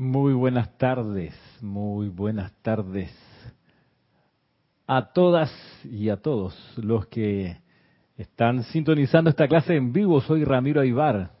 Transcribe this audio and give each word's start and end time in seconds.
Muy 0.00 0.32
buenas 0.32 0.78
tardes, 0.78 1.34
muy 1.60 2.08
buenas 2.08 2.54
tardes 2.62 3.12
a 4.86 5.12
todas 5.12 5.52
y 5.84 6.08
a 6.08 6.16
todos 6.16 6.54
los 6.78 7.06
que 7.08 7.58
están 8.16 8.62
sintonizando 8.62 9.28
esta 9.28 9.46
clase 9.46 9.76
en 9.76 9.92
vivo. 9.92 10.22
Soy 10.22 10.42
Ramiro 10.44 10.80
Aybar, 10.80 11.32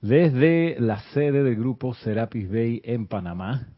desde 0.00 0.80
la 0.80 0.98
sede 1.12 1.42
del 1.42 1.56
grupo 1.56 1.92
Serapis 1.92 2.50
Bay 2.50 2.80
en 2.84 3.06
Panamá. 3.06 3.68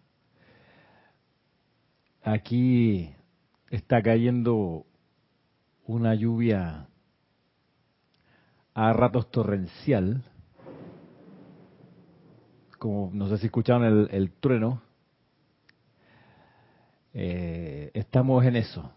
Aquí 2.22 3.10
está 3.70 4.00
cayendo 4.02 4.86
una 5.84 6.14
lluvia 6.14 6.86
a 8.72 8.92
ratos 8.92 9.32
torrencial 9.32 10.22
como 12.80 13.10
no 13.12 13.28
sé 13.28 13.36
si 13.36 13.46
escucharon 13.46 14.08
el, 14.10 14.32
trueno, 14.40 14.80
eh, 17.12 17.90
estamos 17.92 18.42
en 18.46 18.56
eso. 18.56 18.90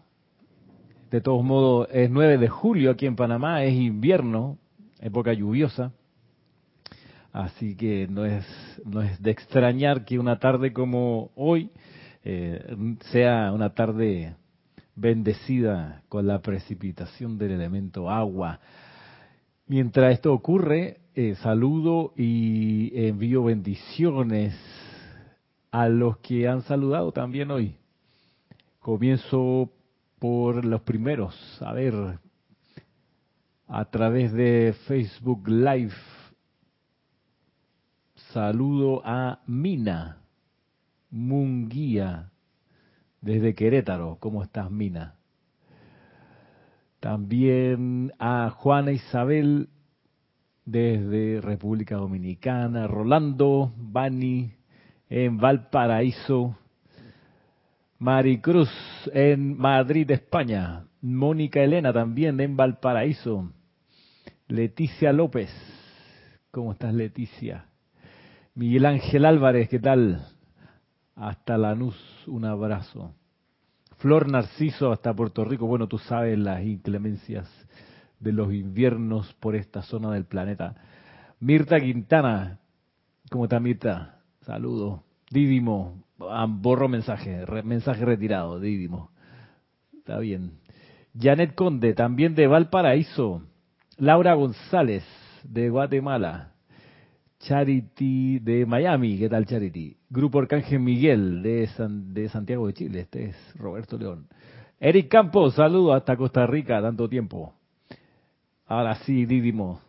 De 1.10 1.20
todos 1.20 1.44
modos, 1.44 1.88
es 1.92 2.08
9 2.08 2.38
de 2.38 2.48
julio 2.48 2.90
aquí 2.90 3.04
en 3.04 3.14
Panamá, 3.14 3.62
es 3.62 3.74
invierno, 3.74 4.56
época 5.00 5.34
lluviosa, 5.34 5.92
así 7.30 7.76
que 7.76 8.08
no 8.08 8.24
es, 8.24 8.46
no 8.86 9.02
es 9.02 9.22
de 9.22 9.30
extrañar 9.30 10.06
que 10.06 10.18
una 10.18 10.38
tarde 10.38 10.72
como 10.72 11.30
hoy 11.36 11.70
eh, 12.24 12.96
sea 13.12 13.52
una 13.52 13.74
tarde 13.74 14.34
bendecida 14.96 16.02
con 16.08 16.26
la 16.26 16.40
precipitación 16.40 17.36
del 17.36 17.50
elemento 17.50 18.08
agua. 18.08 18.60
Mientras 19.66 20.14
esto 20.14 20.32
ocurre, 20.32 21.03
eh, 21.16 21.36
saludo 21.36 22.12
y 22.16 22.90
envío 23.06 23.44
bendiciones 23.44 24.54
a 25.70 25.88
los 25.88 26.18
que 26.18 26.48
han 26.48 26.62
saludado 26.62 27.12
también 27.12 27.50
hoy. 27.50 27.76
Comienzo 28.80 29.70
por 30.18 30.64
los 30.64 30.82
primeros. 30.82 31.34
A 31.62 31.72
ver, 31.72 32.18
a 33.68 33.84
través 33.86 34.32
de 34.32 34.74
Facebook 34.86 35.48
Live. 35.48 35.94
Saludo 38.32 39.00
a 39.04 39.40
Mina 39.46 40.18
Munguía 41.10 42.30
desde 43.20 43.54
Querétaro. 43.54 44.18
¿Cómo 44.18 44.42
estás, 44.42 44.70
Mina? 44.70 45.14
También 46.98 48.12
a 48.18 48.50
Juana 48.50 48.90
Isabel 48.90 49.68
desde 50.64 51.40
República 51.40 51.96
Dominicana, 51.96 52.86
Rolando 52.86 53.72
Bani 53.76 54.52
en 55.08 55.36
Valparaíso, 55.38 56.56
Maricruz 57.98 58.70
en 59.12 59.56
Madrid, 59.56 60.10
España, 60.10 60.84
Mónica 61.00 61.60
Elena 61.60 61.92
también 61.92 62.40
en 62.40 62.56
Valparaíso, 62.56 63.52
Leticia 64.48 65.12
López, 65.12 65.50
¿cómo 66.50 66.72
estás 66.72 66.94
Leticia? 66.94 67.66
Miguel 68.54 68.86
Ángel 68.86 69.24
Álvarez, 69.24 69.68
¿qué 69.68 69.78
tal? 69.78 70.26
Hasta 71.16 71.58
Lanús, 71.58 71.96
un 72.26 72.44
abrazo. 72.44 73.14
Flor 73.98 74.30
Narciso 74.30 74.92
hasta 74.92 75.14
Puerto 75.14 75.44
Rico, 75.44 75.66
bueno, 75.66 75.88
tú 75.88 75.98
sabes 75.98 76.38
las 76.38 76.62
inclemencias 76.62 77.48
de 78.24 78.32
los 78.32 78.52
inviernos 78.52 79.32
por 79.34 79.54
esta 79.54 79.82
zona 79.82 80.10
del 80.10 80.24
planeta. 80.24 80.74
Mirta 81.38 81.78
Quintana, 81.78 82.58
¿cómo 83.30 83.44
está 83.44 83.60
Mirta? 83.60 84.18
Saludos. 84.40 85.02
Didimo, 85.30 86.02
ah, 86.20 86.46
borro 86.48 86.88
mensaje, 86.88 87.44
mensaje 87.62 88.04
retirado, 88.04 88.58
Didimo. 88.58 89.10
Está 89.92 90.18
bien. 90.18 90.52
Janet 91.18 91.54
Conde, 91.54 91.94
también 91.94 92.34
de 92.34 92.46
Valparaíso. 92.46 93.42
Laura 93.98 94.34
González, 94.34 95.04
de 95.44 95.68
Guatemala. 95.68 96.52
Charity 97.40 98.38
de 98.38 98.64
Miami, 98.64 99.18
¿qué 99.18 99.28
tal 99.28 99.44
Charity? 99.44 99.98
Grupo 100.08 100.38
Arcángel 100.38 100.80
Miguel 100.80 101.42
de, 101.42 101.68
de 101.88 102.28
Santiago 102.30 102.66
de 102.66 102.72
Chile, 102.72 103.00
este 103.00 103.26
es 103.26 103.36
Roberto 103.56 103.98
León. 103.98 104.28
Eric 104.80 105.08
Campos, 105.08 105.54
saludos 105.54 105.96
hasta 105.96 106.16
Costa 106.16 106.46
Rica, 106.46 106.80
tanto 106.80 107.06
tiempo. 107.06 107.54
Ahora 108.66 108.94
sí, 109.04 109.26
Didimo. 109.26 109.80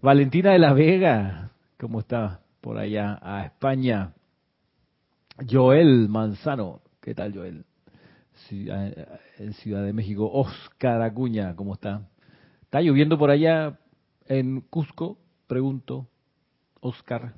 Valentina 0.00 0.52
de 0.52 0.58
la 0.58 0.72
Vega, 0.72 1.50
¿cómo 1.78 2.00
está 2.00 2.40
por 2.62 2.78
allá? 2.78 3.18
A 3.20 3.44
España. 3.44 4.14
Joel 5.48 6.08
Manzano, 6.08 6.80
¿qué 7.02 7.14
tal 7.14 7.34
Joel? 7.34 7.66
En 8.50 9.52
Ciudad 9.54 9.84
de 9.84 9.92
México. 9.92 10.30
Oscar 10.32 11.02
Acuña, 11.02 11.54
¿cómo 11.54 11.74
está? 11.74 12.08
¿Está 12.62 12.80
lloviendo 12.80 13.18
por 13.18 13.30
allá 13.30 13.78
en 14.26 14.62
Cusco? 14.62 15.18
Pregunto. 15.46 16.08
Oscar. 16.80 17.34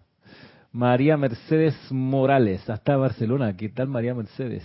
María 0.70 1.16
Mercedes 1.16 1.74
Morales, 1.90 2.70
hasta 2.70 2.96
Barcelona. 2.96 3.56
¿Qué 3.56 3.70
tal 3.70 3.88
María 3.88 4.14
Mercedes? 4.14 4.64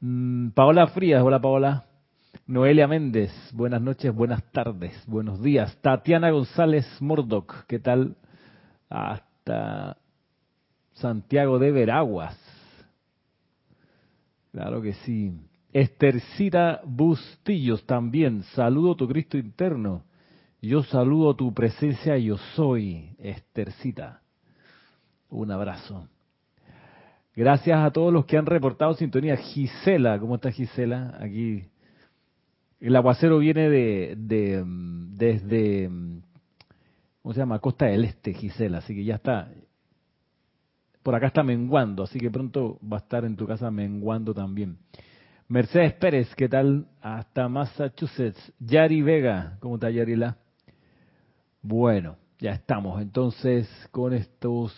Mm, 0.00 0.50
Paola 0.50 0.88
Frías, 0.88 1.22
hola 1.22 1.40
Paola. 1.40 1.84
Noelia 2.48 2.86
Méndez, 2.86 3.32
buenas 3.54 3.82
noches, 3.82 4.14
buenas 4.14 4.40
tardes, 4.52 4.92
buenos 5.08 5.42
días. 5.42 5.76
Tatiana 5.80 6.30
González 6.30 6.86
Mordoc, 7.00 7.64
¿qué 7.66 7.80
tal? 7.80 8.14
Hasta 8.88 9.96
Santiago 10.92 11.58
de 11.58 11.72
Veraguas. 11.72 12.38
Claro 14.52 14.80
que 14.80 14.92
sí. 14.92 15.32
Estercita 15.72 16.82
Bustillos 16.84 17.84
también, 17.84 18.44
saludo 18.54 18.94
tu 18.94 19.08
Cristo 19.08 19.36
interno. 19.36 20.04
Yo 20.62 20.84
saludo 20.84 21.34
tu 21.34 21.52
presencia, 21.52 22.16
yo 22.16 22.36
soy 22.54 23.16
Estercita. 23.18 24.20
Un 25.30 25.50
abrazo. 25.50 26.08
Gracias 27.34 27.76
a 27.76 27.90
todos 27.90 28.12
los 28.12 28.24
que 28.24 28.38
han 28.38 28.46
reportado 28.46 28.94
sintonía. 28.94 29.36
Gisela, 29.36 30.20
¿cómo 30.20 30.36
está 30.36 30.52
Gisela? 30.52 31.18
Aquí 31.20 31.64
el 32.80 32.96
aguacero 32.96 33.38
viene 33.38 33.70
de, 33.70 34.14
de 34.16 34.64
desde, 35.16 35.88
¿cómo 37.22 37.32
se 37.32 37.40
llama? 37.40 37.58
Costa 37.58 37.86
del 37.86 38.04
Este, 38.04 38.34
Gisela, 38.34 38.78
así 38.78 38.94
que 38.94 39.04
ya 39.04 39.16
está. 39.16 39.50
Por 41.02 41.14
acá 41.14 41.28
está 41.28 41.42
menguando, 41.42 42.02
así 42.02 42.18
que 42.18 42.30
pronto 42.30 42.78
va 42.82 42.98
a 42.98 43.00
estar 43.00 43.24
en 43.24 43.36
tu 43.36 43.46
casa 43.46 43.70
menguando 43.70 44.34
también. 44.34 44.78
Mercedes 45.48 45.94
Pérez, 45.94 46.34
¿qué 46.34 46.48
tal? 46.48 46.86
Hasta 47.00 47.48
Massachusetts. 47.48 48.52
Yari 48.58 49.02
Vega, 49.02 49.56
¿cómo 49.60 49.76
está 49.76 49.88
Yarila? 49.90 50.36
Bueno, 51.62 52.16
ya 52.40 52.52
estamos 52.52 53.00
entonces 53.00 53.68
con 53.92 54.12
estos 54.12 54.72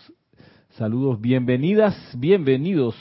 saludos. 0.70 1.20
Bienvenidas, 1.20 1.96
bienvenidos 2.18 2.94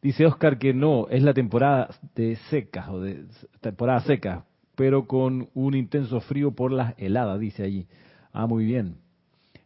Dice 0.00 0.26
Oscar 0.26 0.58
que 0.58 0.72
no, 0.72 1.08
es 1.08 1.22
la 1.22 1.34
temporada 1.34 1.88
de 2.14 2.36
secas 2.50 2.88
o 2.88 3.00
de 3.00 3.26
temporada 3.60 4.00
seca, 4.02 4.44
pero 4.76 5.08
con 5.08 5.48
un 5.54 5.74
intenso 5.74 6.20
frío 6.20 6.52
por 6.52 6.70
las 6.70 6.94
heladas, 6.98 7.40
dice 7.40 7.64
allí. 7.64 7.88
Ah, 8.32 8.46
muy 8.46 8.64
bien. 8.64 8.98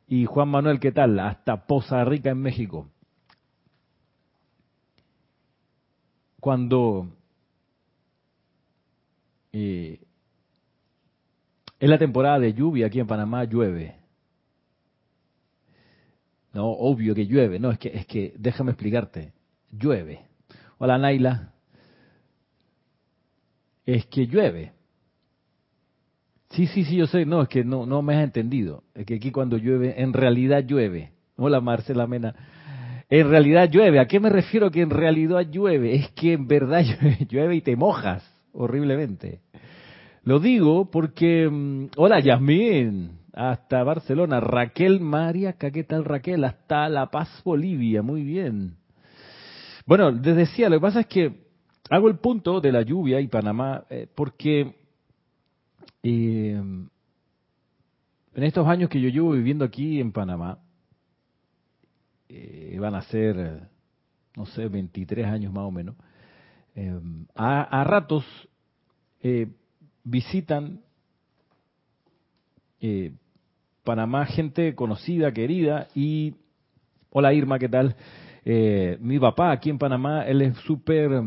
Y 0.07 0.25
Juan 0.25 0.49
Manuel, 0.49 0.81
¿qué 0.81 0.91
tal? 0.91 1.19
Hasta 1.21 1.67
Poza 1.67 2.03
Rica 2.05 2.31
en 2.31 2.39
México. 2.39 2.89
Cuando 6.41 7.09
eh, 9.53 10.01
es 11.79 11.89
la 11.91 11.99
temporada 11.99 12.39
de 12.39 12.55
lluvia 12.55 12.87
aquí 12.87 13.01
en 13.01 13.07
Panamá, 13.07 13.45
llueve. 13.45 13.97
No, 16.55 16.71
obvio 16.71 17.15
que 17.15 17.27
llueve. 17.27 17.59
No, 17.59 17.71
es 17.71 17.79
que, 17.79 17.89
es 17.89 18.07
que 18.07 18.35
déjame 18.39 18.73
explicarte 18.73 19.33
llueve. 19.73 20.21
Hola 20.79 20.99
Naila. 20.99 21.53
Es 23.85 24.07
que 24.07 24.27
llueve. 24.27 24.73
Sí, 26.51 26.67
sí, 26.67 26.85
sí, 26.85 26.97
yo 26.97 27.07
sé. 27.07 27.25
No, 27.25 27.43
es 27.43 27.49
que 27.49 27.65
no, 27.65 27.87
no 27.87 28.03
me 28.03 28.15
has 28.15 28.25
entendido. 28.25 28.85
Es 28.95 29.07
que 29.07 29.15
aquí 29.15 29.33
cuando 29.33 29.57
llueve, 29.57 30.01
en 30.01 30.13
realidad 30.13 30.65
llueve. 30.65 31.13
Hola 31.37 31.61
Marcela 31.61 32.07
Mena. 32.07 32.35
En 33.09 33.29
realidad 33.29 33.71
llueve. 33.71 33.99
¿A 33.99 34.07
qué 34.07 34.21
me 34.21 34.31
refiero 34.31 34.71
que 34.71 34.83
en 34.83 34.91
realidad 34.91 35.47
llueve? 35.51 35.95
Es 35.95 36.11
que 36.13 36.35
en 36.35 36.47
verdad 36.47 36.85
llueve 37.29 37.57
y 37.57 37.61
te 37.63 37.75
mojas 37.75 38.23
horriblemente. 38.53 39.41
Lo 40.25 40.39
digo 40.39 40.91
porque... 40.91 41.49
Mm, 41.51 41.87
hola 41.97 42.21
Yasmín. 42.21 43.19
Hasta 43.33 43.83
Barcelona. 43.83 44.41
Raquel 44.41 45.01
María, 45.01 45.55
¿qué 45.55 45.85
tal 45.85 46.05
Raquel? 46.05 46.45
Hasta 46.45 46.89
La 46.89 47.11
Paz, 47.11 47.41
Bolivia. 47.45 48.03
Muy 48.03 48.23
bien. 48.23 48.77
Bueno, 49.87 50.11
les 50.11 50.37
decía, 50.37 50.69
lo 50.69 50.77
que 50.77 50.83
pasa 50.83 51.01
es 51.01 51.07
que 51.07 51.47
hago 51.91 52.09
el 52.09 52.19
punto 52.19 52.61
de 52.61 52.73
la 52.73 52.83
lluvia 52.83 53.21
y 53.21 53.29
Panamá 53.29 53.85
eh, 53.91 54.07
porque 54.15 54.75
eh, 56.03 56.63
en 58.35 58.43
estos 58.45 58.67
años 58.67 58.89
que 58.89 59.01
yo 59.01 59.09
llevo 59.09 59.33
viviendo 59.33 59.65
aquí 59.65 60.01
en 60.01 60.13
Panamá, 60.13 60.59
eh, 62.29 62.79
van 62.81 62.95
a 62.95 63.03
ser, 63.03 63.69
no 64.37 64.47
sé, 64.47 64.69
23 64.69 65.27
años 65.27 65.53
más 65.53 65.65
o 65.65 65.71
menos, 65.71 65.97
eh, 66.75 66.99
a, 67.35 67.85
ratos 67.85 68.25
eh, 69.23 69.49
visitan 70.03 70.81
Panamá 73.85 74.27
gente 74.27 74.75
conocida, 74.75 75.33
querida, 75.33 75.89
y 75.95 76.35
hola 77.11 77.33
Irma, 77.33 77.59
¿qué 77.59 77.69
tal? 77.69 77.95
Mi 78.45 79.19
papá 79.19 79.53
aquí 79.53 79.71
en 79.71 79.79
Panamá, 79.79 80.27
él 80.27 80.43
es 80.43 80.57
súper 80.59 81.23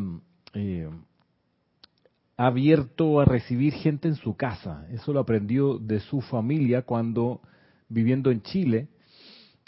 abierto 2.37 3.19
a 3.19 3.25
recibir 3.25 3.73
gente 3.73 4.07
en 4.07 4.15
su 4.15 4.35
casa. 4.35 4.87
Eso 4.91 5.13
lo 5.13 5.21
aprendió 5.21 5.77
de 5.77 5.99
su 6.01 6.21
familia 6.21 6.81
cuando 6.81 7.41
viviendo 7.87 8.31
en 8.31 8.41
Chile, 8.41 8.87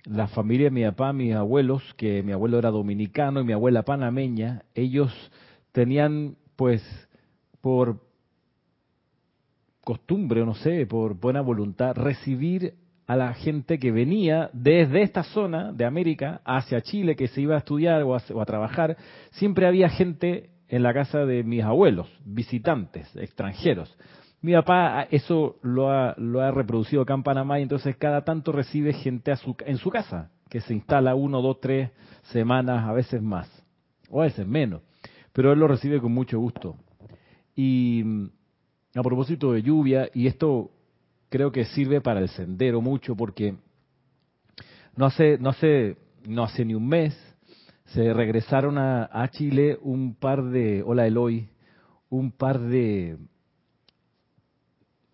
la 0.05 0.27
familia 0.27 0.65
de 0.65 0.71
mi 0.71 0.83
papá, 0.83 1.13
mis 1.13 1.33
abuelos, 1.33 1.81
que 1.95 2.23
mi 2.23 2.31
abuelo 2.31 2.59
era 2.59 2.71
dominicano 2.71 3.41
y 3.41 3.43
mi 3.43 3.53
abuela 3.53 3.83
panameña, 3.83 4.63
ellos 4.73 5.13
tenían 5.71 6.35
pues 6.55 6.81
por 7.61 8.01
costumbre, 9.83 10.45
no 10.45 10.55
sé, 10.55 10.85
por 10.85 11.13
buena 11.13 11.41
voluntad, 11.41 11.95
recibir 11.95 12.73
a 13.07 13.15
la 13.15 13.33
gente 13.33 13.79
que 13.79 13.91
venía 13.91 14.49
desde 14.51 15.01
esta 15.01 15.23
zona 15.23 15.71
de 15.71 15.85
América 15.85 16.41
hacia 16.43 16.81
Chile, 16.81 17.15
que 17.15 17.29
se 17.29 17.41
iba 17.41 17.55
a 17.55 17.59
estudiar 17.59 18.03
o 18.03 18.13
a, 18.15 18.45
trabajar. 18.45 18.97
Siempre 19.31 19.65
había 19.65 19.87
gente 19.87 20.49
en 20.67 20.83
la 20.83 20.93
casa 20.93 21.25
de 21.25 21.43
mis 21.43 21.63
abuelos, 21.63 22.07
visitantes, 22.25 23.09
extranjeros. 23.15 23.97
Mi 24.41 24.53
papá 24.53 24.99
ah, 24.99 25.07
eso 25.09 25.55
lo 25.61 25.89
ha, 25.89 26.15
lo 26.17 26.41
ha 26.41 26.51
reproducido 26.51 27.01
acá 27.01 27.13
en 27.13 27.23
Panamá 27.23 27.59
y 27.59 27.63
entonces 27.63 27.95
cada 27.95 28.25
tanto 28.25 28.51
recibe 28.51 28.91
gente 28.91 29.33
en 29.65 29.77
su 29.77 29.89
casa, 29.89 30.29
que 30.49 30.59
se 30.59 30.73
instala 30.73 31.15
uno, 31.15 31.41
dos, 31.41 31.61
tres 31.61 31.91
semanas, 32.23 32.87
a 32.87 32.91
veces 32.91 33.21
más, 33.21 33.49
o 34.09 34.21
a 34.21 34.25
veces 34.25 34.45
menos, 34.45 34.81
pero 35.31 35.53
él 35.53 35.59
lo 35.59 35.67
recibe 35.69 36.01
con 36.01 36.11
mucho 36.11 36.39
gusto. 36.39 36.75
Y 37.55 38.03
mm, 38.03 38.29
a 38.95 39.01
propósito 39.01 39.53
de 39.53 39.63
lluvia, 39.63 40.09
y 40.13 40.27
esto 40.27 40.71
creo 41.29 41.51
que 41.51 41.65
sirve 41.65 42.01
para 42.01 42.19
el 42.19 42.29
sendero 42.29 42.81
mucho 42.81 43.15
porque 43.15 43.55
no 44.95 45.05
hace, 45.05 45.37
no 45.37 45.49
hace, 45.49 45.97
no 46.27 46.43
hace 46.43 46.65
ni 46.65 46.73
un 46.73 46.87
mes 46.87 47.15
se 47.87 48.13
regresaron 48.13 48.77
a, 48.77 49.29
Chile 49.31 49.77
un 49.81 50.15
par 50.15 50.43
de, 50.43 50.83
hola 50.83 51.07
Eloy, 51.07 51.47
un 52.09 52.31
par 52.31 52.59
de 52.59 53.17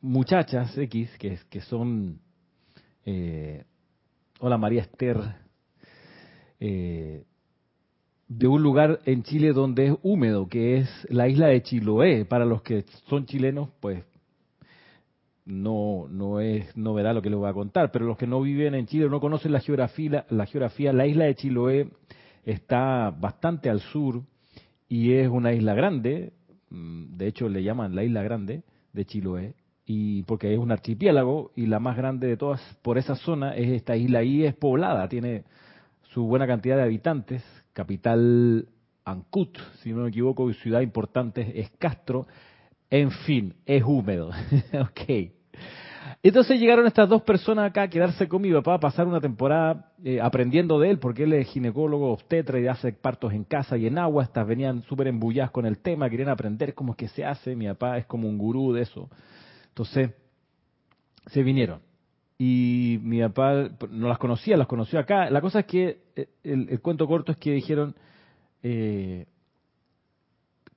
muchachas 0.01 0.75
X 0.77 1.10
que, 1.19 1.38
que 1.50 1.62
son, 1.62 2.19
eh, 3.06 3.63
hola 4.39 4.57
María 4.57 4.81
Esther, 4.81 5.18
eh, 6.60 7.24
de 8.27 8.48
un 8.48 8.63
lugar 8.63 9.01
en 9.06 9.21
Chile 9.21 9.54
donde 9.54 9.88
es 9.88 9.95
húmedo, 10.01 10.48
que 10.48 10.77
es 10.77 10.89
la 11.10 11.27
isla 11.27 11.48
de 11.48 11.62
Chiloé. 11.62 12.25
Para 12.25 12.45
los 12.45 12.63
que 12.63 12.86
son 13.07 13.25
chilenos, 13.25 13.69
pues 13.80 14.04
no, 15.45 16.07
no 16.09 16.39
es 16.39 16.75
novedad 16.77 17.13
lo 17.13 17.21
que 17.21 17.29
les 17.29 17.37
voy 17.37 17.49
a 17.49 17.53
contar, 17.53 17.91
pero 17.91 18.05
los 18.05 18.17
que 18.17 18.27
no 18.27 18.41
viven 18.41 18.75
en 18.75 18.85
Chile 18.85 19.09
no 19.09 19.19
conocen 19.19 19.51
la 19.51 19.59
geografía, 19.59 20.25
la 20.29 20.45
geografía, 20.45 20.93
la 20.93 21.05
isla 21.05 21.25
de 21.25 21.35
Chiloé 21.35 21.89
está 22.45 23.09
bastante 23.11 23.69
al 23.69 23.79
sur 23.79 24.23
y 24.87 25.13
es 25.13 25.27
una 25.27 25.53
isla 25.53 25.73
grande, 25.73 26.33
mm, 26.69 27.17
de 27.17 27.27
hecho 27.27 27.49
le 27.49 27.63
llaman 27.63 27.95
la 27.95 28.03
isla 28.03 28.23
grande 28.23 28.63
de 28.93 29.05
Chiloé, 29.05 29.55
y 29.85 30.23
porque 30.23 30.53
es 30.53 30.59
un 30.59 30.71
archipiélago 30.71 31.51
y 31.55 31.65
la 31.65 31.79
más 31.79 31.97
grande 31.97 32.27
de 32.27 32.37
todas 32.37 32.61
por 32.81 32.97
esa 32.97 33.15
zona 33.15 33.55
es 33.55 33.69
esta 33.69 33.97
isla 33.97 34.23
y 34.23 34.45
es 34.45 34.55
poblada, 34.55 35.09
tiene 35.09 35.43
su 36.13 36.25
buena 36.25 36.47
cantidad 36.47 36.77
de 36.77 36.83
habitantes, 36.83 37.43
capital 37.73 38.67
Ancud, 39.05 39.49
si 39.81 39.91
no 39.91 40.03
me 40.03 40.09
equivoco, 40.09 40.49
y 40.49 40.53
ciudad 40.53 40.79
importante 40.79 41.59
es 41.59 41.69
Castro, 41.71 42.25
en 42.93 43.09
fin, 43.09 43.55
es 43.65 43.81
húmedo. 43.83 44.29
ok. 44.79 45.31
Entonces 46.21 46.59
llegaron 46.59 46.85
estas 46.85 47.09
dos 47.09 47.23
personas 47.23 47.71
acá 47.71 47.81
a 47.81 47.87
quedarse 47.87 48.27
con 48.27 48.43
mi 48.43 48.53
papá, 48.53 48.75
a 48.75 48.79
pasar 48.79 49.07
una 49.07 49.19
temporada 49.19 49.91
eh, 50.03 50.21
aprendiendo 50.21 50.79
de 50.79 50.91
él, 50.91 50.99
porque 50.99 51.23
él 51.23 51.33
es 51.33 51.47
ginecólogo 51.47 52.11
obstetra 52.11 52.59
y 52.59 52.67
hace 52.67 52.93
partos 52.93 53.33
en 53.33 53.45
casa 53.45 53.77
y 53.77 53.87
en 53.87 53.97
agua. 53.97 54.21
Estas 54.21 54.45
venían 54.45 54.83
súper 54.83 55.07
embulladas 55.07 55.49
con 55.49 55.65
el 55.65 55.79
tema, 55.79 56.07
querían 56.07 56.29
aprender 56.29 56.75
cómo 56.75 56.91
es 56.91 56.97
que 56.97 57.07
se 57.07 57.25
hace. 57.25 57.55
Mi 57.55 57.65
papá 57.65 57.97
es 57.97 58.05
como 58.05 58.29
un 58.29 58.37
gurú 58.37 58.73
de 58.73 58.83
eso. 58.83 59.09
Entonces, 59.69 60.11
se 61.25 61.41
vinieron. 61.41 61.79
Y 62.37 62.99
mi 63.01 63.21
papá 63.21 63.69
no 63.89 64.07
las 64.07 64.19
conocía, 64.19 64.55
las 64.55 64.67
conoció 64.67 64.99
acá. 64.99 65.31
La 65.31 65.41
cosa 65.41 65.61
es 65.61 65.65
que 65.65 66.03
eh, 66.15 66.27
el, 66.43 66.79
cuento 66.79 67.07
corto 67.07 67.31
es 67.31 67.39
que 67.39 67.53
dijeron 67.53 67.95
eh, 68.61 69.25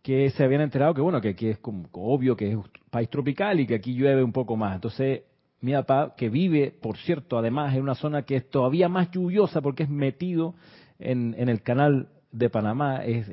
que 0.07 0.31
se 0.31 0.45
habían 0.45 0.61
enterado 0.61 0.95
que, 0.95 1.01
bueno, 1.01 1.21
que 1.21 1.31
aquí 1.31 1.49
es 1.49 1.59
como, 1.59 1.89
obvio 1.91 2.37
que 2.37 2.53
es 2.53 2.59
país 2.91 3.11
tropical 3.11 3.59
y 3.59 3.67
que 3.67 3.75
aquí 3.75 3.93
llueve 3.93 4.23
un 4.23 4.31
poco 4.31 4.57
más. 4.57 4.77
Entonces, 4.77 5.23
mi 5.61 5.73
papá, 5.73 6.15
que 6.17 6.29
vive, 6.29 6.73
por 6.81 6.97
cierto, 6.97 7.37
además 7.37 7.75
en 7.75 7.83
una 7.83 7.97
zona 7.97 8.23
que 8.23 8.37
es 8.37 8.49
todavía 8.49 8.89
más 8.89 9.11
lluviosa 9.11 9.61
porque 9.63 9.83
es 9.83 9.89
metido 9.89 10.55
en, 11.01 11.35
el 11.37 11.61
canal 11.61 12.07
de 12.31 12.49
Panamá, 12.49 13.05
es, 13.05 13.29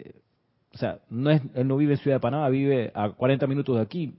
o 0.74 0.78
sea, 0.80 0.98
no 1.12 1.30
es, 1.30 1.44
él 1.54 1.68
no 1.68 1.78
vive 1.78 1.94
en 1.94 2.00
Ciudad 2.00 2.16
de 2.16 2.22
Panamá, 2.22 2.50
vive 2.50 2.92
a 2.96 3.12
40 3.12 3.46
minutos 3.46 3.76
de 3.76 3.82
aquí. 3.84 4.16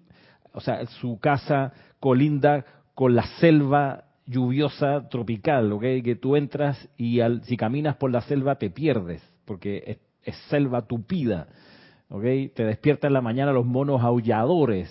O 0.53 0.61
sea, 0.61 0.87
su 0.87 1.19
casa 1.19 1.73
colinda 1.99 2.65
con 2.95 3.17
la 3.17 3.27
selva 3.41 4.05
lluviosa 4.27 5.09
tropical, 5.09 5.73
¿ok? 5.73 5.83
Que 6.05 6.17
tú 6.21 6.37
entras 6.37 6.89
y 6.97 7.19
al, 7.19 7.43
si 7.47 7.57
caminas 7.57 7.97
por 7.97 8.13
la 8.13 8.21
selva 8.21 8.55
te 8.61 8.71
pierdes, 8.71 9.29
porque 9.45 9.99
es, 10.23 10.37
selva 10.49 10.83
tupida, 10.83 11.49
¿ok? 12.15 12.23
Te 12.55 12.65
despierta 12.65 13.09
en 13.09 13.13
la 13.13 13.21
mañana 13.21 13.53
los 13.53 13.67
monos 13.67 14.01
aulladores, 14.01 14.89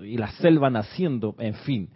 y 0.00 0.16
la 0.16 0.28
selva 0.32 0.70
naciendo, 0.70 1.34
en 1.38 1.54
fin. 1.54 1.90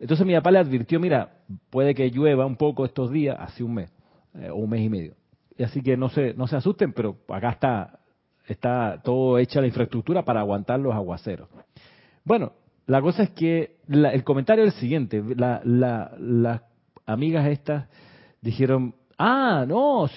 Entonces 0.00 0.26
mi 0.26 0.34
papá 0.34 0.50
le 0.50 0.58
advirtió, 0.58 0.98
mira, 0.98 1.42
puede 1.68 1.94
que 1.94 2.10
llueva 2.10 2.46
un 2.46 2.56
poco 2.56 2.86
estos 2.86 3.10
días, 3.10 3.36
hace 3.38 3.62
un 3.62 3.74
mes, 3.74 3.92
eh, 4.34 4.48
o 4.48 4.56
un 4.56 4.70
mes 4.70 4.80
y 4.80 4.88
medio. 4.88 5.14
Y 5.58 5.62
así 5.62 5.82
que 5.82 5.94
no 5.96 6.08
se, 6.08 6.32
no 6.32 6.46
se 6.46 6.56
asusten, 6.56 6.94
pero 6.94 7.18
acá 7.28 7.50
está, 7.50 8.00
está 8.46 9.00
todo 9.04 9.38
hecha 9.38 9.60
la 9.60 9.66
infraestructura 9.66 10.24
para 10.24 10.40
aguantar 10.40 10.80
los 10.80 10.94
aguaceros. 10.94 11.48
Bueno, 12.24 12.52
la 12.86 13.02
cosa 13.02 13.24
es 13.24 13.30
que 13.30 13.76
el 13.88 14.24
comentario 14.24 14.64
es 14.64 14.74
el 14.74 14.80
siguiente, 14.80 15.22
las 15.36 16.62
amigas 17.04 17.46
estas 17.46 17.88
dijeron, 18.40 18.94
ah, 19.18 19.66
no, 19.68 20.08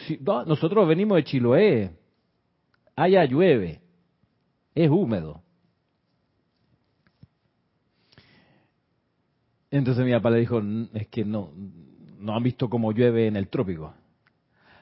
nosotros 0.45 0.87
venimos 0.87 1.17
de 1.17 1.23
Chiloé, 1.25 1.98
allá 2.99 3.25
llueve, 3.25 3.81
es 4.75 4.89
húmedo. 4.89 5.41
Entonces 9.71 10.05
mi 10.05 10.11
papá 10.11 10.31
le 10.31 10.39
dijo, 10.39 10.61
es 10.93 11.07
que 11.07 11.23
no, 11.23 11.51
no 12.17 12.35
han 12.35 12.43
visto 12.43 12.69
cómo 12.69 12.91
llueve 12.91 13.27
en 13.27 13.35
el 13.35 13.47
trópico. 13.49 13.93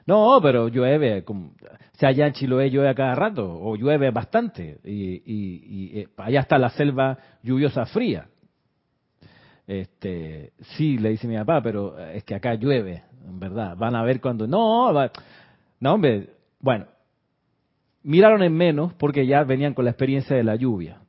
No, 0.06 0.40
pero 0.42 0.68
llueve, 0.68 1.22
como, 1.22 1.52
sea, 1.98 2.08
allá 2.08 2.26
en 2.26 2.32
Chiloé 2.32 2.70
llueve 2.70 2.94
cada 2.94 3.14
rato, 3.14 3.46
o 3.46 3.76
llueve 3.76 4.10
bastante, 4.10 4.78
y, 4.82 6.00
eh, 6.00 6.08
allá 6.16 6.40
está 6.40 6.56
la 6.56 6.70
selva 6.70 7.18
lluviosa 7.42 7.84
fría. 7.84 8.26
Este, 9.66 10.54
sí, 10.76 10.96
le 10.96 11.10
dice 11.10 11.28
mi 11.28 11.36
papá, 11.36 11.60
pero 11.62 11.98
es 11.98 12.24
que 12.24 12.34
acá 12.34 12.54
llueve, 12.54 13.02
en 13.26 13.38
verdad. 13.38 13.76
Van 13.76 13.94
a 13.94 14.02
ver 14.02 14.18
cuando, 14.18 14.46
no, 14.46 14.90
no, 15.80 15.92
hombre, 15.92 16.30
bueno, 16.60 16.86
miraron 18.08 18.42
en 18.42 18.54
menos 18.54 18.94
porque 18.94 19.26
ya 19.26 19.44
venían 19.44 19.74
con 19.74 19.84
la 19.84 19.90
experiencia 19.92 20.36
de 20.36 20.44
la 20.44 20.56
lluvia. 20.56 21.02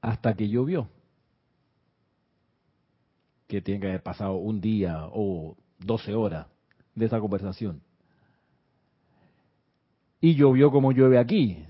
hasta 0.00 0.34
que 0.34 0.48
llovió. 0.48 0.88
Que 3.46 3.60
tiene 3.60 3.80
que 3.80 3.88
haber 3.88 4.02
pasado 4.02 4.34
un 4.36 4.60
día 4.60 5.06
o 5.12 5.56
12 5.78 6.14
horas 6.14 6.46
de 6.94 7.06
esa 7.06 7.20
conversación. 7.20 7.82
Y 10.20 10.34
llovió 10.34 10.70
como 10.70 10.92
llueve 10.92 11.18
aquí. 11.18 11.64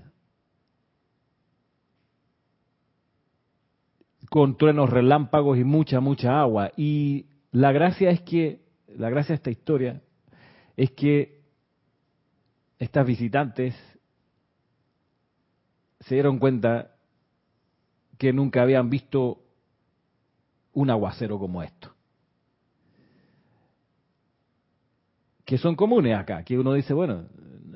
Con 4.29 4.57
truenos, 4.57 4.89
relámpagos 4.89 5.57
y 5.57 5.63
mucha, 5.63 5.99
mucha 5.99 6.39
agua. 6.39 6.71
Y 6.77 7.25
la 7.51 7.71
gracia 7.71 8.11
es 8.11 8.21
que, 8.21 8.61
la 8.87 9.09
gracia 9.09 9.33
de 9.33 9.37
esta 9.37 9.51
historia 9.51 10.01
es 10.81 10.89
que 10.93 11.43
estas 12.79 13.05
visitantes 13.05 13.75
se 15.99 16.15
dieron 16.15 16.39
cuenta 16.39 16.95
que 18.17 18.33
nunca 18.33 18.63
habían 18.63 18.89
visto 18.89 19.43
un 20.73 20.89
aguacero 20.89 21.37
como 21.37 21.61
esto. 21.61 21.93
Que 25.45 25.59
son 25.59 25.75
comunes 25.75 26.17
acá, 26.17 26.41
que 26.43 26.57
uno 26.57 26.73
dice, 26.73 26.95
bueno, 26.95 27.25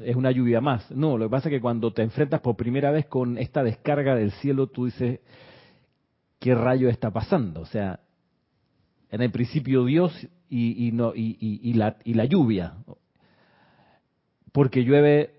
es 0.04 0.16
una 0.16 0.32
lluvia 0.32 0.60
más. 0.60 0.90
No, 0.90 1.16
lo 1.16 1.26
que 1.26 1.32
pasa 1.32 1.50
es 1.50 1.54
que 1.54 1.62
cuando 1.62 1.94
te 1.94 2.02
enfrentas 2.02 2.42
por 2.42 2.56
primera 2.56 2.90
vez 2.90 3.06
con 3.06 3.38
esta 3.38 3.62
descarga 3.62 4.16
del 4.16 4.32
cielo, 4.32 4.66
tú 4.66 4.86
dices, 4.86 5.20
¿qué 6.40 6.56
rayo 6.56 6.90
está 6.90 7.12
pasando? 7.12 7.62
O 7.62 7.66
sea, 7.68 8.00
en 9.12 9.22
el 9.22 9.30
principio 9.30 9.86
Dios 9.86 10.28
y, 10.56 10.92
no, 10.92 11.14
y, 11.16 11.74
la, 11.74 11.98
y 12.04 12.14
la 12.14 12.26
lluvia, 12.26 12.74
porque 14.52 14.84
llueve 14.84 15.32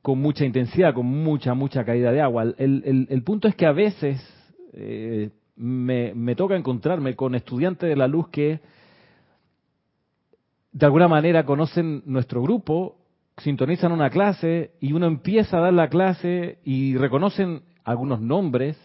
con 0.00 0.18
mucha 0.18 0.44
intensidad, 0.44 0.94
con 0.94 1.06
mucha, 1.06 1.54
mucha 1.54 1.84
caída 1.84 2.10
de 2.10 2.20
agua. 2.20 2.42
El, 2.56 3.06
el, 3.08 3.22
punto 3.22 3.48
es 3.48 3.54
que 3.54 3.66
a 3.66 3.72
veces 3.72 4.20
eh, 4.72 5.30
me, 5.56 6.14
me, 6.14 6.34
toca 6.34 6.56
encontrarme 6.56 7.14
con 7.14 7.34
estudiantes 7.34 7.88
de 7.88 7.96
la 7.96 8.08
luz 8.08 8.28
que 8.28 8.60
de 10.72 10.86
alguna 10.86 11.06
manera 11.06 11.44
conocen 11.44 12.02
nuestro 12.06 12.42
grupo, 12.42 12.96
sintonizan 13.36 13.92
una 13.92 14.10
clase 14.10 14.72
y 14.80 14.92
uno 14.92 15.06
empieza 15.06 15.58
a 15.58 15.60
dar 15.60 15.74
la 15.74 15.88
clase 15.88 16.58
y 16.64 16.96
reconocen 16.96 17.62
algunos 17.84 18.20
nombres 18.20 18.78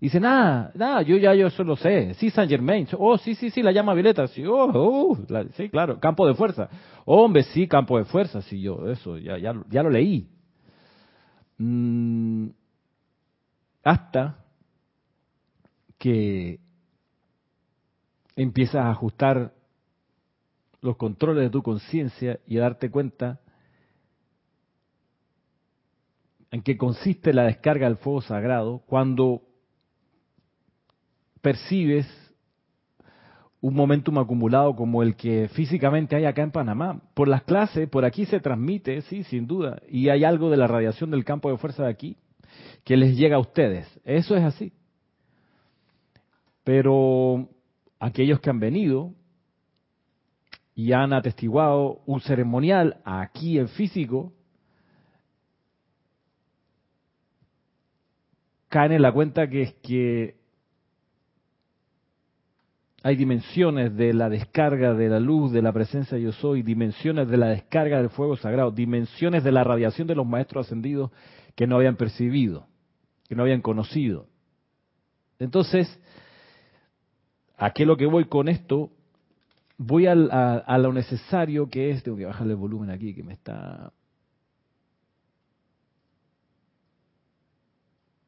y 0.00 0.06
dicen, 0.06 0.24
ah, 0.24 0.70
nada, 0.74 1.02
yo 1.02 1.18
ya 1.18 1.34
yo 1.34 1.48
eso 1.48 1.62
lo 1.62 1.76
sé. 1.76 2.14
Sí, 2.14 2.30
Saint 2.30 2.50
Germain. 2.50 2.88
Oh, 2.98 3.18
sí, 3.18 3.34
sí, 3.34 3.50
sí, 3.50 3.62
la 3.62 3.70
llama 3.70 3.92
Violeta. 3.92 4.26
Sí, 4.28 4.42
oh, 4.46 5.12
uh, 5.12 5.26
sí, 5.56 5.68
claro, 5.68 6.00
campo 6.00 6.26
de 6.26 6.34
fuerza. 6.34 6.70
hombre, 7.04 7.42
sí, 7.42 7.68
campo 7.68 7.98
de 7.98 8.06
fuerza. 8.06 8.40
Sí, 8.40 8.62
yo, 8.62 8.90
eso, 8.90 9.18
ya, 9.18 9.36
ya, 9.36 9.54
ya 9.68 9.82
lo 9.82 9.90
leí. 9.90 10.26
Mm, 11.58 12.48
hasta 13.84 14.38
que 15.98 16.60
empiezas 18.36 18.76
a 18.76 18.90
ajustar 18.90 19.52
los 20.80 20.96
controles 20.96 21.44
de 21.44 21.50
tu 21.50 21.62
conciencia 21.62 22.40
y 22.46 22.56
a 22.56 22.62
darte 22.62 22.90
cuenta 22.90 23.40
en 26.50 26.62
qué 26.62 26.78
consiste 26.78 27.34
la 27.34 27.44
descarga 27.44 27.86
del 27.86 27.98
fuego 27.98 28.22
sagrado 28.22 28.78
cuando 28.86 29.42
percibes 31.40 32.06
un 33.60 33.74
momentum 33.74 34.18
acumulado 34.18 34.74
como 34.74 35.02
el 35.02 35.16
que 35.16 35.48
físicamente 35.48 36.16
hay 36.16 36.24
acá 36.24 36.42
en 36.42 36.50
Panamá. 36.50 37.00
Por 37.14 37.28
las 37.28 37.42
clases, 37.42 37.88
por 37.88 38.04
aquí 38.04 38.24
se 38.24 38.40
transmite, 38.40 39.02
sí, 39.02 39.22
sin 39.24 39.46
duda, 39.46 39.82
y 39.88 40.08
hay 40.08 40.24
algo 40.24 40.50
de 40.50 40.56
la 40.56 40.66
radiación 40.66 41.10
del 41.10 41.24
campo 41.24 41.50
de 41.50 41.58
fuerza 41.58 41.84
de 41.84 41.90
aquí 41.90 42.16
que 42.84 42.96
les 42.96 43.16
llega 43.16 43.36
a 43.36 43.40
ustedes. 43.40 43.86
Eso 44.04 44.36
es 44.36 44.42
así. 44.42 44.72
Pero 46.64 47.48
aquellos 47.98 48.40
que 48.40 48.50
han 48.50 48.60
venido 48.60 49.14
y 50.74 50.92
han 50.92 51.12
atestiguado 51.12 52.00
un 52.06 52.20
ceremonial 52.20 53.00
aquí 53.04 53.58
en 53.58 53.68
físico, 53.68 54.32
caen 58.68 58.92
en 58.92 59.02
la 59.02 59.12
cuenta 59.12 59.50
que 59.50 59.62
es 59.62 59.74
que 59.82 60.39
hay 63.02 63.16
dimensiones 63.16 63.96
de 63.96 64.12
la 64.12 64.28
descarga 64.28 64.92
de 64.92 65.08
la 65.08 65.20
luz, 65.20 65.52
de 65.52 65.62
la 65.62 65.72
presencia 65.72 66.18
yo 66.18 66.32
soy, 66.32 66.62
dimensiones 66.62 67.28
de 67.28 67.38
la 67.38 67.48
descarga 67.48 67.98
del 67.98 68.10
fuego 68.10 68.36
sagrado, 68.36 68.70
dimensiones 68.70 69.42
de 69.42 69.52
la 69.52 69.64
radiación 69.64 70.06
de 70.06 70.14
los 70.14 70.26
maestros 70.26 70.66
ascendidos 70.66 71.10
que 71.54 71.66
no 71.66 71.76
habían 71.76 71.96
percibido, 71.96 72.66
que 73.26 73.34
no 73.34 73.42
habían 73.42 73.62
conocido. 73.62 74.26
Entonces, 75.38 75.88
¿a 77.56 77.70
qué 77.70 77.84
es 77.84 77.86
lo 77.86 77.96
que 77.96 78.04
voy 78.04 78.26
con 78.26 78.48
esto? 78.48 78.90
Voy 79.78 80.06
a, 80.06 80.12
a 80.12 80.78
lo 80.78 80.92
necesario 80.92 81.70
que 81.70 81.90
es, 81.90 82.02
tengo 82.02 82.18
que 82.18 82.26
bajarle 82.26 82.52
el 82.52 82.58
volumen 82.58 82.90
aquí 82.90 83.14
que 83.14 83.22
me 83.22 83.32
está... 83.32 83.94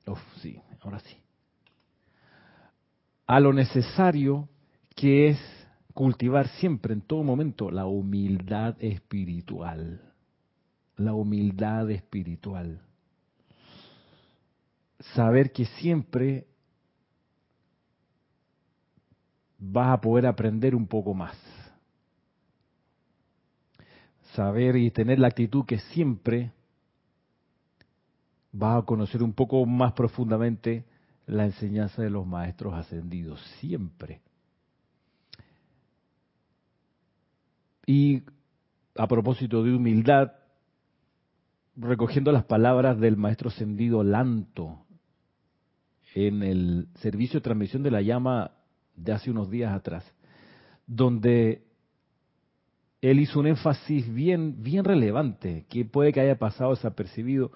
Uf, 0.07 0.19
sí, 0.41 0.59
ahora 0.81 0.99
sí. 1.01 1.17
A 3.27 3.39
lo 3.39 3.53
necesario 3.53 4.49
que 5.03 5.31
es 5.31 5.39
cultivar 5.95 6.47
siempre, 6.61 6.95
en 6.95 7.01
todo 7.01 7.25
momento, 7.25 7.73
la 7.73 7.87
humildad 7.87 8.77
espiritual. 8.79 10.01
La 10.95 11.13
humildad 11.13 11.91
espiritual. 11.91 12.81
Saber 15.17 15.51
que 15.51 15.65
siempre 15.65 16.47
vas 19.59 19.99
a 19.99 20.01
poder 20.01 20.25
aprender 20.25 20.73
un 20.73 20.87
poco 20.87 21.15
más. 21.15 21.37
Saber 24.37 24.77
y 24.77 24.93
tener 24.93 25.19
la 25.19 25.27
actitud 25.27 25.65
que 25.65 25.81
siempre 25.81 26.53
vas 28.53 28.81
a 28.81 28.87
conocer 28.87 29.21
un 29.21 29.33
poco 29.33 29.67
más 29.67 29.95
profundamente 29.95 30.85
la 31.27 31.45
enseñanza 31.45 32.03
de 32.03 32.11
los 32.11 32.25
maestros 32.25 32.73
ascendidos, 32.75 33.43
siempre. 33.59 34.23
Y 37.87 38.23
a 38.97 39.07
propósito 39.07 39.63
de 39.63 39.75
humildad, 39.75 40.33
recogiendo 41.77 42.33
las 42.33 42.45
palabras 42.45 42.99
del 42.99 43.17
maestro 43.17 43.49
ascendido 43.49 44.03
Lanto 44.03 44.85
en 46.15 46.43
el 46.43 46.89
servicio 46.97 47.41
de 47.41 47.45
transmisión 47.45 47.83
de 47.83 47.91
la 47.91 48.03
llama 48.03 48.53
de 48.95 49.13
hace 49.13 49.31
unos 49.31 49.51
días 49.51 49.73
atrás, 49.73 50.05
donde 50.87 51.65
él 53.01 53.19
hizo 53.19 53.41
un 53.41 53.47
énfasis 53.47 54.13
bien, 54.13 54.63
bien 54.63 54.85
relevante, 54.85 55.67
que 55.69 55.85
puede 55.85 56.13
que 56.13 56.21
haya 56.21 56.39
pasado 56.39 56.71
desapercibido, 56.71 57.51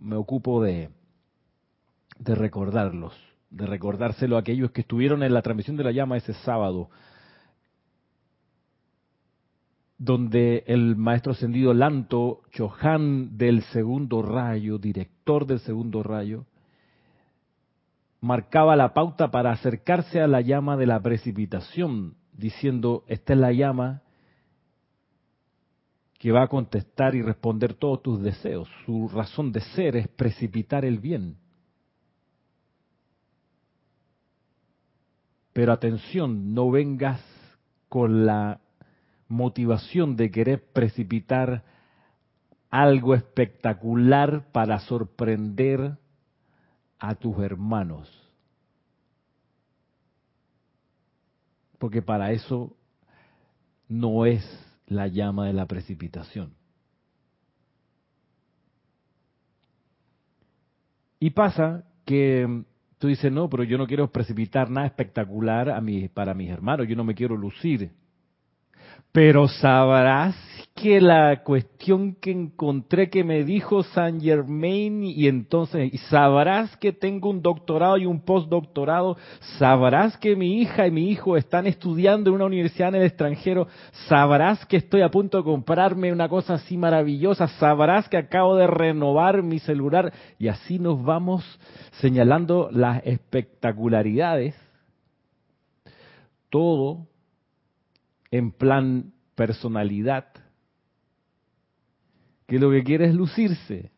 me 0.00 0.16
ocupo 0.16 0.62
de, 0.62 0.90
de 2.18 2.34
recordarlos, 2.34 3.14
de 3.50 3.66
recordárselo 3.66 4.36
a 4.36 4.40
aquellos 4.40 4.70
que 4.70 4.82
estuvieron 4.82 5.22
en 5.22 5.34
la 5.34 5.42
transmisión 5.42 5.76
de 5.76 5.84
la 5.84 5.92
llama 5.92 6.18
ese 6.18 6.34
sábado, 6.34 6.90
donde 10.00 10.64
el 10.66 10.96
maestro 10.96 11.32
ascendido 11.32 11.74
Lanto 11.74 12.40
Chohan 12.52 13.36
del 13.36 13.62
segundo 13.64 14.22
rayo, 14.22 14.78
director 14.78 15.46
del 15.46 15.60
segundo 15.60 16.02
rayo, 16.02 16.46
marcaba 18.22 18.76
la 18.76 18.94
pauta 18.94 19.30
para 19.30 19.52
acercarse 19.52 20.22
a 20.22 20.26
la 20.26 20.40
llama 20.40 20.78
de 20.78 20.86
la 20.86 21.02
precipitación, 21.02 22.14
diciendo, 22.32 23.04
esta 23.08 23.34
es 23.34 23.38
la 23.38 23.52
llama 23.52 24.00
que 26.18 26.32
va 26.32 26.44
a 26.44 26.48
contestar 26.48 27.14
y 27.14 27.20
responder 27.20 27.74
todos 27.74 28.02
tus 28.02 28.22
deseos. 28.22 28.70
Su 28.86 29.06
razón 29.08 29.52
de 29.52 29.60
ser 29.60 29.96
es 29.96 30.08
precipitar 30.08 30.86
el 30.86 30.98
bien. 30.98 31.36
Pero 35.52 35.74
atención, 35.74 36.54
no 36.54 36.70
vengas 36.70 37.22
con 37.90 38.24
la 38.24 38.60
motivación 39.30 40.16
de 40.16 40.30
querer 40.30 40.72
precipitar 40.72 41.62
algo 42.68 43.14
espectacular 43.14 44.50
para 44.52 44.80
sorprender 44.80 45.96
a 46.98 47.14
tus 47.14 47.38
hermanos. 47.38 48.10
Porque 51.78 52.02
para 52.02 52.32
eso 52.32 52.76
no 53.88 54.26
es 54.26 54.44
la 54.86 55.06
llama 55.06 55.46
de 55.46 55.52
la 55.52 55.66
precipitación. 55.66 56.52
Y 61.20 61.30
pasa 61.30 61.84
que 62.04 62.64
tú 62.98 63.08
dices, 63.08 63.30
no, 63.30 63.48
pero 63.48 63.62
yo 63.62 63.78
no 63.78 63.86
quiero 63.86 64.10
precipitar 64.10 64.70
nada 64.70 64.86
espectacular 64.86 65.70
a 65.70 65.80
mi, 65.80 66.08
para 66.08 66.34
mis 66.34 66.50
hermanos, 66.50 66.88
yo 66.88 66.96
no 66.96 67.04
me 67.04 67.14
quiero 67.14 67.36
lucir. 67.36 67.92
Pero 69.12 69.48
sabrás 69.48 70.36
que 70.80 71.00
la 71.00 71.42
cuestión 71.42 72.14
que 72.14 72.30
encontré 72.30 73.10
que 73.10 73.22
me 73.22 73.44
dijo 73.44 73.82
Saint 73.82 74.22
Germain 74.22 75.02
y 75.02 75.26
entonces, 75.26 75.92
sabrás 76.08 76.74
que 76.78 76.92
tengo 76.92 77.28
un 77.28 77.42
doctorado 77.42 77.98
y 77.98 78.06
un 78.06 78.20
postdoctorado, 78.20 79.18
sabrás 79.58 80.16
que 80.16 80.36
mi 80.36 80.60
hija 80.60 80.86
y 80.86 80.90
mi 80.90 81.10
hijo 81.10 81.36
están 81.36 81.66
estudiando 81.66 82.30
en 82.30 82.36
una 82.36 82.46
universidad 82.46 82.90
en 82.90 83.02
el 83.02 83.06
extranjero, 83.06 83.68
sabrás 84.08 84.64
que 84.64 84.78
estoy 84.78 85.02
a 85.02 85.10
punto 85.10 85.38
de 85.38 85.44
comprarme 85.44 86.12
una 86.12 86.28
cosa 86.28 86.54
así 86.54 86.78
maravillosa, 86.78 87.48
sabrás 87.48 88.08
que 88.08 88.16
acabo 88.16 88.56
de 88.56 88.68
renovar 88.68 89.42
mi 89.42 89.58
celular 89.58 90.12
y 90.38 90.48
así 90.48 90.78
nos 90.78 91.02
vamos 91.02 91.44
señalando 92.00 92.70
las 92.72 93.04
espectacularidades. 93.04 94.54
Todo 96.48 97.09
en 98.30 98.52
plan 98.52 99.12
personalidad, 99.34 100.26
que 102.46 102.58
lo 102.58 102.70
que 102.70 102.82
quiere 102.82 103.06
es 103.06 103.14
lucirse 103.14 103.90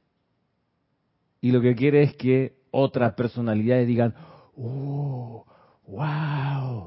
y 1.41 1.51
lo 1.51 1.61
que 1.61 1.75
quiere 1.75 2.03
es 2.03 2.15
que 2.17 2.57
otras 2.71 3.15
personalidades 3.15 3.87
digan, 3.87 4.15
oh, 4.57 5.45
wow, 5.87 6.87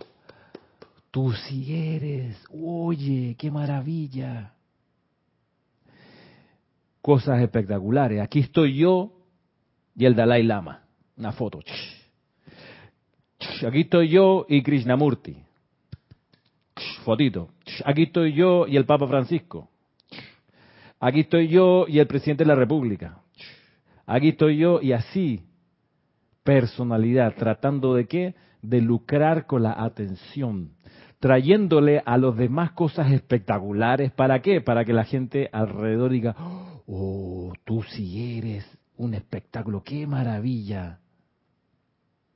tú 1.12 1.32
sí 1.32 1.74
eres, 1.74 2.38
oye, 2.52 3.36
qué 3.38 3.52
maravilla. 3.52 4.54
Cosas 7.02 7.42
espectaculares. 7.42 8.22
Aquí 8.22 8.40
estoy 8.40 8.78
yo 8.78 9.12
y 9.96 10.06
el 10.06 10.16
Dalai 10.16 10.44
Lama. 10.44 10.84
Una 11.18 11.32
foto. 11.32 11.60
Aquí 13.68 13.82
estoy 13.82 14.10
yo 14.10 14.46
y 14.50 14.64
Krishnamurti. 14.64 15.45
Fotito. 17.04 17.50
Aquí 17.86 18.04
estoy 18.04 18.34
yo 18.34 18.68
y 18.68 18.78
el 18.78 18.86
Papa 18.86 19.08
Francisco. 19.08 19.70
Aquí 21.00 21.22
estoy 21.22 21.48
yo 21.48 21.86
y 21.88 22.00
el 22.00 22.08
presidente 22.08 22.44
de 22.44 22.48
la 22.48 22.56
República. 22.56 23.20
Aquí 24.06 24.30
estoy 24.30 24.58
yo 24.58 24.82
y 24.82 24.94
así. 24.94 25.42
Personalidad, 26.44 27.36
tratando 27.36 27.96
de 27.96 28.06
qué? 28.06 28.36
De 28.62 28.82
lucrar 28.82 29.46
con 29.46 29.64
la 29.64 29.84
atención, 29.84 30.72
trayéndole 31.20 32.02
a 32.06 32.18
los 32.18 32.38
demás 32.38 32.72
cosas 32.72 33.12
espectaculares. 33.12 34.12
¿Para 34.12 34.42
qué? 34.42 34.62
Para 34.62 34.86
que 34.86 34.94
la 34.94 35.06
gente 35.06 35.50
alrededor 35.52 36.12
diga, 36.12 36.36
oh, 36.88 37.54
tú 37.66 37.84
sí 37.84 38.38
eres 38.38 38.66
un 38.98 39.14
espectáculo, 39.14 39.84
qué 39.84 40.08
maravilla. 40.08 41.00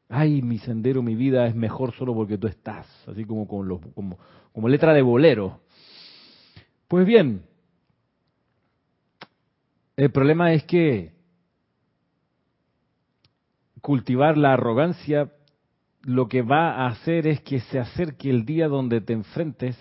Ay, 0.09 0.41
mi 0.41 0.57
sendero, 0.57 1.03
mi 1.03 1.15
vida 1.15 1.45
es 1.45 1.55
mejor 1.55 1.93
solo 1.93 2.15
porque 2.15 2.37
tú 2.37 2.47
estás, 2.47 2.87
así 3.07 3.25
como 3.25 3.47
con 3.47 3.67
los, 3.67 3.79
como, 3.93 4.17
como 4.53 4.69
letra 4.69 4.93
de 4.93 5.01
bolero. 5.01 5.61
Pues 6.87 7.05
bien, 7.05 7.43
el 9.95 10.11
problema 10.11 10.53
es 10.53 10.63
que 10.63 11.13
cultivar 13.81 14.37
la 14.37 14.53
arrogancia 14.53 15.31
lo 16.03 16.27
que 16.27 16.41
va 16.41 16.71
a 16.71 16.87
hacer 16.87 17.27
es 17.27 17.41
que 17.41 17.59
se 17.59 17.79
acerque 17.79 18.29
el 18.29 18.45
día 18.45 18.67
donde 18.67 19.01
te 19.01 19.13
enfrentes 19.13 19.77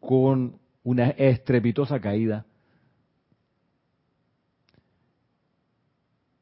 con 0.00 0.58
una 0.82 1.10
estrepitosa 1.10 2.00
caída. 2.00 2.44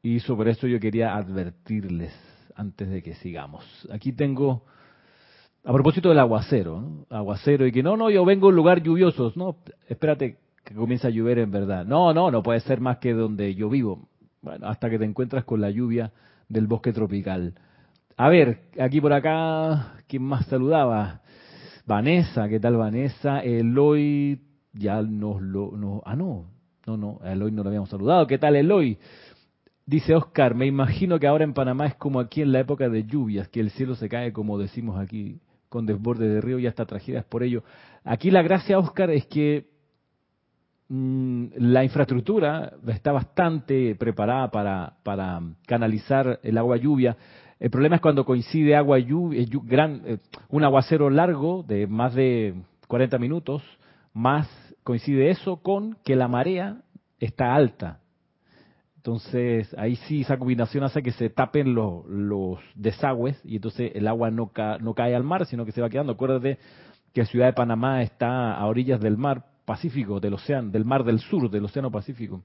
Y 0.03 0.19
sobre 0.19 0.51
esto 0.51 0.67
yo 0.67 0.79
quería 0.79 1.15
advertirles 1.15 2.13
antes 2.55 2.89
de 2.89 3.03
que 3.03 3.15
sigamos. 3.15 3.63
Aquí 3.91 4.11
tengo, 4.11 4.65
a 5.63 5.73
propósito 5.73 6.09
del 6.09 6.19
aguacero, 6.19 7.05
aguacero 7.09 7.67
y 7.67 7.71
que 7.71 7.83
no, 7.83 7.95
no, 7.95 8.09
yo 8.09 8.25
vengo 8.25 8.47
a 8.47 8.49
un 8.49 8.55
lugar 8.55 8.81
lluvioso, 8.81 9.31
no, 9.35 9.57
espérate 9.87 10.37
que 10.63 10.73
comienza 10.73 11.07
a 11.07 11.11
llover 11.11 11.39
en 11.39 11.51
verdad. 11.51 11.85
No, 11.85 12.13
no, 12.13 12.31
no 12.31 12.41
puede 12.43 12.59
ser 12.61 12.81
más 12.81 12.97
que 12.97 13.13
donde 13.13 13.53
yo 13.55 13.69
vivo. 13.69 14.07
Bueno, 14.41 14.67
hasta 14.67 14.89
que 14.89 14.97
te 14.97 15.05
encuentras 15.05 15.43
con 15.43 15.61
la 15.61 15.69
lluvia 15.69 16.11
del 16.49 16.67
bosque 16.67 16.93
tropical. 16.93 17.53
A 18.17 18.29
ver, 18.29 18.63
aquí 18.79 18.99
por 18.99 19.13
acá, 19.13 19.95
¿quién 20.07 20.23
más 20.23 20.45
saludaba? 20.47 21.21
Vanessa, 21.85 22.47
¿qué 22.47 22.59
tal 22.59 22.77
Vanessa? 22.77 23.39
Eloy, 23.39 24.39
ya 24.73 25.01
nos 25.01 25.41
lo... 25.41 25.71
No, 25.75 26.01
ah, 26.05 26.15
no, 26.15 26.45
no, 26.85 26.97
no, 26.97 27.19
Eloy 27.23 27.51
no 27.51 27.63
lo 27.63 27.69
habíamos 27.69 27.89
saludado. 27.89 28.27
¿Qué 28.27 28.37
tal 28.37 28.55
Eloy? 28.55 28.97
Dice 29.85 30.15
Oscar, 30.15 30.55
me 30.55 30.67
imagino 30.67 31.19
que 31.19 31.27
ahora 31.27 31.43
en 31.43 31.53
Panamá 31.53 31.87
es 31.87 31.95
como 31.95 32.19
aquí 32.19 32.41
en 32.41 32.51
la 32.51 32.59
época 32.59 32.89
de 32.89 33.03
lluvias, 33.03 33.47
que 33.49 33.59
el 33.59 33.71
cielo 33.71 33.95
se 33.95 34.09
cae, 34.09 34.31
como 34.31 34.57
decimos 34.57 34.99
aquí, 34.99 35.39
con 35.71 35.87
desborde 35.87 36.29
de 36.29 36.41
río 36.41 36.59
y 36.59 36.67
hasta 36.67 36.85
tragedias 36.85 37.25
por 37.25 37.41
ello. 37.41 37.63
Aquí 38.03 38.29
la 38.29 38.43
gracia, 38.43 38.77
Oscar, 38.77 39.09
es 39.09 39.25
que 39.25 39.71
Mm, 40.93 41.53
la 41.55 41.85
infraestructura 41.85 42.73
está 42.87 43.13
bastante 43.13 43.95
preparada 43.95 44.51
para, 44.51 45.41
canalizar 45.65 46.41
el 46.43 46.57
agua 46.57 46.75
lluvia. 46.75 47.15
El 47.61 47.69
problema 47.69 47.95
es 47.95 48.01
cuando 48.01 48.25
coincide 48.25 48.75
agua 48.75 48.99
lluvia, 48.99 49.45
gran, 49.63 50.01
eh, 50.05 50.17
un 50.49 50.65
aguacero 50.65 51.09
largo 51.09 51.63
de 51.65 51.87
más 51.87 52.13
de 52.13 52.55
40 52.89 53.17
minutos, 53.19 53.63
más 54.13 54.49
coincide 54.83 55.29
eso 55.29 55.61
con 55.61 55.95
que 56.03 56.17
la 56.17 56.27
marea 56.27 56.81
está 57.21 57.55
alta. 57.55 58.00
Entonces, 59.01 59.73
ahí 59.79 59.95
sí 59.95 60.21
esa 60.21 60.37
combinación 60.37 60.83
hace 60.83 61.01
que 61.01 61.11
se 61.11 61.31
tapen 61.31 61.73
los, 61.73 62.05
los 62.05 62.59
desagües 62.75 63.41
y 63.43 63.55
entonces 63.55 63.91
el 63.95 64.07
agua 64.07 64.29
no, 64.29 64.51
no 64.79 64.93
cae 64.93 65.15
al 65.15 65.23
mar, 65.23 65.47
sino 65.47 65.65
que 65.65 65.71
se 65.71 65.81
va 65.81 65.89
quedando. 65.89 66.13
Acuérdate 66.13 66.59
que 67.11 67.25
Ciudad 67.25 67.47
de 67.47 67.53
Panamá 67.53 68.03
está 68.03 68.53
a 68.53 68.63
orillas 68.67 69.01
del 69.01 69.17
mar, 69.17 69.43
Pacífico, 69.65 70.19
del 70.19 70.35
océano, 70.35 70.69
del 70.69 70.85
mar 70.85 71.03
del 71.03 71.17
sur, 71.17 71.49
del 71.49 71.65
océano 71.65 71.89
Pacífico. 71.89 72.43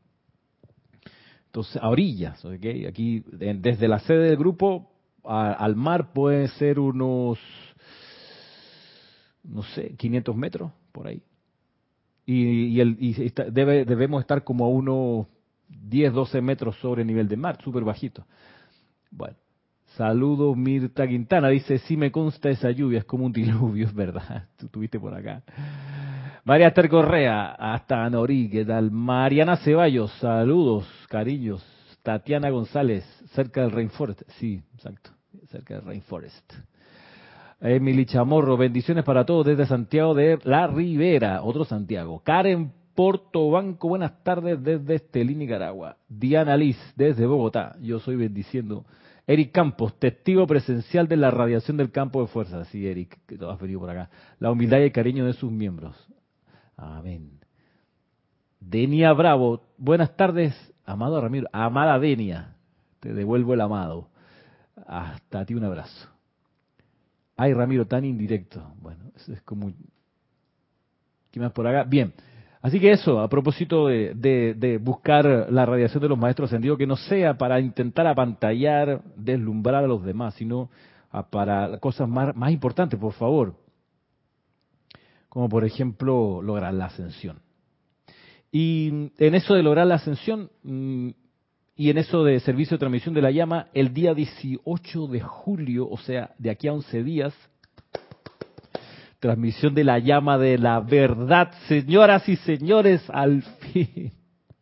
Entonces, 1.44 1.76
a 1.76 1.90
orillas, 1.90 2.42
¿ok? 2.42 2.88
Aquí, 2.88 3.22
desde 3.32 3.86
la 3.86 3.98
sede 3.98 4.30
del 4.30 4.38
grupo 4.38 4.90
al 5.24 5.76
mar 5.76 6.14
puede 6.14 6.48
ser 6.48 6.78
unos, 6.78 7.38
no 9.44 9.62
sé, 9.62 9.94
500 9.98 10.34
metros, 10.34 10.72
por 10.92 11.06
ahí. 11.06 11.22
Y, 12.24 12.80
el, 12.80 12.96
debe, 13.52 13.84
debemos 13.84 14.22
estar 14.22 14.42
como 14.42 14.64
a 14.64 14.68
unos 14.68 15.26
10, 15.68 16.12
12 16.12 16.40
metros 16.40 16.76
sobre 16.76 17.02
el 17.02 17.08
nivel 17.08 17.28
de 17.28 17.36
mar, 17.36 17.58
súper 17.62 17.84
bajito. 17.84 18.26
Bueno, 19.10 19.36
saludos 19.96 20.56
Mirta 20.56 21.06
Quintana, 21.06 21.48
dice, 21.48 21.78
sí 21.78 21.96
me 21.96 22.10
consta 22.10 22.50
esa 22.50 22.70
lluvia, 22.70 23.00
es 23.00 23.04
como 23.04 23.26
un 23.26 23.32
diluvio, 23.32 23.86
es 23.86 23.94
verdad, 23.94 24.48
tú 24.56 24.66
estuviste 24.66 24.98
por 24.98 25.14
acá. 25.14 25.42
María 26.44 26.68
Esther 26.68 26.88
Correa, 26.88 27.52
hasta 27.52 28.08
Norí, 28.08 28.48
¿qué 28.48 28.64
tal? 28.64 28.90
Mariana 28.90 29.56
Ceballos, 29.56 30.12
saludos, 30.20 30.86
cariños. 31.08 31.64
Tatiana 32.06 32.50
González, 32.50 33.04
cerca 33.32 33.62
del 33.62 33.72
Rainforest. 33.72 34.22
Sí, 34.38 34.62
exacto, 34.74 35.10
cerca 35.48 35.74
del 35.74 35.84
Rainforest. 35.86 36.52
Emily 37.60 38.06
Chamorro, 38.06 38.56
bendiciones 38.56 39.02
para 39.02 39.26
todos 39.26 39.44
desde 39.44 39.66
Santiago 39.66 40.14
de 40.14 40.38
la 40.44 40.68
Ribera, 40.68 41.42
otro 41.42 41.64
Santiago. 41.64 42.22
Karen 42.22 42.70
Porto 42.96 43.50
Banco, 43.50 43.88
buenas 43.88 44.24
tardes 44.24 44.60
desde 44.64 44.94
Estelín, 44.94 45.38
Nicaragua. 45.38 45.98
Diana 46.08 46.56
Liz, 46.56 46.78
desde 46.96 47.26
Bogotá, 47.26 47.76
yo 47.80 48.00
soy 48.00 48.16
bendiciendo. 48.16 48.86
Eric 49.26 49.52
Campos, 49.52 49.98
testigo 49.98 50.46
presencial 50.46 51.06
de 51.06 51.16
la 51.16 51.30
radiación 51.30 51.76
del 51.76 51.90
campo 51.90 52.22
de 52.22 52.28
fuerza. 52.28 52.64
Sí, 52.64 52.86
Eric, 52.86 53.18
que 53.26 53.38
has 53.44 53.60
venido 53.60 53.80
por 53.80 53.90
acá. 53.90 54.08
La 54.38 54.50
humildad 54.50 54.78
y 54.78 54.84
el 54.84 54.92
cariño 54.92 55.26
de 55.26 55.34
sus 55.34 55.52
miembros. 55.52 55.94
Amén. 56.76 57.38
Denia 58.60 59.12
Bravo, 59.12 59.62
buenas 59.76 60.16
tardes, 60.16 60.54
amado 60.86 61.20
Ramiro, 61.20 61.48
amada 61.52 61.98
Denia, 61.98 62.56
te 63.00 63.12
devuelvo 63.12 63.52
el 63.52 63.60
amado. 63.60 64.08
Hasta 64.86 65.44
ti 65.44 65.54
un 65.54 65.64
abrazo. 65.64 66.08
Ay, 67.36 67.52
Ramiro, 67.52 67.86
tan 67.86 68.06
indirecto. 68.06 68.72
Bueno, 68.80 69.04
eso 69.14 69.34
es 69.34 69.42
como... 69.42 69.70
¿Qué 71.30 71.40
más 71.40 71.52
por 71.52 71.66
acá? 71.66 71.84
Bien. 71.84 72.14
Así 72.66 72.80
que 72.80 72.90
eso, 72.90 73.20
a 73.20 73.28
propósito 73.28 73.86
de, 73.86 74.80
buscar 74.82 75.46
la 75.50 75.64
radiación 75.64 76.02
de 76.02 76.08
los 76.08 76.18
maestros 76.18 76.50
ascendidos, 76.50 76.78
que 76.78 76.86
no 76.86 76.96
sea 76.96 77.38
para 77.38 77.60
intentar 77.60 78.06
apantallar, 78.06 79.02
deslumbrar 79.16 79.84
a 79.84 79.86
los 79.86 80.04
demás, 80.04 80.34
sino 80.34 80.68
para 81.30 81.78
cosas 81.78 82.08
más, 82.08 82.34
más 82.34 82.50
importantes, 82.50 82.98
por 82.98 83.12
favor 83.12 83.54
como 85.36 85.50
por 85.50 85.66
ejemplo 85.66 86.40
lograr 86.40 86.72
la 86.72 86.86
ascensión. 86.86 87.40
Y 88.50 89.10
en 89.18 89.34
eso 89.34 89.52
de 89.52 89.62
lograr 89.62 89.86
la 89.86 89.96
ascensión 89.96 90.50
mm, 90.62 91.10
y 91.76 91.90
en 91.90 91.98
eso 91.98 92.24
de 92.24 92.40
servicio 92.40 92.76
de 92.76 92.78
transmisión 92.78 93.14
de 93.14 93.20
la 93.20 93.30
llama, 93.30 93.68
el 93.74 93.92
día 93.92 94.14
18 94.14 95.06
de 95.08 95.20
julio, 95.20 95.90
o 95.90 95.98
sea, 95.98 96.34
de 96.38 96.48
aquí 96.48 96.68
a 96.68 96.72
11 96.72 97.04
días, 97.04 97.34
transmisión 99.20 99.74
de 99.74 99.84
la 99.84 99.98
llama 99.98 100.38
de 100.38 100.58
la 100.58 100.80
verdad, 100.80 101.52
señoras 101.68 102.28
y 102.28 102.36
señores, 102.36 103.02
al 103.10 103.42
fin, 103.42 104.12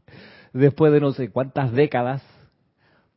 después 0.53 0.93
de 0.93 1.01
no 1.01 1.13
sé 1.13 1.31
cuántas 1.31 1.73
décadas, 1.73 2.23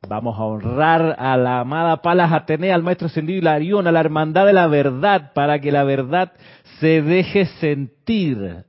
Vamos 0.07 0.37
a 0.37 0.43
honrar 0.43 1.15
a 1.17 1.35
la 1.37 1.59
amada 1.59 2.01
Palas 2.01 2.31
Atenea, 2.31 2.75
al 2.75 2.83
maestro 2.83 3.07
ascendido 3.07 3.39
Hilarión, 3.39 3.87
a 3.87 3.91
la 3.91 3.99
hermandad 3.99 4.45
de 4.45 4.53
la 4.53 4.67
verdad, 4.67 5.33
para 5.33 5.59
que 5.59 5.71
la 5.71 5.83
verdad 5.83 6.33
se 6.79 7.01
deje 7.01 7.45
sentir 7.59 8.63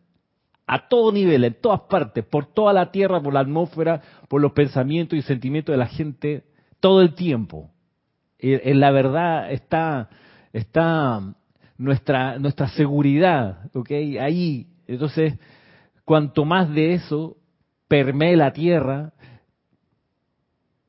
a 0.66 0.88
todo 0.88 1.12
nivel, 1.12 1.44
en 1.44 1.54
todas 1.54 1.82
partes, 1.82 2.24
por 2.24 2.46
toda 2.46 2.72
la 2.72 2.90
tierra, 2.90 3.20
por 3.20 3.34
la 3.34 3.40
atmósfera, 3.40 4.00
por 4.28 4.40
los 4.40 4.52
pensamientos 4.52 5.18
y 5.18 5.22
sentimientos 5.22 5.72
de 5.72 5.78
la 5.78 5.86
gente, 5.86 6.44
todo 6.80 7.02
el 7.02 7.14
tiempo. 7.14 7.70
En 8.38 8.80
la 8.80 8.90
verdad 8.90 9.52
está, 9.52 10.08
está 10.52 11.20
nuestra, 11.78 12.38
nuestra 12.38 12.68
seguridad, 12.68 13.70
¿ok? 13.74 13.90
Ahí, 14.20 14.66
entonces, 14.86 15.38
cuanto 16.04 16.44
más 16.44 16.68
de 16.74 16.94
eso 16.94 17.36
permee 17.86 18.36
la 18.36 18.52
tierra, 18.52 19.12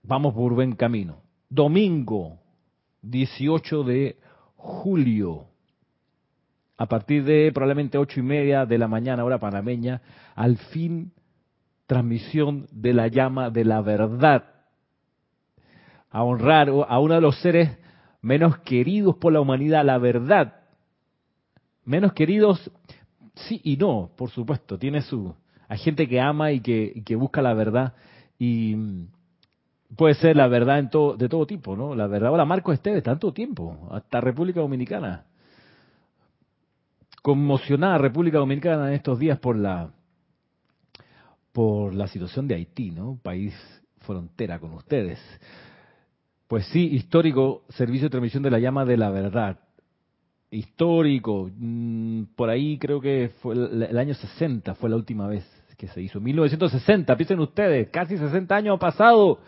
vamos 0.03 0.33
por 0.33 0.53
buen 0.53 0.75
camino. 0.75 1.21
Domingo, 1.49 2.39
18 3.03 3.83
de 3.83 4.17
julio, 4.55 5.45
a 6.77 6.85
partir 6.87 7.23
de 7.23 7.51
probablemente 7.53 7.97
ocho 7.97 8.19
y 8.19 8.23
media 8.23 8.65
de 8.65 8.77
la 8.77 8.87
mañana, 8.87 9.23
hora 9.23 9.39
panameña, 9.39 10.01
al 10.35 10.57
fin 10.57 11.11
transmisión 11.85 12.67
de 12.71 12.93
la 12.93 13.07
llama 13.07 13.49
de 13.49 13.65
la 13.65 13.81
verdad. 13.81 14.43
A 16.11 16.23
honrar 16.23 16.69
a 16.69 16.99
uno 16.99 17.15
de 17.15 17.21
los 17.21 17.39
seres 17.41 17.77
menos 18.21 18.59
queridos 18.59 19.15
por 19.15 19.33
la 19.33 19.41
humanidad, 19.41 19.83
la 19.83 19.97
verdad. 19.97 20.58
Menos 21.85 22.13
queridos, 22.13 22.71
sí 23.35 23.61
y 23.63 23.77
no, 23.77 24.11
por 24.15 24.29
supuesto. 24.29 24.77
Tiene 24.77 25.01
su. 25.01 25.33
Hay 25.67 25.77
gente 25.77 26.07
que 26.07 26.19
ama 26.19 26.51
y 26.51 26.61
que, 26.61 26.91
y 26.95 27.01
que 27.03 27.15
busca 27.15 27.41
la 27.41 27.53
verdad. 27.53 27.93
Y 28.37 28.75
puede 29.95 30.15
ser 30.15 30.35
la 30.35 30.47
verdad 30.47 30.79
en 30.79 30.89
todo, 30.89 31.15
de 31.15 31.29
todo 31.29 31.45
tipo, 31.45 31.75
¿no? 31.75 31.95
La 31.95 32.07
verdad, 32.07 32.31
hola 32.31 32.45
Marco 32.45 32.71
Esteves, 32.71 33.03
tanto 33.03 33.33
tiempo, 33.33 33.89
hasta 33.91 34.21
República 34.21 34.59
Dominicana. 34.59 35.25
conmocionada 37.21 37.97
República 37.97 38.37
Dominicana 38.37 38.87
en 38.87 38.93
estos 38.93 39.19
días 39.19 39.39
por 39.39 39.55
la 39.55 39.91
por 41.51 41.93
la 41.93 42.07
situación 42.07 42.47
de 42.47 42.55
Haití, 42.55 42.91
¿no? 42.91 43.19
País 43.21 43.53
frontera 43.99 44.59
con 44.59 44.73
ustedes. 44.73 45.19
Pues 46.47 46.65
sí, 46.67 46.87
histórico 46.95 47.63
servicio 47.69 48.05
de 48.05 48.11
transmisión 48.11 48.43
de 48.43 48.51
la 48.51 48.59
llama 48.59 48.85
de 48.85 48.97
la 48.97 49.09
verdad. 49.09 49.59
Histórico, 50.51 51.51
mm, 51.55 52.23
por 52.35 52.49
ahí 52.49 52.79
creo 52.79 52.99
que 52.99 53.29
fue 53.39 53.53
el, 53.53 53.97
año 53.97 54.15
60 54.15 54.73
fue 54.75 54.89
la 54.89 54.95
última 54.95 55.27
vez 55.27 55.45
que 55.77 55.87
se 55.87 56.01
hizo. 56.01 56.19
1960, 56.19 57.15
piensen 57.15 57.39
ustedes, 57.39 57.89
casi 57.89 58.17
60 58.17 58.55
años 58.55 58.79
pasado. 58.79 59.39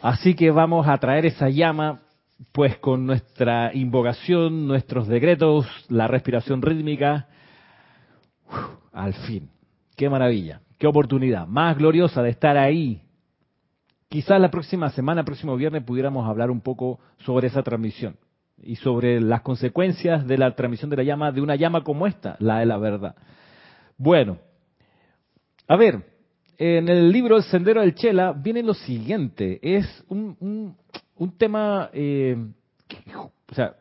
Así 0.00 0.34
que 0.34 0.50
vamos 0.50 0.88
a 0.88 0.98
traer 0.98 1.26
esa 1.26 1.48
llama 1.48 2.00
pues 2.50 2.76
con 2.78 3.06
nuestra 3.06 3.72
invocación, 3.72 4.66
nuestros 4.66 5.06
decretos, 5.06 5.66
la 5.88 6.08
respiración 6.08 6.60
rítmica, 6.60 7.28
al 8.92 9.14
fin. 9.14 9.50
Qué 9.96 10.10
maravilla, 10.10 10.62
qué 10.78 10.88
oportunidad 10.88 11.46
más 11.46 11.78
gloriosa 11.78 12.22
de 12.22 12.30
estar 12.30 12.58
ahí. 12.58 13.02
Quizás 14.08 14.40
la 14.40 14.50
próxima 14.50 14.90
semana, 14.90 15.24
próximo 15.24 15.56
viernes, 15.56 15.84
pudiéramos 15.84 16.28
hablar 16.28 16.50
un 16.50 16.60
poco 16.60 16.98
sobre 17.18 17.46
esa 17.46 17.62
transmisión 17.62 18.16
y 18.62 18.76
sobre 18.76 19.20
las 19.20 19.42
consecuencias 19.42 20.26
de 20.26 20.38
la 20.38 20.54
transmisión 20.54 20.90
de 20.90 20.96
la 20.96 21.02
llama, 21.02 21.32
de 21.32 21.40
una 21.40 21.56
llama 21.56 21.82
como 21.84 22.06
esta, 22.06 22.36
la 22.38 22.60
de 22.60 22.66
la 22.66 22.78
verdad. 22.78 23.14
Bueno, 23.98 24.38
a 25.68 25.76
ver, 25.76 26.04
en 26.58 26.88
el 26.88 27.10
libro 27.10 27.36
El 27.36 27.42
Sendero 27.44 27.80
del 27.80 27.94
Chela 27.94 28.32
viene 28.32 28.62
lo 28.62 28.74
siguiente, 28.74 29.58
es 29.62 30.04
un, 30.08 30.76
un 31.16 31.38
tema, 31.38 31.90
eh, 31.92 32.36
o 33.16 33.54
sea, 33.54 33.76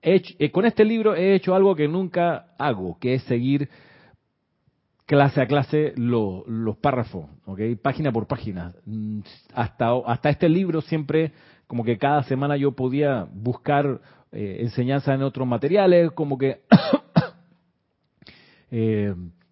eh, 0.00 0.50
con 0.50 0.64
este 0.64 0.84
libro 0.84 1.14
he 1.14 1.34
hecho 1.34 1.54
algo 1.54 1.74
que 1.74 1.88
nunca 1.88 2.54
hago, 2.58 2.98
que 2.98 3.14
es 3.14 3.22
seguir 3.24 3.68
clase 5.06 5.40
a 5.40 5.46
clase 5.46 5.92
los 5.96 6.76
párrafos, 6.80 7.26
¿ok? 7.46 7.60
Página 7.82 8.12
por 8.12 8.26
página. 8.26 8.72
Mm, 8.84 9.20
hasta, 9.54 9.90
hasta 10.06 10.30
este 10.30 10.48
libro 10.48 10.80
siempre, 10.82 11.32
como 11.66 11.82
que 11.84 11.98
cada 11.98 12.22
semana 12.24 12.56
yo 12.56 12.72
podía 12.72 13.26
buscar 13.32 14.00
eh, 14.32 14.58
enseñanza 14.60 15.14
en 15.14 15.22
otros 15.22 15.46
materiales, 15.46 16.12
como 16.12 16.38
que 16.38 16.62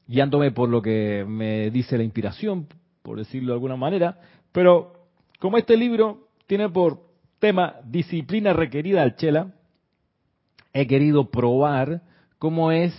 guiándome 0.07 0.51
por 0.51 0.69
lo 0.69 0.83
que 0.83 1.25
me 1.27 1.71
dice 1.71 1.97
la 1.97 2.05
inspiración, 2.05 2.67
por 3.03 3.19
decirlo 3.19 3.49
de 3.49 3.55
alguna 3.55 3.77
manera, 3.77 4.21
pero 4.53 5.09
como 5.39 5.59
este 5.59 5.77
libro 5.77 6.29
tiene 6.47 6.69
por 6.69 7.01
tema 7.39 7.77
disciplina 7.85 8.53
requerida 8.53 9.03
al 9.03 9.17
chela, 9.17 9.53
he 10.73 10.87
querido 10.87 11.31
probar 11.31 12.03
cómo 12.39 12.73
es 12.73 12.93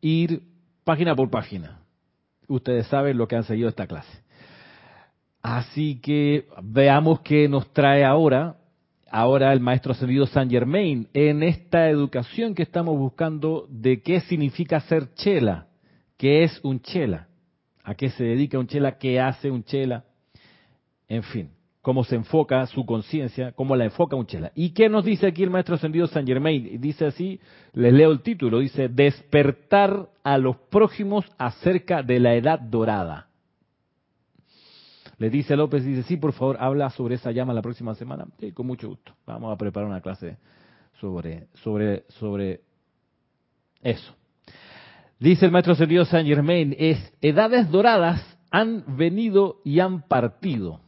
ir 0.00 0.42
página 0.84 1.14
por 1.14 1.30
página. 1.30 1.80
Ustedes 2.48 2.86
saben 2.86 3.18
lo 3.18 3.26
que 3.26 3.36
han 3.36 3.44
seguido 3.44 3.68
esta 3.68 3.86
clase. 3.86 4.22
Así 5.42 6.00
que 6.00 6.46
veamos 6.62 7.20
qué 7.20 7.48
nos 7.48 7.72
trae 7.72 8.04
ahora, 8.04 8.56
ahora 9.16 9.54
el 9.54 9.60
maestro 9.60 9.92
ascendido 9.92 10.26
Saint 10.26 10.50
Germain, 10.50 11.08
en 11.14 11.42
esta 11.42 11.88
educación 11.88 12.54
que 12.54 12.62
estamos 12.62 12.98
buscando 12.98 13.66
de 13.70 14.02
qué 14.02 14.20
significa 14.20 14.78
ser 14.80 15.14
chela, 15.14 15.68
qué 16.18 16.42
es 16.42 16.60
un 16.62 16.80
chela, 16.80 17.26
a 17.82 17.94
qué 17.94 18.10
se 18.10 18.24
dedica 18.24 18.58
un 18.58 18.66
chela, 18.66 18.98
qué 18.98 19.18
hace 19.18 19.50
un 19.50 19.64
chela, 19.64 20.04
en 21.08 21.22
fin 21.22 21.50
cómo 21.80 22.02
se 22.02 22.16
enfoca 22.16 22.66
su 22.66 22.84
conciencia, 22.84 23.52
cómo 23.52 23.76
la 23.76 23.84
enfoca 23.84 24.16
un 24.16 24.26
chela. 24.26 24.50
¿Y 24.56 24.70
qué 24.70 24.88
nos 24.88 25.04
dice 25.04 25.28
aquí 25.28 25.44
el 25.44 25.50
maestro 25.50 25.76
ascendido 25.76 26.08
San 26.08 26.26
Germain? 26.26 26.80
Dice 26.80 27.06
así, 27.06 27.38
les 27.74 27.92
leo 27.92 28.10
el 28.10 28.22
título, 28.22 28.58
dice, 28.58 28.88
despertar 28.88 30.08
a 30.24 30.36
los 30.36 30.56
prójimos 30.56 31.24
acerca 31.38 32.02
de 32.02 32.18
la 32.18 32.34
edad 32.34 32.58
dorada. 32.58 33.25
Le 35.18 35.30
dice 35.30 35.56
López, 35.56 35.84
dice, 35.84 36.02
sí, 36.02 36.16
por 36.16 36.32
favor, 36.32 36.56
habla 36.60 36.90
sobre 36.90 37.14
esa 37.14 37.32
llama 37.32 37.54
la 37.54 37.62
próxima 37.62 37.94
semana. 37.94 38.26
Sí, 38.38 38.52
con 38.52 38.66
mucho 38.66 38.88
gusto. 38.88 39.14
Vamos 39.26 39.52
a 39.52 39.56
preparar 39.56 39.88
una 39.88 40.00
clase 40.00 40.36
sobre, 41.00 41.48
sobre, 41.54 42.04
sobre 42.08 42.60
eso. 43.82 44.14
Dice 45.18 45.46
el 45.46 45.52
maestro 45.52 45.72
ascendido 45.72 46.04
San 46.04 46.26
Germain, 46.26 46.74
es, 46.78 47.14
edades 47.22 47.70
doradas 47.70 48.38
han 48.50 48.84
venido 48.96 49.60
y 49.64 49.80
han 49.80 50.02
partido 50.02 50.80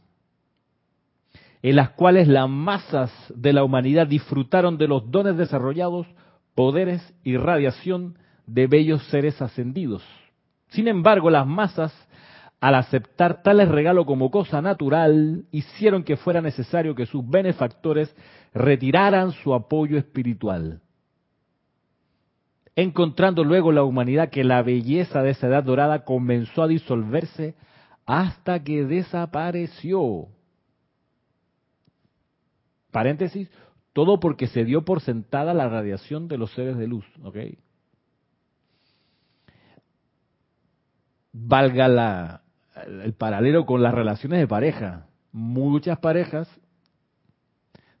en 1.61 1.75
las 1.75 1.89
cuales 1.91 2.27
las 2.27 2.49
masas 2.49 3.11
de 3.35 3.53
la 3.53 3.63
humanidad 3.63 4.07
disfrutaron 4.07 4.77
de 4.77 4.87
los 4.87 5.09
dones 5.11 5.37
desarrollados, 5.37 6.07
poderes 6.55 7.01
y 7.23 7.37
radiación 7.37 8.17
de 8.45 8.67
bellos 8.67 9.03
seres 9.09 9.41
ascendidos. 9.41 10.03
Sin 10.69 10.87
embargo, 10.87 11.29
las 11.29 11.45
masas, 11.45 11.93
al 12.59 12.75
aceptar 12.75 13.41
tales 13.41 13.69
regalos 13.69 14.05
como 14.05 14.31
cosa 14.31 14.61
natural, 14.61 15.45
hicieron 15.51 16.03
que 16.03 16.17
fuera 16.17 16.41
necesario 16.41 16.93
que 16.93 17.05
sus 17.05 17.27
benefactores 17.27 18.13
retiraran 18.53 19.31
su 19.31 19.53
apoyo 19.53 19.97
espiritual. 19.97 20.81
Encontrando 22.75 23.43
luego 23.43 23.71
la 23.71 23.83
humanidad 23.83 24.29
que 24.29 24.43
la 24.43 24.61
belleza 24.61 25.21
de 25.21 25.31
esa 25.31 25.47
edad 25.47 25.63
dorada 25.63 26.03
comenzó 26.03 26.63
a 26.63 26.67
disolverse 26.67 27.55
hasta 28.05 28.63
que 28.63 28.85
desapareció 28.85 30.27
paréntesis, 32.91 33.49
todo 33.93 34.19
porque 34.19 34.47
se 34.47 34.65
dio 34.65 34.83
por 34.83 35.01
sentada 35.01 35.53
la 35.53 35.69
radiación 35.69 36.27
de 36.27 36.37
los 36.37 36.51
seres 36.53 36.77
de 36.77 36.87
luz, 36.87 37.05
¿ok? 37.23 37.37
Valga 41.31 41.87
la, 41.87 42.41
el 42.83 43.13
paralelo 43.13 43.65
con 43.65 43.81
las 43.81 43.93
relaciones 43.93 44.39
de 44.39 44.47
pareja. 44.47 45.07
Muchas 45.31 45.99
parejas 45.99 46.47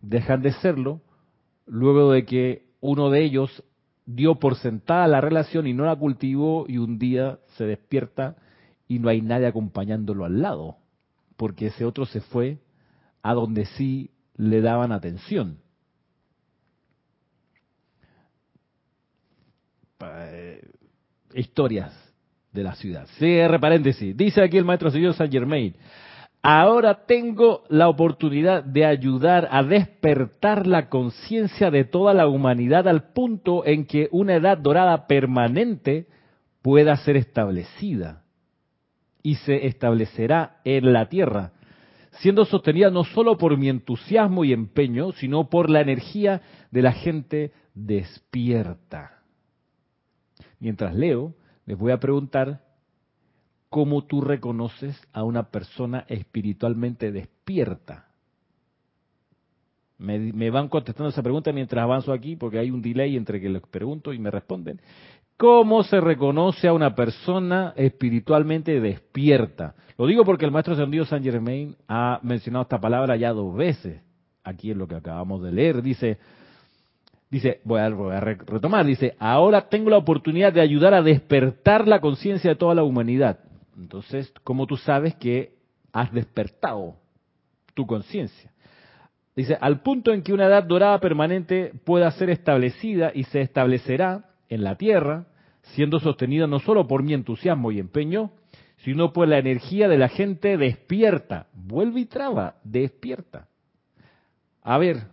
dejan 0.01 0.41
de 0.41 0.53
serlo 0.53 1.01
luego 1.65 2.11
de 2.11 2.25
que 2.25 2.65
uno 2.81 3.09
de 3.09 3.23
ellos 3.23 3.63
dio 4.05 4.35
por 4.35 4.55
sentada 4.55 5.07
la 5.07 5.21
relación 5.21 5.67
y 5.67 5.73
no 5.73 5.85
la 5.85 5.95
cultivó 5.95 6.65
y 6.67 6.77
un 6.77 6.97
día 6.97 7.39
se 7.57 7.65
despierta 7.65 8.35
y 8.87 8.99
no 8.99 9.09
hay 9.09 9.21
nadie 9.21 9.45
acompañándolo 9.45 10.25
al 10.25 10.41
lado, 10.41 10.77
porque 11.37 11.67
ese 11.67 11.85
otro 11.85 12.05
se 12.05 12.21
fue 12.21 12.57
a 13.21 13.33
donde 13.33 13.65
sí 13.65 14.09
le 14.35 14.61
daban 14.61 14.91
atención. 14.91 15.59
Eh, 20.01 20.61
historias 21.33 22.08
de 22.51 22.63
la 22.63 22.75
ciudad. 22.75 23.07
Cierre 23.17 23.59
paréntesis. 23.59 24.15
Dice 24.15 24.41
aquí 24.41 24.57
el 24.57 24.65
maestro 24.65 24.91
señor 24.91 25.13
Saint 25.13 25.31
Germain. 25.31 25.75
Ahora 26.41 27.05
tengo 27.05 27.63
la 27.67 27.89
oportunidad 27.89 28.63
de 28.63 28.85
ayudar 28.85 29.49
a 29.51 29.61
despertar 29.61 30.67
la 30.67 30.87
conciencia 30.87 31.69
de 31.69 31.83
toda 31.83 32.13
la 32.13 32.27
humanidad 32.27 32.87
al 32.87 33.11
punto 33.11 33.65
en 33.65 33.85
que 33.85 34.07
una 34.11 34.35
edad 34.35 34.57
dorada 34.57 35.05
permanente 35.05 36.07
pueda 36.61 36.95
ser 36.97 37.17
establecida 37.17 38.23
y 39.21 39.35
se 39.35 39.67
establecerá 39.67 40.61
en 40.63 40.93
la 40.93 41.09
tierra 41.09 41.51
siendo 42.19 42.45
sostenida 42.45 42.89
no 42.89 43.03
solo 43.03 43.37
por 43.37 43.57
mi 43.57 43.69
entusiasmo 43.69 44.43
y 44.43 44.53
empeño, 44.53 45.11
sino 45.13 45.49
por 45.49 45.69
la 45.69 45.81
energía 45.81 46.41
de 46.71 46.81
la 46.81 46.91
gente 46.91 47.51
despierta. 47.73 49.21
Mientras 50.59 50.95
leo, 50.95 51.33
les 51.69 51.77
voy 51.77 51.91
a 51.91 51.99
preguntar 51.99 52.61
cómo 53.69 54.03
tú 54.05 54.21
reconoces 54.21 54.99
a 55.13 55.21
una 55.21 55.51
persona 55.51 56.03
espiritualmente 56.07 57.11
despierta. 57.11 58.07
Me, 59.99 60.49
van 60.49 60.67
contestando 60.67 61.11
esa 61.11 61.21
pregunta 61.21 61.51
mientras 61.51 61.83
avanzo 61.83 62.11
aquí, 62.11 62.35
porque 62.35 62.57
hay 62.57 62.71
un 62.71 62.81
delay 62.81 63.15
entre 63.15 63.39
que 63.39 63.49
les 63.49 63.61
pregunto 63.61 64.13
y 64.13 64.17
me 64.17 64.31
responden. 64.31 64.81
¿Cómo 65.37 65.83
se 65.83 66.01
reconoce 66.01 66.67
a 66.67 66.73
una 66.73 66.95
persona 66.95 67.75
espiritualmente 67.75 68.79
despierta? 68.81 69.75
Lo 69.95 70.07
digo 70.07 70.25
porque 70.25 70.45
el 70.45 70.51
maestro 70.51 70.73
ascendido 70.73 71.05
San 71.05 71.21
Germain 71.21 71.75
ha 71.87 72.19
mencionado 72.23 72.63
esta 72.63 72.81
palabra 72.81 73.15
ya 73.15 73.31
dos 73.31 73.55
veces. 73.55 74.01
Aquí 74.43 74.71
es 74.71 74.77
lo 74.77 74.87
que 74.87 74.95
acabamos 74.95 75.43
de 75.43 75.51
leer. 75.51 75.83
Dice, 75.83 76.17
dice, 77.29 77.61
voy 77.63 77.79
a, 77.79 78.19
retomar, 78.19 78.85
dice, 78.85 79.15
ahora 79.19 79.69
tengo 79.69 79.89
la 79.89 79.97
oportunidad 79.97 80.51
de 80.51 80.61
ayudar 80.61 80.93
a 80.93 81.01
despertar 81.01 81.87
la 81.87 82.01
conciencia 82.01 82.51
de 82.51 82.55
toda 82.55 82.75
la 82.75 82.83
humanidad. 82.83 83.39
Entonces, 83.77 84.33
¿cómo 84.43 84.65
tú 84.65 84.77
sabes 84.77 85.15
que 85.15 85.55
has 85.93 86.11
despertado 86.11 86.95
tu 87.73 87.85
conciencia? 87.85 88.51
Dice, 89.35 89.57
al 89.61 89.81
punto 89.81 90.11
en 90.11 90.21
que 90.21 90.33
una 90.33 90.47
edad 90.47 90.63
dorada 90.63 90.99
permanente 90.99 91.71
pueda 91.85 92.11
ser 92.11 92.29
establecida 92.29 93.11
y 93.13 93.23
se 93.25 93.41
establecerá 93.41 94.25
en 94.49 94.63
la 94.63 94.75
tierra, 94.75 95.27
siendo 95.61 95.99
sostenida 95.99 96.47
no 96.47 96.59
solo 96.59 96.87
por 96.87 97.03
mi 97.03 97.13
entusiasmo 97.13 97.71
y 97.71 97.79
empeño, 97.79 98.31
sino 98.77 99.13
por 99.13 99.27
la 99.27 99.37
energía 99.37 99.87
de 99.87 99.97
la 99.97 100.09
gente 100.09 100.57
despierta. 100.57 101.47
Vuelve 101.53 102.01
y 102.01 102.05
traba, 102.05 102.55
despierta. 102.63 103.47
A 104.61 104.77
ver, 104.77 105.07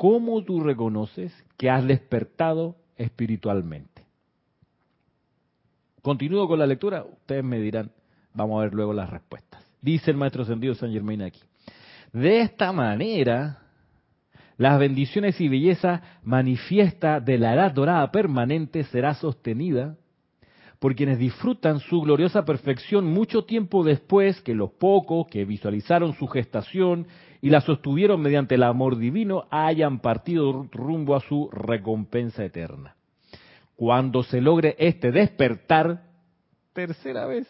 ¿cómo 0.00 0.42
tú 0.42 0.60
reconoces 0.60 1.30
que 1.58 1.68
has 1.68 1.86
despertado 1.86 2.76
espiritualmente? 2.96 4.06
Continúo 6.00 6.48
con 6.48 6.58
la 6.58 6.66
lectura, 6.66 7.04
ustedes 7.04 7.44
me 7.44 7.58
dirán, 7.60 7.90
vamos 8.32 8.58
a 8.58 8.64
ver 8.64 8.72
luego 8.72 8.94
las 8.94 9.10
respuestas. 9.10 9.62
Dice 9.82 10.10
el 10.10 10.16
maestro 10.16 10.44
ascendido 10.44 10.74
San 10.74 10.90
Germain 10.90 11.20
aquí. 11.20 11.42
De 12.14 12.40
esta 12.40 12.72
manera, 12.72 13.58
las 14.56 14.78
bendiciones 14.78 15.38
y 15.38 15.48
belleza 15.50 16.00
manifiesta 16.22 17.20
de 17.20 17.36
la 17.36 17.52
edad 17.52 17.72
dorada 17.72 18.10
permanente 18.10 18.84
será 18.84 19.12
sostenida 19.12 19.98
por 20.78 20.94
quienes 20.94 21.18
disfrutan 21.18 21.78
su 21.78 22.00
gloriosa 22.00 22.46
perfección 22.46 23.04
mucho 23.04 23.44
tiempo 23.44 23.84
después 23.84 24.40
que 24.40 24.54
los 24.54 24.70
pocos 24.70 25.26
que 25.26 25.44
visualizaron 25.44 26.14
su 26.14 26.26
gestación 26.26 27.06
y 27.42 27.50
la 27.50 27.60
sostuvieron 27.60 28.20
mediante 28.20 28.56
el 28.56 28.62
amor 28.62 28.98
divino 28.98 29.46
hayan 29.50 30.00
partido 30.00 30.68
rumbo 30.72 31.16
a 31.16 31.20
su 31.20 31.48
recompensa 31.50 32.44
eterna. 32.44 32.96
Cuando 33.76 34.22
se 34.22 34.40
logre 34.40 34.76
este 34.78 35.10
despertar, 35.10 36.02
tercera 36.74 37.26
vez, 37.26 37.48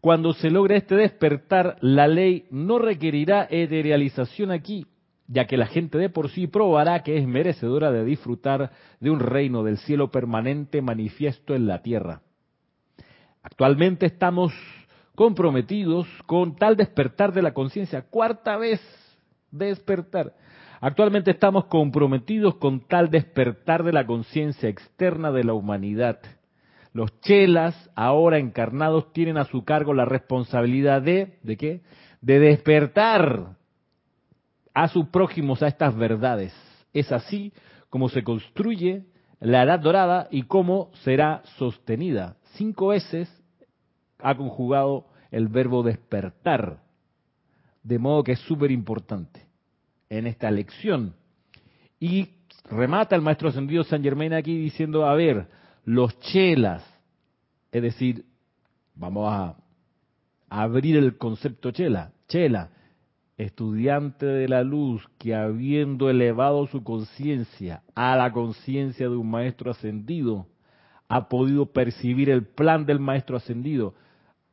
cuando 0.00 0.32
se 0.32 0.50
logre 0.50 0.76
este 0.76 0.96
despertar, 0.96 1.76
la 1.80 2.08
ley 2.08 2.46
no 2.50 2.78
requerirá 2.78 3.46
eterialización 3.50 4.50
aquí, 4.50 4.86
ya 5.28 5.46
que 5.46 5.56
la 5.56 5.66
gente 5.66 5.98
de 5.98 6.10
por 6.10 6.30
sí 6.30 6.46
probará 6.46 7.02
que 7.02 7.18
es 7.18 7.26
merecedora 7.26 7.90
de 7.92 8.04
disfrutar 8.04 8.72
de 8.98 9.10
un 9.10 9.20
reino 9.20 9.62
del 9.62 9.78
cielo 9.78 10.10
permanente 10.10 10.82
manifiesto 10.82 11.54
en 11.54 11.66
la 11.66 11.82
tierra. 11.82 12.22
Actualmente 13.42 14.06
estamos 14.06 14.52
comprometidos 15.20 16.08
con 16.24 16.56
tal 16.56 16.78
despertar 16.78 17.34
de 17.34 17.42
la 17.42 17.52
conciencia. 17.52 18.06
Cuarta 18.08 18.56
vez 18.56 18.80
despertar. 19.50 20.32
Actualmente 20.80 21.32
estamos 21.32 21.66
comprometidos 21.66 22.54
con 22.54 22.88
tal 22.88 23.10
despertar 23.10 23.82
de 23.82 23.92
la 23.92 24.06
conciencia 24.06 24.70
externa 24.70 25.30
de 25.30 25.44
la 25.44 25.52
humanidad. 25.52 26.20
Los 26.94 27.20
chelas, 27.20 27.90
ahora 27.94 28.38
encarnados, 28.38 29.12
tienen 29.12 29.36
a 29.36 29.44
su 29.44 29.62
cargo 29.62 29.92
la 29.92 30.06
responsabilidad 30.06 31.02
de, 31.02 31.36
¿de 31.42 31.56
qué? 31.58 31.82
De 32.22 32.38
despertar 32.38 33.58
a 34.72 34.88
sus 34.88 35.04
prójimos 35.08 35.62
a 35.62 35.68
estas 35.68 35.94
verdades. 35.94 36.54
Es 36.94 37.12
así 37.12 37.52
como 37.90 38.08
se 38.08 38.24
construye 38.24 39.04
la 39.38 39.64
edad 39.64 39.80
dorada 39.80 40.28
y 40.30 40.44
cómo 40.44 40.90
será 41.04 41.42
sostenida 41.58 42.38
cinco 42.54 42.86
veces 42.88 43.28
ha 44.22 44.34
conjugado 44.34 45.09
el 45.30 45.48
verbo 45.48 45.82
despertar. 45.82 46.82
De 47.82 47.98
modo 47.98 48.24
que 48.24 48.32
es 48.32 48.40
súper 48.40 48.70
importante 48.70 49.46
en 50.08 50.26
esta 50.26 50.50
lección. 50.50 51.14
Y 51.98 52.30
remata 52.68 53.16
el 53.16 53.22
maestro 53.22 53.48
ascendido 53.48 53.84
San 53.84 54.02
Germain 54.02 54.32
aquí 54.32 54.56
diciendo, 54.56 55.06
a 55.06 55.14
ver, 55.14 55.48
los 55.84 56.18
chelas, 56.20 56.84
es 57.72 57.82
decir, 57.82 58.24
vamos 58.94 59.32
a 59.32 59.56
abrir 60.48 60.96
el 60.96 61.16
concepto 61.16 61.70
chela, 61.70 62.12
chela, 62.28 62.70
estudiante 63.38 64.26
de 64.26 64.48
la 64.48 64.62
luz 64.62 65.02
que 65.18 65.34
habiendo 65.34 66.10
elevado 66.10 66.66
su 66.66 66.84
conciencia 66.84 67.82
a 67.94 68.16
la 68.16 68.32
conciencia 68.32 69.08
de 69.08 69.16
un 69.16 69.30
maestro 69.30 69.70
ascendido, 69.70 70.46
ha 71.08 71.28
podido 71.28 71.66
percibir 71.66 72.30
el 72.30 72.44
plan 72.44 72.84
del 72.84 73.00
maestro 73.00 73.36
ascendido, 73.36 73.94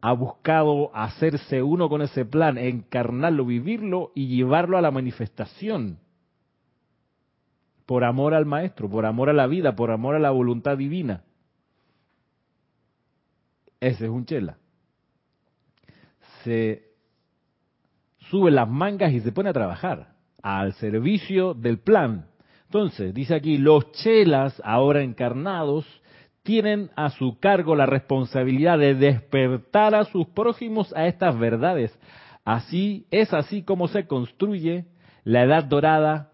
ha 0.01 0.13
buscado 0.13 0.95
hacerse 0.95 1.61
uno 1.63 1.89
con 1.89 2.01
ese 2.01 2.25
plan, 2.25 2.57
encarnarlo, 2.57 3.45
vivirlo 3.45 4.11
y 4.15 4.27
llevarlo 4.27 4.77
a 4.77 4.81
la 4.81 4.91
manifestación. 4.91 5.99
Por 7.85 8.03
amor 8.03 8.33
al 8.33 8.45
maestro, 8.45 8.89
por 8.89 9.05
amor 9.05 9.29
a 9.29 9.33
la 9.33 9.47
vida, 9.47 9.75
por 9.75 9.91
amor 9.91 10.15
a 10.15 10.19
la 10.19 10.31
voluntad 10.31 10.77
divina. 10.77 11.23
Ese 13.79 14.05
es 14.05 14.11
un 14.11 14.25
chela. 14.25 14.57
Se 16.43 16.87
sube 18.29 18.51
las 18.51 18.69
mangas 18.69 19.13
y 19.13 19.21
se 19.21 19.31
pone 19.31 19.49
a 19.49 19.53
trabajar 19.53 20.13
al 20.41 20.73
servicio 20.73 21.53
del 21.53 21.79
plan. 21.79 22.27
Entonces, 22.65 23.13
dice 23.13 23.35
aquí, 23.35 23.57
los 23.57 23.91
chelas 23.93 24.61
ahora 24.63 25.01
encarnados 25.01 25.85
tienen 26.47 26.91
a 26.95 27.09
su 27.09 27.39
cargo 27.39 27.75
la 27.75 27.85
responsabilidad 27.85 28.79
de 28.79 28.95
despertar 28.95 29.93
a 29.93 30.05
sus 30.05 30.27
prójimos 30.27 30.95
a 30.95 31.05
estas 31.05 31.37
verdades. 31.37 31.93
Así 32.45 33.05
es 33.11 33.33
así 33.33 33.63
como 33.63 33.89
se 33.89 34.07
construye 34.07 34.85
la 35.25 35.43
edad 35.43 35.65
dorada 35.65 36.31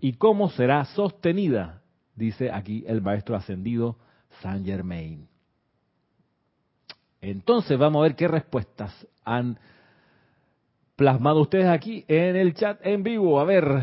y 0.00 0.14
cómo 0.14 0.50
será 0.50 0.84
sostenida, 0.86 1.82
dice 2.16 2.50
aquí 2.50 2.82
el 2.88 3.00
maestro 3.00 3.36
ascendido 3.36 3.96
Saint 4.42 4.66
Germain. 4.66 5.28
Entonces 7.20 7.78
vamos 7.78 8.00
a 8.00 8.02
ver 8.02 8.16
qué 8.16 8.26
respuestas 8.26 9.06
han 9.24 9.56
plasmado 10.96 11.42
ustedes 11.42 11.68
aquí 11.68 12.04
en 12.08 12.34
el 12.34 12.54
chat 12.54 12.84
en 12.84 13.04
vivo. 13.04 13.38
A 13.38 13.44
ver, 13.44 13.82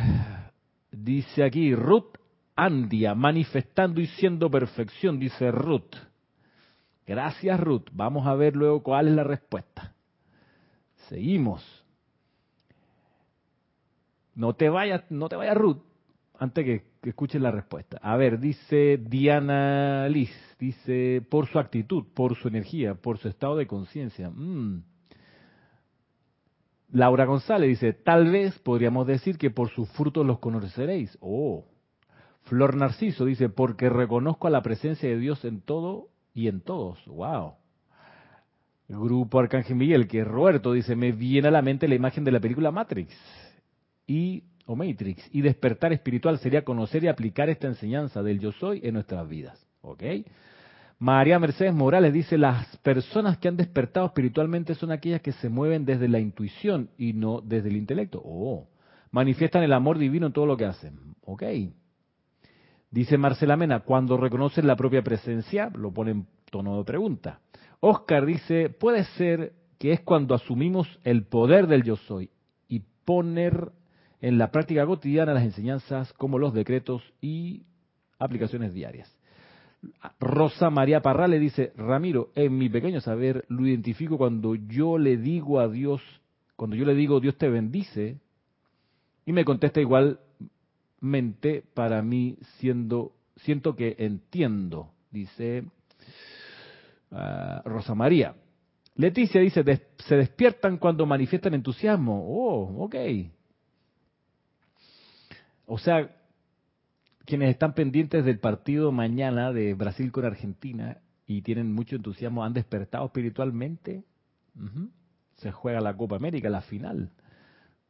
dice 0.92 1.46
aquí 1.46 1.74
Ruth 1.74 2.18
Andia, 2.56 3.16
manifestando 3.16 4.00
y 4.00 4.08
siendo 4.08 4.50
perfección, 4.50 5.20
dice 5.20 5.52
Ruth. 5.52 5.96
Gracias 7.06 7.60
Ruth. 7.60 7.88
Vamos 7.92 8.26
a 8.28 8.36
ver 8.36 8.56
luego 8.56 8.82
cuál 8.82 9.08
es 9.08 9.14
la 9.14 9.24
respuesta. 9.24 9.94
Seguimos. 11.10 11.64
No 14.34 14.54
te 14.54 14.70
vayas, 14.70 15.04
no 15.10 15.30
te 15.30 15.36
vayas 15.36 15.56
Ruth, 15.56 15.82
antes 16.40 16.66
que, 16.66 16.84
que 17.02 17.10
escuchen 17.10 17.44
la 17.44 17.52
respuesta. 17.52 18.00
A 18.02 18.18
ver, 18.18 18.40
dice 18.40 18.98
Diana 18.98 20.10
Liz, 20.10 20.32
dice 20.60 21.26
por 21.30 21.48
su 21.48 21.60
actitud, 21.60 22.06
por 22.14 22.36
su 22.36 22.48
energía, 22.48 22.96
por 22.96 23.18
su 23.18 23.30
estado 23.30 23.56
de 23.56 23.68
conciencia. 23.68 24.30
Mm. 24.30 24.84
Laura 26.92 27.26
González 27.26 27.70
dice, 27.70 27.94
tal 27.94 28.32
vez 28.32 28.58
podríamos 28.60 29.06
decir 29.08 29.38
que 29.38 29.52
por 29.52 29.70
sus 29.70 29.90
frutos 29.90 30.26
los 30.26 30.40
conoceréis. 30.40 31.18
Oh, 31.20 31.66
Flor 32.46 32.76
Narciso 32.76 33.26
dice, 33.26 33.50
porque 33.50 33.90
reconozco 33.90 34.48
a 34.48 34.52
la 34.52 34.62
presencia 34.62 35.10
de 35.10 35.18
Dios 35.18 35.44
en 35.46 35.62
todo 35.62 36.10
y 36.34 36.48
en 36.48 36.62
todos. 36.62 37.04
¡Wow! 37.06 37.54
Grupo 38.88 39.40
Arcángel 39.40 39.76
Miguel, 39.76 40.08
que 40.08 40.24
Roberto 40.24 40.74
dice, 40.74 40.96
me 40.96 41.12
viene 41.12 41.48
a 41.48 41.52
la 41.52 41.64
mente 41.64 41.88
la 41.88 41.96
imagen 41.96 42.24
de 42.24 42.32
la 42.32 42.40
película 42.40 42.72
Matrix 42.72 43.16
y 44.06 44.44
o 44.68 44.76
Matrix. 44.76 45.28
Y 45.32 45.42
despertar 45.42 45.92
espiritual 45.92 46.38
sería 46.38 46.64
conocer 46.64 47.04
y 47.04 47.08
aplicar 47.08 47.50
esta 47.50 47.68
enseñanza 47.68 48.22
del 48.22 48.40
yo 48.40 48.52
soy 48.52 48.82
en 48.84 48.94
nuestras 48.94 49.28
vidas. 49.28 49.60
¿Ok? 49.82 50.04
María 51.00 51.40
Mercedes 51.40 51.74
Morales 51.74 52.14
dice, 52.14 52.38
las 52.38 52.78
personas 52.78 53.38
que 53.40 53.48
han 53.48 53.58
despertado 53.58 54.06
espiritualmente 54.06 54.76
son 54.76 54.92
aquellas 54.92 55.22
que 55.22 55.34
se 55.34 55.50
mueven 55.50 55.84
desde 55.84 56.08
la 56.08 56.20
intuición 56.20 56.90
y 56.98 57.14
no 57.14 57.42
desde 57.42 57.70
el 57.70 57.76
intelecto. 57.76 58.22
Oh, 58.24 58.68
manifiestan 59.12 59.64
el 59.64 59.74
amor 59.74 59.98
divino 59.98 60.28
en 60.28 60.34
todo 60.34 60.46
lo 60.46 60.58
que 60.58 60.66
hacen. 60.66 61.16
Ok. 61.26 61.44
Dice 62.96 63.18
Marcela 63.18 63.58
Mena, 63.58 63.82
cuando 63.82 64.16
reconocen 64.16 64.68
la 64.68 64.78
propia 64.78 65.02
presencia, 65.02 65.70
lo 65.76 65.92
pone 65.92 66.12
en 66.12 66.28
tono 66.50 66.78
de 66.78 66.86
pregunta. 66.86 67.42
Oscar 67.82 68.26
dice, 68.26 68.70
puede 68.70 69.04
ser 69.18 69.52
que 69.78 69.92
es 69.92 70.00
cuando 70.00 70.34
asumimos 70.34 70.88
el 71.04 71.26
poder 71.26 71.68
del 71.68 71.84
yo 71.84 71.98
soy 71.98 72.30
y 72.70 72.84
poner 73.04 73.74
en 74.22 74.38
la 74.38 74.50
práctica 74.50 74.86
cotidiana 74.86 75.34
las 75.34 75.44
enseñanzas 75.44 76.14
como 76.14 76.40
los 76.40 76.54
decretos 76.54 77.04
y 77.20 77.64
aplicaciones 78.18 78.74
diarias. 78.74 79.14
Rosa 80.22 80.70
María 80.70 81.02
Parra 81.02 81.28
le 81.28 81.38
dice, 81.38 81.74
Ramiro, 81.76 82.30
en 82.34 82.58
mi 82.58 82.70
pequeño 82.70 83.02
saber 83.02 83.44
lo 83.50 83.68
identifico 83.68 84.18
cuando 84.18 84.56
yo 84.56 84.98
le 84.98 85.18
digo 85.18 85.60
a 85.60 85.68
Dios, 85.68 86.02
cuando 86.56 86.78
yo 86.78 86.86
le 86.86 86.96
digo 86.96 87.20
Dios 87.20 87.38
te 87.38 87.50
bendice, 87.50 88.22
y 89.26 89.34
me 89.34 89.44
contesta 89.44 89.82
igual 89.82 90.22
para 91.74 92.02
mí 92.02 92.38
siendo 92.60 93.14
siento 93.38 93.76
que 93.76 93.96
entiendo, 94.00 94.92
dice 95.12 95.66
ah, 97.12 97.62
Rosa 97.66 97.96
María. 97.96 98.36
Leticia 98.96 99.42
dice, 99.42 99.64
se 99.98 100.16
despiertan 100.16 100.78
cuando 100.78 101.06
manifiestan 101.06 101.54
entusiasmo. 101.54 102.26
Oh, 102.28 102.86
ok. 102.86 102.96
O 105.66 105.78
sea, 105.78 106.16
quienes 107.26 107.50
están 107.50 107.74
pendientes 107.74 108.24
del 108.24 108.40
partido 108.40 108.92
mañana 108.94 109.52
de 109.52 109.74
Brasil 109.74 110.12
con 110.12 110.24
Argentina 110.24 111.00
y 111.28 111.42
tienen 111.42 111.74
mucho 111.74 111.98
entusiasmo, 111.98 112.46
han 112.46 112.54
despertado 112.54 113.06
espiritualmente. 113.06 114.06
Se 115.36 115.52
juega 115.52 115.82
la 115.82 115.98
Copa 115.98 116.16
América, 116.16 116.50
la 116.50 116.62
final. 116.62 117.12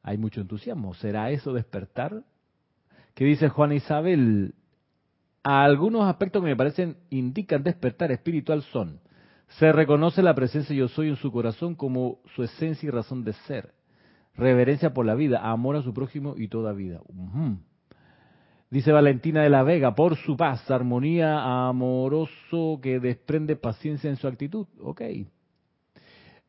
Hay 0.01 0.17
mucho 0.17 0.41
entusiasmo. 0.41 0.95
¿Será 0.95 1.29
eso 1.29 1.53
despertar? 1.53 2.23
Que 3.15 3.25
dice 3.25 3.49
Juana 3.49 3.75
Isabel, 3.75 4.53
algunos 5.41 6.03
aspectos 6.03 6.41
que 6.41 6.49
me 6.49 6.55
parecen 6.55 6.97
indican 7.09 7.63
despertar 7.63 8.11
espiritual 8.11 8.61
son, 8.61 8.99
se 9.47 9.71
reconoce 9.71 10.21
la 10.21 10.35
presencia 10.35 10.75
yo 10.75 10.89
soy 10.89 11.07
en 11.07 11.15
su 11.15 11.31
corazón 11.31 11.75
como 11.75 12.19
su 12.35 12.43
esencia 12.43 12.87
y 12.87 12.91
razón 12.91 13.23
de 13.23 13.33
ser, 13.47 13.73
reverencia 14.35 14.93
por 14.93 15.05
la 15.05 15.15
vida, 15.15 15.49
amor 15.49 15.77
a 15.77 15.81
su 15.81 15.93
prójimo 15.93 16.35
y 16.37 16.49
toda 16.49 16.73
vida. 16.73 16.99
Dice 18.69 18.91
Valentina 18.91 19.43
de 19.43 19.49
la 19.49 19.63
Vega, 19.63 19.95
por 19.95 20.17
su 20.17 20.35
paz, 20.35 20.69
armonía, 20.69 21.67
amoroso 21.67 22.79
que 22.81 22.99
desprende 22.99 23.55
paciencia 23.55 24.09
en 24.09 24.17
su 24.17 24.27
actitud. 24.27 24.67
Ok. 24.81 25.01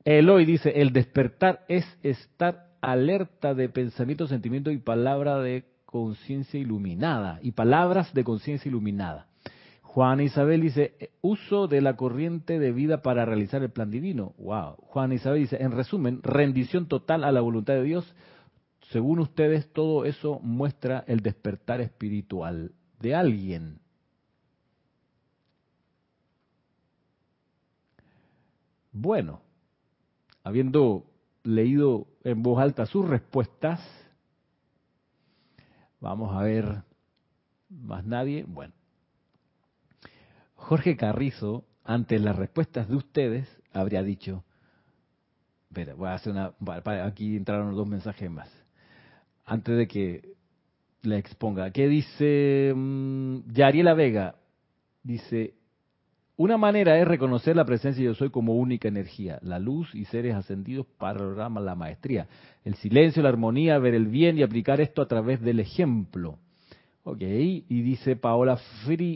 Eloy 0.04 0.44
dice, 0.44 0.80
el 0.80 0.92
despertar 0.92 1.64
es 1.68 1.84
estar 2.02 2.70
alerta 2.80 3.54
de 3.54 3.68
pensamiento, 3.68 4.26
sentimiento 4.26 4.70
y 4.70 4.78
palabra 4.78 5.38
de 5.38 5.75
conciencia 5.96 6.60
iluminada. 6.60 7.38
Y 7.42 7.52
palabras 7.52 8.12
de 8.12 8.22
conciencia 8.22 8.68
iluminada. 8.68 9.28
Juan 9.82 10.20
Isabel 10.20 10.60
dice, 10.60 11.10
uso 11.22 11.68
de 11.68 11.80
la 11.80 11.96
corriente 11.96 12.58
de 12.58 12.70
vida 12.70 13.00
para 13.00 13.24
realizar 13.24 13.62
el 13.62 13.70
plan 13.70 13.90
divino. 13.90 14.34
Wow. 14.36 14.76
Juan 14.76 15.12
Isabel 15.12 15.40
dice, 15.40 15.56
en 15.62 15.72
resumen, 15.72 16.20
rendición 16.22 16.86
total 16.86 17.24
a 17.24 17.32
la 17.32 17.40
voluntad 17.40 17.72
de 17.72 17.82
Dios. 17.82 18.14
Según 18.90 19.20
ustedes, 19.20 19.72
todo 19.72 20.04
eso 20.04 20.38
muestra 20.42 21.02
el 21.06 21.20
despertar 21.20 21.80
espiritual 21.80 22.72
de 23.00 23.14
alguien. 23.14 23.78
Bueno, 28.92 29.40
habiendo 30.44 31.06
leído 31.42 32.06
en 32.22 32.42
voz 32.42 32.60
alta 32.60 32.84
sus 32.84 33.08
respuestas, 33.08 33.80
vamos 36.00 36.36
a 36.36 36.42
ver 36.42 36.82
más 37.68 38.04
nadie. 38.04 38.44
Bueno, 38.46 38.74
Jorge 40.54 40.96
Carrizo, 40.96 41.64
ante 41.84 42.18
las 42.18 42.36
respuestas 42.36 42.88
de 42.88 42.96
ustedes, 42.96 43.48
habría 43.72 44.02
dicho, 44.02 44.44
espera, 45.68 45.94
voy 45.94 46.08
a 46.08 46.14
hacer 46.14 46.32
una, 46.32 46.54
aquí 47.04 47.36
entraron 47.36 47.74
dos 47.74 47.86
mensajes 47.86 48.30
más, 48.30 48.48
antes 49.44 49.76
de 49.76 49.86
que 49.86 50.34
le 51.02 51.18
exponga. 51.18 51.70
¿Qué 51.70 51.88
dice 51.88 52.72
mm, 52.74 53.52
Yariela 53.52 53.94
Vega? 53.94 54.36
Dice, 55.02 55.54
una 56.36 56.58
manera 56.58 56.98
es 56.98 57.08
reconocer 57.08 57.56
la 57.56 57.64
presencia 57.64 58.02
de 58.02 58.08
yo 58.08 58.14
soy 58.14 58.30
como 58.30 58.54
única 58.54 58.88
energía, 58.88 59.38
la 59.42 59.58
luz 59.58 59.94
y 59.94 60.04
seres 60.04 60.34
ascendidos 60.34 60.86
para 60.98 61.48
la 61.48 61.74
maestría, 61.74 62.28
el 62.64 62.74
silencio, 62.74 63.22
la 63.22 63.30
armonía, 63.30 63.78
ver 63.78 63.94
el 63.94 64.06
bien 64.06 64.36
y 64.38 64.42
aplicar 64.42 64.80
esto 64.80 65.00
a 65.00 65.08
través 65.08 65.40
del 65.40 65.60
ejemplo. 65.60 66.38
Ok, 67.04 67.22
y 67.22 67.82
dice 67.82 68.16
Paola 68.16 68.58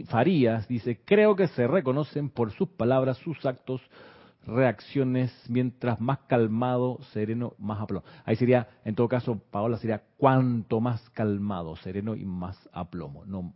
Farías, 0.06 0.68
dice, 0.68 1.00
creo 1.04 1.35
que 1.35 1.48
se 1.48 1.66
reconocen 1.66 2.30
por 2.30 2.52
sus 2.52 2.68
palabras, 2.68 3.18
sus 3.18 3.44
actos, 3.44 3.83
reacciones, 4.46 5.33
mientras 5.48 6.00
más 6.00 6.20
calmado, 6.20 7.00
sereno, 7.12 7.54
más 7.59 7.80
aplomo. 7.80 8.06
Ahí 8.24 8.37
sería, 8.37 8.68
en 8.85 8.94
todo 8.94 9.09
caso, 9.09 9.42
Paola 9.50 9.76
sería 9.76 10.04
cuanto 10.16 10.80
más 10.80 11.11
calmado, 11.11 11.76
sereno 11.76 12.14
y 12.14 12.24
más 12.24 12.56
aplomo. 12.72 13.26
No, 13.26 13.52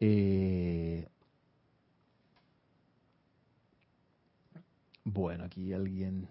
eh, 0.00 1.06
bueno, 5.16 5.44
aquí 5.44 5.72
alguien... 5.72 6.28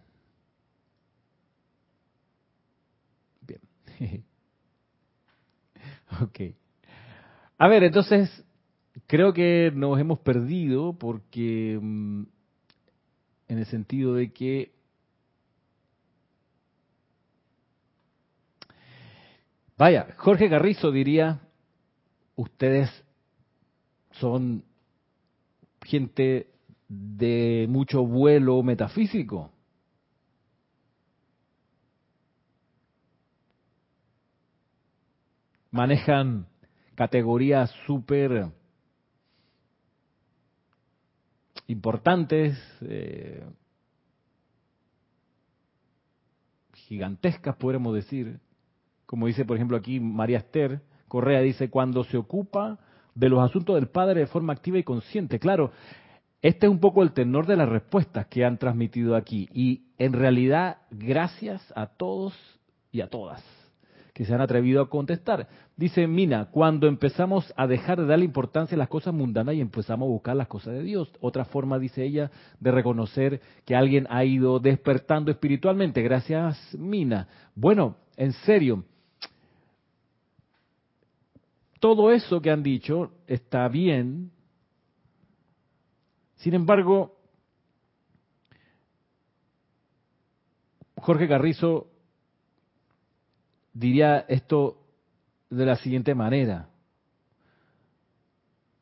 Bien. 3.42 3.62
Ok. 6.22 6.40
A 7.58 7.68
ver, 7.68 7.84
entonces, 7.84 8.30
creo 9.08 9.34
que 9.34 9.72
nos 9.76 10.00
hemos 10.00 10.20
perdido 10.20 10.94
porque, 10.98 11.78
mm, 11.82 12.24
en 13.50 13.58
el 13.58 13.66
sentido 13.66 14.14
de 14.14 14.32
que 14.32 14.76
Vaya, 19.78 20.16
Jorge 20.18 20.50
Carrizo 20.50 20.90
diría, 20.90 21.42
ustedes 22.38 22.90
son 24.12 24.64
gente 25.84 26.55
de 27.18 27.68
mucho 27.70 28.06
vuelo 28.06 28.62
metafísico. 28.64 29.52
manejan 35.76 36.48
categorías 36.96 37.70
súper 37.86 38.48
importantes, 41.68 42.58
eh, 42.80 43.44
gigantescas, 46.76 47.58
podríamos 47.58 47.94
decir. 47.94 48.40
Como 49.06 49.28
dice, 49.28 49.44
por 49.44 49.58
ejemplo, 49.58 49.76
aquí 49.76 50.00
María 50.00 50.38
Esther 50.38 50.82
Correa, 51.10 51.42
dice, 51.42 51.70
cuando 51.70 52.06
se 52.06 52.16
ocupa 52.16 52.80
de 53.14 53.28
los 53.28 53.44
asuntos 53.44 53.76
del 53.76 53.90
Padre 53.90 54.22
de 54.22 54.28
forma 54.28 54.54
activa 54.54 54.78
y 54.78 54.84
consciente. 54.84 55.40
Claro, 55.40 55.72
este 56.46 56.68
es 56.68 56.72
un 56.72 56.80
poco 56.80 57.02
el 57.02 57.12
tenor 57.12 57.48
de 57.48 57.58
las 57.58 57.68
respuestas 57.68 58.28
que 58.28 58.46
han 58.46 58.60
transmitido 58.60 59.16
aquí. 59.16 59.50
Y 59.52 59.86
en 59.98 60.14
realidad, 60.14 60.78
gracias 60.92 61.74
a 61.76 61.88
todos 61.88 62.36
y 62.92 63.02
a 63.02 63.08
todas 63.08 63.44
que 64.14 64.26
se 64.26 64.34
han 64.34 64.42
atrevido 64.42 64.84
a 64.84 64.90
contestar. 64.90 65.48
Dice 65.76 66.06
Mina, 66.06 66.46
cuando 66.52 66.88
empezamos 66.88 67.52
a 67.58 67.66
dejar 67.66 68.00
de 68.00 68.06
darle 68.06 68.26
importancia 68.26 68.76
a 68.76 68.78
las 68.78 68.90
cosas 68.90 69.14
mundanas 69.16 69.56
y 69.56 69.60
empezamos 69.60 70.06
a 70.06 70.12
buscar 70.12 70.36
las 70.36 70.48
cosas 70.48 70.76
de 70.76 70.84
Dios. 70.84 71.12
Otra 71.20 71.46
forma, 71.46 71.80
dice 71.80 72.04
ella, 72.04 72.30
de 72.60 72.72
reconocer 72.72 73.42
que 73.66 73.76
alguien 73.76 74.06
ha 74.12 74.24
ido 74.24 74.60
despertando 74.60 75.32
espiritualmente. 75.32 76.04
Gracias, 76.04 76.78
Mina. 76.78 77.28
Bueno, 77.56 77.98
en 78.18 78.34
serio, 78.34 78.86
todo 81.80 82.12
eso 82.12 82.40
que 82.40 82.52
han 82.52 82.62
dicho 82.62 83.14
está 83.26 83.68
bien. 83.68 84.30
Sin 86.38 86.54
embargo, 86.54 87.18
Jorge 90.98 91.28
Carrizo 91.28 91.88
diría 93.74 94.20
esto 94.28 94.82
de 95.50 95.66
la 95.66 95.76
siguiente 95.76 96.16
manera. 96.16 96.70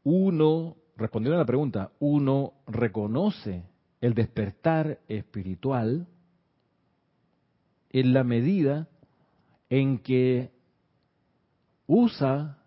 Uno, 0.04 0.76
respondiendo 0.96 1.36
a 1.36 1.40
la 1.40 1.46
pregunta, 1.46 1.92
uno 2.00 2.54
reconoce 2.68 3.64
el 4.02 4.14
despertar 4.14 5.00
espiritual 5.08 6.08
en 7.90 8.14
la 8.14 8.24
medida 8.24 8.88
en 9.70 10.00
que 10.00 10.52
usa 11.88 12.58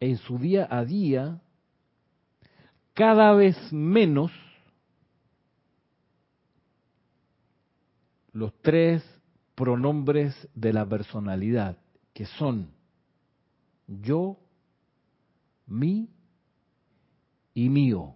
en 0.00 0.16
su 0.16 0.38
día 0.38 0.66
a 0.70 0.84
día 0.84 1.42
cada 2.96 3.34
vez 3.34 3.54
menos 3.74 4.32
los 8.32 8.54
tres 8.62 9.04
pronombres 9.54 10.48
de 10.54 10.72
la 10.72 10.88
personalidad, 10.88 11.76
que 12.14 12.24
son 12.24 12.70
yo, 13.86 14.38
mí 15.66 16.08
y 17.52 17.68
mío. 17.68 18.14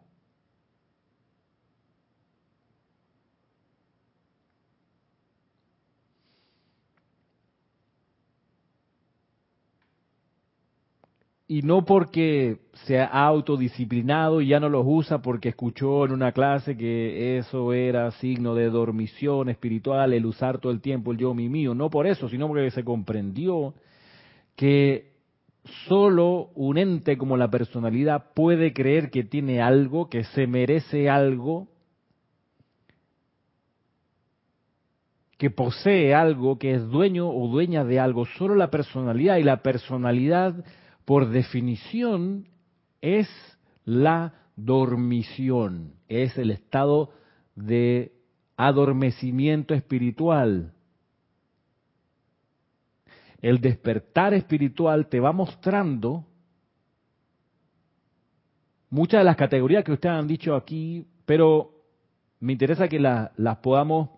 Y 11.51 11.63
no 11.63 11.85
porque 11.85 12.59
se 12.87 13.01
ha 13.01 13.07
autodisciplinado 13.07 14.41
y 14.41 14.47
ya 14.47 14.61
no 14.61 14.69
los 14.69 14.85
usa 14.87 15.21
porque 15.21 15.49
escuchó 15.49 16.05
en 16.05 16.13
una 16.13 16.31
clase 16.31 16.77
que 16.77 17.39
eso 17.39 17.73
era 17.73 18.13
signo 18.13 18.55
de 18.55 18.71
dormición 18.71 19.49
espiritual, 19.49 20.13
el 20.13 20.27
usar 20.27 20.61
todo 20.61 20.71
el 20.71 20.81
tiempo 20.81 21.11
el 21.11 21.19
yo 21.19 21.35
mi 21.35 21.49
mío, 21.49 21.75
no 21.75 21.91
por 21.91 22.07
eso, 22.07 22.29
sino 22.29 22.47
porque 22.47 22.71
se 22.71 22.85
comprendió 22.85 23.75
que 24.55 25.11
solo 25.89 26.51
un 26.55 26.79
ente 26.79 27.19
como 27.19 27.37
la 27.37 27.51
personalidad 27.51 28.27
puede 28.33 28.73
creer 28.73 29.11
que 29.11 29.25
tiene 29.25 29.61
algo, 29.61 30.09
que 30.09 30.23
se 30.23 30.47
merece 30.47 31.11
algo, 31.11 31.67
que 35.37 35.51
posee 35.51 36.15
algo, 36.15 36.61
que 36.61 36.75
es 36.75 36.87
dueño 36.87 37.29
o 37.29 37.49
dueña 37.49 37.83
de 37.83 37.99
algo, 37.99 38.25
solo 38.39 38.55
la 38.55 38.71
personalidad 38.71 39.39
y 39.39 39.43
la 39.43 39.63
personalidad 39.63 40.65
por 41.05 41.29
definición, 41.31 42.49
es 43.01 43.29
la 43.85 44.35
dormición, 44.57 45.95
es 46.09 46.37
el 46.39 46.51
estado 46.51 47.13
de 47.55 48.13
adormecimiento 48.57 49.75
espiritual. 49.75 50.73
El 53.41 53.61
despertar 53.61 54.35
espiritual 54.35 55.09
te 55.09 55.19
va 55.19 55.33
mostrando 55.33 56.27
muchas 58.91 59.21
de 59.21 59.25
las 59.25 59.37
categorías 59.37 59.83
que 59.83 59.93
ustedes 59.93 60.15
han 60.15 60.27
dicho 60.27 60.55
aquí, 60.55 61.07
pero 61.25 61.73
me 62.39 62.53
interesa 62.53 62.89
que 62.89 63.01
las 63.01 63.57
podamos 63.63 64.11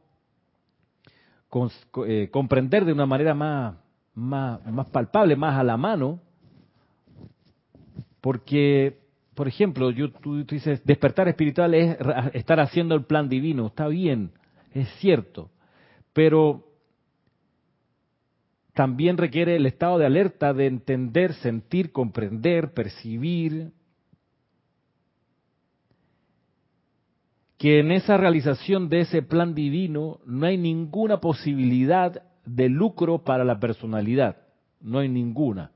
eh, 2.07 2.29
comprender 2.33 2.85
de 2.85 2.93
una 2.93 3.07
manera 3.07 3.35
más 3.35 4.87
palpable, 4.91 5.37
más 5.37 5.59
a 5.59 5.63
la 5.63 5.77
mano, 5.77 6.21
Porque, 8.23 9.01
por 9.35 9.49
ejemplo, 9.49 9.93
tú, 10.23 10.45
tú 10.47 10.55
dices, 10.55 10.83
despertar 10.87 11.29
espiritual 11.29 11.75
es 11.75 11.99
estar 12.33 12.61
haciendo 12.61 12.95
el 12.95 13.05
plan 13.05 13.29
divino. 13.29 13.67
Está 13.67 13.89
bien, 13.89 14.31
es 14.73 14.89
cierto. 15.01 15.51
Pero 16.15 16.65
también 18.73 19.19
requiere 19.19 19.57
el 19.57 19.67
estado 19.67 19.99
de 19.99 20.07
alerta 20.07 20.55
de 20.55 20.67
entender, 20.67 21.35
sentir, 21.35 21.93
comprender, 21.93 22.73
percibir, 22.73 23.73
que 27.59 27.81
en 27.81 27.93
esa 27.93 28.17
realización 28.17 28.89
de 28.89 29.01
ese 29.01 29.23
plan 29.23 29.55
divino 29.55 30.21
no 30.27 30.47
hay 30.47 30.57
ninguna 30.59 31.21
posibilidad 31.21 32.23
de 32.45 32.69
lucro 32.69 33.25
para 33.25 33.45
la 33.45 33.59
personalidad, 33.61 34.37
no 34.81 35.01
hay 35.01 35.09
ninguna. 35.09 35.73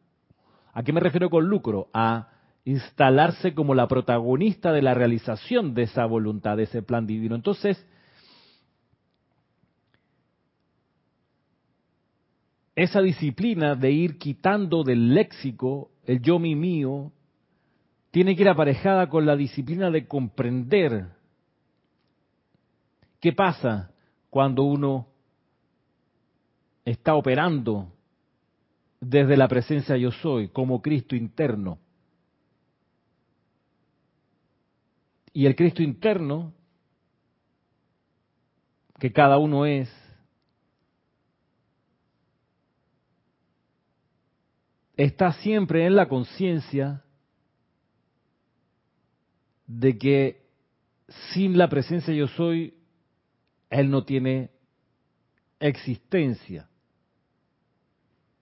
¿A 0.72 0.82
qué 0.82 0.92
me 0.92 1.01
refiero 1.01 1.30
con 1.30 1.47
lucro? 1.47 1.88
A 1.92 2.28
instalarse 2.66 3.54
como 3.54 3.74
la 3.76 3.86
protagonista 3.86 4.72
de 4.72 4.82
la 4.82 4.92
realización 4.92 5.72
de 5.72 5.84
esa 5.84 6.04
voluntad, 6.04 6.56
de 6.56 6.64
ese 6.64 6.82
plan 6.82 7.06
divino. 7.06 7.36
Entonces, 7.36 7.86
esa 12.74 13.00
disciplina 13.00 13.76
de 13.76 13.92
ir 13.92 14.18
quitando 14.18 14.82
del 14.82 15.14
léxico 15.14 15.92
el 16.04 16.20
yo 16.20 16.40
mi 16.40 16.56
mío 16.56 17.12
tiene 18.10 18.34
que 18.34 18.42
ir 18.42 18.48
aparejada 18.48 19.08
con 19.08 19.26
la 19.26 19.36
disciplina 19.36 19.90
de 19.92 20.08
comprender 20.08 21.06
qué 23.20 23.32
pasa 23.32 23.92
cuando 24.28 24.64
uno 24.64 25.06
está 26.84 27.14
operando 27.14 27.92
desde 29.00 29.36
la 29.36 29.46
presencia 29.46 29.96
yo 29.96 30.10
soy 30.10 30.48
como 30.48 30.82
Cristo 30.82 31.14
interno. 31.14 31.78
Y 35.37 35.45
el 35.45 35.55
Cristo 35.55 35.82
interno, 35.82 36.55
que 38.99 39.12
cada 39.12 39.37
uno 39.37 39.66
es, 39.66 39.87
está 44.97 45.34
siempre 45.34 45.84
en 45.84 45.95
la 45.95 46.09
conciencia 46.09 47.05
de 49.66 49.99
que 49.99 50.47
sin 51.34 51.59
la 51.59 51.68
presencia 51.68 52.14
yo 52.14 52.28
soy, 52.28 52.72
Él 53.68 53.91
no 53.91 54.07
tiene 54.07 54.53
existencia. 55.61 56.66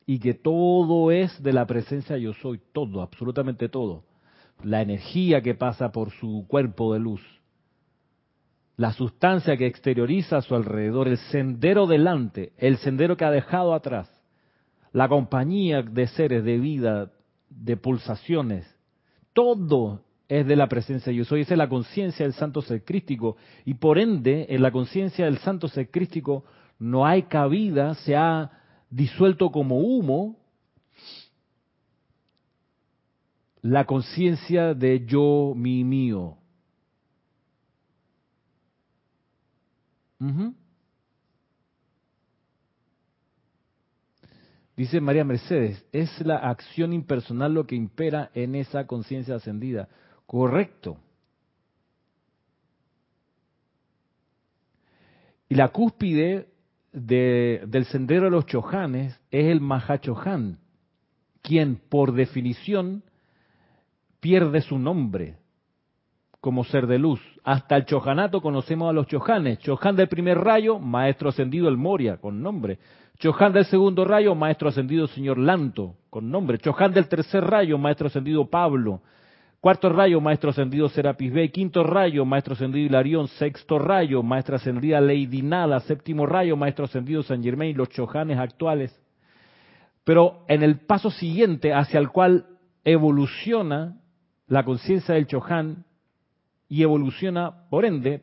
Y 0.06 0.20
que 0.20 0.34
todo 0.34 1.10
es 1.10 1.42
de 1.42 1.52
la 1.52 1.66
presencia 1.66 2.16
yo 2.18 2.34
soy, 2.34 2.60
todo, 2.72 3.02
absolutamente 3.02 3.68
todo. 3.68 4.04
La 4.62 4.82
energía 4.82 5.42
que 5.42 5.54
pasa 5.54 5.92
por 5.92 6.10
su 6.12 6.46
cuerpo 6.48 6.94
de 6.94 7.00
luz, 7.00 7.20
la 8.76 8.92
sustancia 8.92 9.56
que 9.56 9.66
exterioriza 9.66 10.38
a 10.38 10.42
su 10.42 10.54
alrededor, 10.54 11.08
el 11.08 11.18
sendero 11.18 11.86
delante, 11.86 12.52
el 12.56 12.78
sendero 12.78 13.16
que 13.16 13.24
ha 13.24 13.30
dejado 13.30 13.74
atrás, 13.74 14.10
la 14.92 15.08
compañía 15.08 15.82
de 15.82 16.06
seres, 16.08 16.44
de 16.44 16.58
vida, 16.58 17.12
de 17.50 17.76
pulsaciones, 17.76 18.66
todo 19.32 20.02
es 20.28 20.46
de 20.46 20.56
la 20.56 20.68
presencia 20.68 21.12
yo 21.12 21.24
soy, 21.24 21.42
esa 21.42 21.54
es 21.54 21.58
la 21.58 21.68
conciencia 21.68 22.24
del 22.24 22.32
santo 22.34 22.62
ser 22.62 22.84
crístico, 22.84 23.36
y 23.64 23.74
por 23.74 23.98
ende, 23.98 24.46
en 24.48 24.62
la 24.62 24.72
conciencia 24.72 25.26
del 25.26 25.38
santo 25.38 25.68
ser 25.68 25.90
crístico 25.90 26.44
no 26.78 27.06
hay 27.06 27.24
cabida, 27.24 27.94
se 27.94 28.16
ha 28.16 28.50
disuelto 28.90 29.50
como 29.50 29.78
humo 29.78 30.38
la 33.64 33.86
conciencia 33.86 34.74
de 34.74 35.06
yo, 35.06 35.54
mi, 35.56 35.84
mío. 35.84 36.36
Dice 44.76 45.00
María 45.00 45.24
Mercedes, 45.24 45.82
es 45.92 46.20
la 46.26 46.36
acción 46.36 46.92
impersonal 46.92 47.54
lo 47.54 47.66
que 47.66 47.74
impera 47.74 48.30
en 48.34 48.54
esa 48.54 48.86
conciencia 48.86 49.36
ascendida. 49.36 49.88
Correcto. 50.26 50.98
Y 55.48 55.54
la 55.54 55.68
cúspide 55.68 56.50
del 56.92 57.86
sendero 57.86 58.24
de 58.24 58.30
los 58.30 58.44
chojanes 58.44 59.18
es 59.30 59.46
el 59.46 59.62
Mahachohan, 59.62 60.58
quien 61.40 61.76
por 61.76 62.12
definición 62.12 63.04
pierde 64.24 64.62
su 64.62 64.78
nombre 64.78 65.36
como 66.40 66.64
ser 66.64 66.86
de 66.86 66.98
luz. 66.98 67.20
Hasta 67.44 67.76
el 67.76 67.84
chojanato 67.84 68.40
conocemos 68.40 68.88
a 68.88 68.94
los 68.94 69.06
chojanes. 69.06 69.58
Chohan 69.58 69.96
del 69.96 70.08
primer 70.08 70.38
rayo, 70.38 70.78
maestro 70.78 71.28
ascendido 71.28 71.68
el 71.68 71.76
Moria, 71.76 72.16
con 72.16 72.42
nombre. 72.42 72.78
Chohan 73.18 73.52
del 73.52 73.66
segundo 73.66 74.02
rayo, 74.06 74.34
maestro 74.34 74.70
ascendido 74.70 75.06
señor 75.08 75.36
Lanto, 75.36 75.96
con 76.08 76.30
nombre. 76.30 76.56
Chohan 76.56 76.94
del 76.94 77.06
tercer 77.06 77.44
rayo, 77.44 77.76
maestro 77.76 78.06
ascendido 78.06 78.48
Pablo. 78.48 79.02
Cuarto 79.60 79.90
rayo, 79.90 80.22
maestro 80.22 80.48
ascendido 80.48 80.88
Serapis 80.88 81.30
Bey. 81.30 81.50
Quinto 81.50 81.84
rayo, 81.84 82.24
maestro 82.24 82.54
ascendido 82.54 82.86
Hilarión. 82.86 83.28
Sexto 83.28 83.78
rayo, 83.78 84.22
maestra 84.22 84.56
ascendida 84.56 85.02
Lady 85.02 85.42
Nada. 85.42 85.80
Séptimo 85.80 86.24
rayo, 86.24 86.56
maestro 86.56 86.86
ascendido 86.86 87.22
San 87.22 87.42
Germain. 87.42 87.76
Los 87.76 87.90
chojanes 87.90 88.38
actuales. 88.38 88.98
Pero 90.02 90.46
en 90.48 90.62
el 90.62 90.80
paso 90.80 91.10
siguiente 91.10 91.74
hacia 91.74 92.00
el 92.00 92.08
cual 92.08 92.46
evoluciona 92.84 93.98
la 94.54 94.64
conciencia 94.64 95.16
del 95.16 95.26
chohan 95.26 95.84
y 96.68 96.84
evoluciona, 96.84 97.68
por 97.70 97.84
ende, 97.84 98.22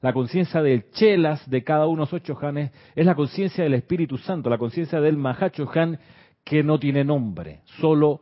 la 0.00 0.12
conciencia 0.12 0.62
del 0.62 0.92
chelas 0.92 1.50
de 1.50 1.64
cada 1.64 1.88
uno 1.88 2.02
de 2.02 2.06
esos 2.06 2.22
chohanes 2.22 2.70
es 2.94 3.04
la 3.04 3.16
conciencia 3.16 3.64
del 3.64 3.74
Espíritu 3.74 4.16
Santo, 4.16 4.48
la 4.48 4.58
conciencia 4.58 5.00
del 5.00 5.16
Mahachohan 5.16 5.98
que 6.44 6.62
no 6.62 6.78
tiene 6.78 7.02
nombre, 7.02 7.62
solo 7.80 8.20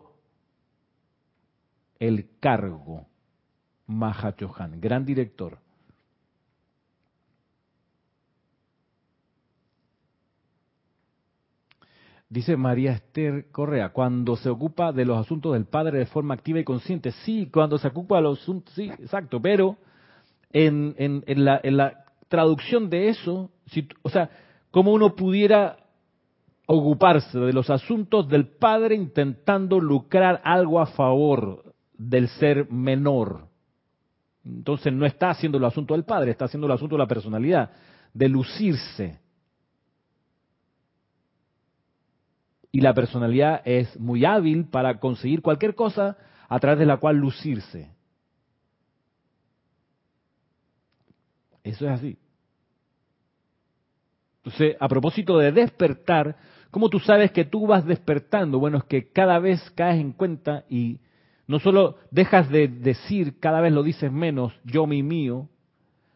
el 1.99 2.31
cargo. 2.41 3.07
Mahachohan, 3.89 4.81
gran 4.81 5.05
director. 5.05 5.59
Dice 12.31 12.57
María 12.57 12.93
Esther 12.93 13.51
Correa, 13.51 13.89
cuando 13.89 14.37
se 14.37 14.49
ocupa 14.49 14.93
de 14.93 15.05
los 15.05 15.19
asuntos 15.19 15.53
del 15.53 15.65
Padre 15.65 15.99
de 15.99 16.07
forma 16.07 16.35
activa 16.35 16.61
y 16.61 16.65
consciente. 16.65 17.11
Sí, 17.11 17.51
cuando 17.53 17.77
se 17.77 17.89
ocupa 17.89 18.17
de 18.17 18.23
los 18.23 18.41
asuntos, 18.41 18.73
sí, 18.73 18.89
exacto, 18.89 19.43
pero 19.43 19.77
en, 20.53 20.95
la, 21.27 22.05
traducción 22.29 22.89
de 22.89 23.09
eso, 23.09 23.51
o 24.03 24.09
sea, 24.09 24.31
cómo 24.71 24.93
uno 24.93 25.17
pudiera 25.17 25.79
ocuparse 26.67 27.37
de 27.37 27.53
los 27.53 27.69
asuntos 27.69 28.29
del 28.29 28.47
Padre 28.47 28.95
intentando 28.95 29.81
lucrar 29.81 30.41
algo 30.45 30.81
a 30.81 30.87
favor 30.87 31.65
del 31.99 32.29
ser 32.29 32.71
menor. 32.71 33.49
Entonces 34.45 34.93
no 34.93 35.05
está 35.05 35.31
haciendo 35.31 35.59
el 35.59 35.65
asunto 35.65 35.95
del 35.95 36.05
Padre, 36.05 36.31
está 36.31 36.45
haciendo 36.45 36.69
el 36.69 36.75
asunto 36.75 36.95
de 36.95 37.01
la 37.01 37.09
personalidad, 37.09 37.73
de 38.15 38.29
lucirse. 38.29 39.19
Y 42.73 42.81
la 42.81 42.95
personalidad 42.95 43.63
es 43.65 43.99
muy 43.99 44.25
hábil 44.25 44.67
para 44.67 45.01
conseguir 45.01 45.43
cualquier 45.43 45.75
cosa 45.75 46.17
a 46.49 46.59
través 46.59 46.79
de 46.79 46.87
la 46.87 46.99
cual 46.99 47.17
lucirse. 47.17 47.91
Eso 51.63 51.87
es 51.87 51.93
así. 51.93 52.19
Entonces, 54.43 54.77
a 54.81 54.89
propósito 54.89 55.37
de 55.39 55.53
despertar, 55.53 56.37
¿cómo 56.71 56.89
tú 56.89 56.99
sabes 56.99 57.31
que 57.33 57.45
tú 57.45 57.67
vas 57.67 57.85
despertando? 57.85 58.59
Bueno, 58.59 58.79
es 58.79 58.85
que 58.85 59.11
cada 59.13 59.39
vez 59.39 59.61
caes 59.75 60.01
en 60.01 60.13
cuenta 60.13 60.65
y 60.69 61.01
no 61.47 61.59
solo 61.59 61.97
dejas 62.11 62.49
de 62.49 62.69
decir, 62.69 63.39
cada 63.39 63.61
vez 63.61 63.73
lo 63.73 63.83
dices 63.83 64.11
menos, 64.11 64.53
yo 64.65 64.87
mi 64.87 65.03
mío. 65.03 65.49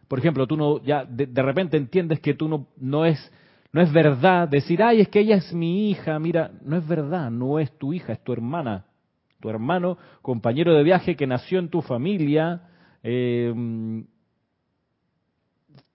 Por 0.08 0.18
ejemplo, 0.18 0.46
tú 0.46 0.56
no 0.56 0.82
ya 0.82 1.04
de, 1.04 1.42
repente 1.42 1.76
entiendes 1.76 2.20
que 2.20 2.34
tú 2.34 2.48
no 2.48 2.68
no 2.76 3.04
es 3.04 3.32
no 3.74 3.80
es 3.82 3.92
verdad 3.92 4.48
decir, 4.48 4.80
"Ay, 4.84 5.00
es 5.00 5.08
que 5.08 5.18
ella 5.18 5.34
es 5.34 5.52
mi 5.52 5.90
hija." 5.90 6.16
Mira, 6.20 6.52
no 6.62 6.76
es 6.76 6.86
verdad, 6.86 7.28
no 7.28 7.58
es 7.58 7.76
tu 7.76 7.92
hija, 7.92 8.12
es 8.12 8.22
tu 8.22 8.32
hermana, 8.32 8.84
tu 9.40 9.50
hermano, 9.50 9.98
compañero 10.22 10.72
de 10.74 10.84
viaje 10.84 11.16
que 11.16 11.26
nació 11.26 11.58
en 11.58 11.68
tu 11.68 11.82
familia, 11.82 12.68
eh, 13.02 13.52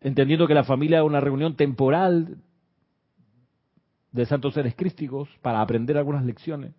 entendiendo 0.02 0.46
que 0.46 0.54
la 0.54 0.66
familia 0.66 1.00
es 1.00 1.06
una 1.06 1.22
reunión 1.22 1.56
temporal 1.56 2.36
de 4.12 4.26
santos 4.26 4.56
seres 4.56 4.76
crísticos 4.76 5.30
para 5.42 5.62
aprender 5.62 5.98
algunas 5.98 6.26
lecciones. 6.26 6.74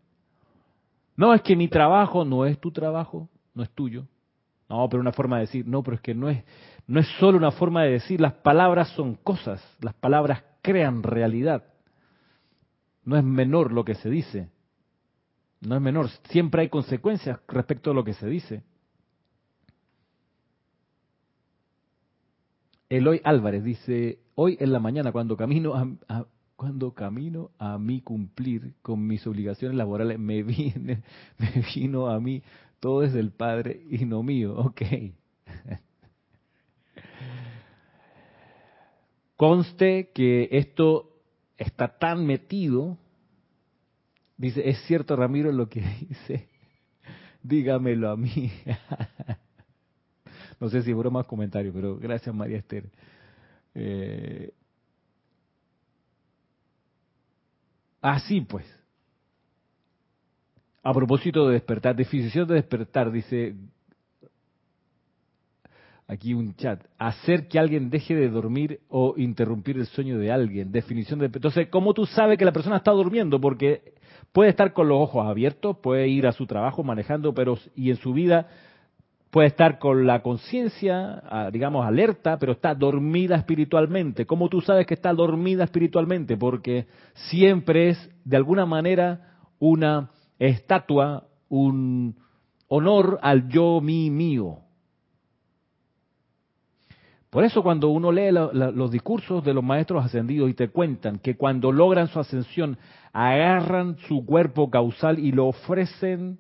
No, 1.17 1.33
es 1.33 1.41
que 1.41 1.57
mi 1.57 1.69
trabajo 1.69 2.27
no 2.27 2.45
es 2.45 2.61
tu 2.61 2.73
trabajo, 2.73 3.31
no 3.55 3.63
es 3.63 3.71
tuyo. 3.71 4.05
No, 4.69 4.87
pero 4.91 5.01
una 5.01 5.13
forma 5.13 5.37
de 5.37 5.47
decir, 5.47 5.67
no, 5.67 5.83
pero 5.83 5.95
es 5.95 6.03
que 6.03 6.15
no 6.15 6.29
es, 6.29 6.45
no 6.87 7.01
es 7.01 7.09
solo 7.19 7.39
una 7.39 7.53
forma 7.53 7.85
de 7.85 7.93
decir, 7.93 8.21
las 8.21 8.35
palabras 8.35 8.91
son 8.91 9.15
cosas, 9.15 9.65
las 9.81 9.95
palabras 9.95 10.45
crean 10.63 11.03
realidad. 11.03 11.65
No 13.05 13.17
es 13.17 13.25
menor 13.25 13.73
lo 13.73 13.85
que 13.85 13.95
se 13.95 14.11
dice. 14.11 14.51
No 15.61 15.77
es 15.77 15.83
menor. 15.83 16.09
Siempre 16.31 16.63
hay 16.63 16.69
consecuencias 16.69 17.41
respecto 17.49 17.91
a 17.91 17.95
lo 17.95 18.05
que 18.05 18.15
se 18.15 18.27
dice. 18.27 18.63
Eloy 22.89 23.21
Álvarez 23.23 23.63
dice, 23.63 24.19
hoy 24.35 24.57
en 24.59 24.73
la 24.73 24.81
mañana 24.81 25.13
cuando 25.13 25.37
camino 25.37 25.75
a, 25.75 26.27
cuando 26.57 26.93
camino 26.93 27.53
a 27.59 27.79
mí 27.79 28.01
cumplir 28.01 28.75
con 28.83 29.07
mis 29.07 29.25
obligaciones 29.27 29.79
laborales, 29.79 30.19
me, 30.19 30.43
viene, 30.43 31.03
me 31.39 31.65
vino 31.75 32.09
a 32.09 32.19
mí 32.21 32.43
todo 32.81 33.03
es 33.03 33.13
del 33.13 33.31
Padre 33.31 33.81
y 33.89 34.05
no 34.07 34.23
mío. 34.23 34.57
Ok. 34.57 34.83
Conste 39.41 40.11
que 40.13 40.51
esto 40.53 41.17
está 41.57 41.97
tan 41.97 42.27
metido, 42.27 42.99
dice, 44.37 44.69
es 44.69 44.79
cierto 44.83 45.17
Ramiro 45.17 45.51
lo 45.51 45.67
que 45.67 45.81
dice, 46.11 46.47
dígamelo 47.43 48.11
a 48.11 48.19
mí. 48.19 48.53
no 50.61 50.69
sé 50.69 50.83
si 50.83 50.93
hubo 50.93 51.11
más 51.11 51.25
comentarios, 51.25 51.75
pero 51.75 51.97
gracias 51.97 52.35
María 52.35 52.59
Esther. 52.59 52.85
Eh, 53.75 54.53
así 58.03 58.43
pues. 58.43 58.67
A 60.83 60.93
propósito 60.93 61.49
de 61.49 61.55
despertar, 61.55 61.97
definición 61.97 62.47
de 62.47 62.57
despertar, 62.57 63.11
dice 63.11 63.55
aquí 66.11 66.35
un 66.35 66.57
chat, 66.57 66.83
hacer 66.99 67.47
que 67.47 67.59
alguien 67.59 67.89
deje 67.89 68.17
de 68.17 68.29
dormir 68.29 68.81
o 68.89 69.15
interrumpir 69.17 69.77
el 69.77 69.87
sueño 69.87 70.19
de 70.19 70.33
alguien, 70.33 70.73
definición 70.73 71.21
de... 71.21 71.27
Entonces, 71.27 71.69
¿cómo 71.69 71.95
tú 71.95 72.05
sabes 72.05 72.37
que 72.37 72.45
la 72.45 72.53
persona 72.53 72.79
está 72.79 72.91
durmiendo? 72.91 73.41
Porque 73.41 73.95
puede 74.33 74.51
estar 74.51 74.73
con 74.73 74.89
los 74.89 74.99
ojos 74.99 75.25
abiertos, 75.25 75.77
puede 75.77 76.09
ir 76.09 76.27
a 76.27 76.33
su 76.33 76.47
trabajo 76.47 76.83
manejando, 76.83 77.33
pero 77.33 77.57
y 77.77 77.91
en 77.91 77.97
su 77.97 78.13
vida 78.13 78.49
puede 79.31 79.47
estar 79.47 79.79
con 79.79 80.05
la 80.05 80.21
conciencia, 80.21 81.23
digamos, 81.53 81.87
alerta, 81.87 82.39
pero 82.41 82.53
está 82.53 82.75
dormida 82.75 83.37
espiritualmente. 83.37 84.27
¿Cómo 84.27 84.49
tú 84.49 84.61
sabes 84.61 84.89
que 84.89 84.95
está 84.95 85.13
dormida 85.13 85.63
espiritualmente? 85.63 86.37
Porque 86.37 86.87
siempre 87.31 87.91
es, 87.91 88.11
de 88.25 88.37
alguna 88.37 88.67
manera, 88.67 89.37
una 89.61 90.11
estatua, 90.41 91.29
un 91.49 92.17
honor 92.67 93.21
al 93.23 93.49
yo, 93.49 93.81
mi, 93.81 94.11
mío. 94.11 94.65
Por 97.31 97.45
eso 97.45 97.63
cuando 97.63 97.89
uno 97.89 98.11
lee 98.11 98.33
los 98.33 98.91
discursos 98.91 99.45
de 99.45 99.55
los 99.55 99.63
maestros 99.63 100.05
ascendidos 100.05 100.51
y 100.51 100.55
te 100.55 100.69
cuentan 100.69 101.21
que 101.21 101.37
cuando 101.37 101.71
logran 101.71 102.09
su 102.09 102.19
ascensión 102.19 102.77
agarran 103.13 103.97
su 104.09 104.27
cuerpo 104.27 104.69
causal 104.69 105.21
y 105.21 105.31
lo 105.31 105.47
ofrecen 105.47 106.39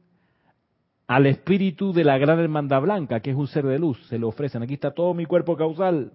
al 1.06 1.26
espíritu 1.26 1.92
de 1.92 2.04
la 2.04 2.18
gran 2.18 2.38
hermandad 2.38 2.82
blanca, 2.82 3.20
que 3.20 3.30
es 3.30 3.36
un 3.36 3.48
ser 3.48 3.66
de 3.66 3.78
luz, 3.80 3.98
se 4.06 4.18
lo 4.18 4.28
ofrecen, 4.28 4.62
aquí 4.62 4.74
está 4.74 4.92
todo 4.92 5.12
mi 5.12 5.26
cuerpo 5.26 5.56
causal, 5.56 6.12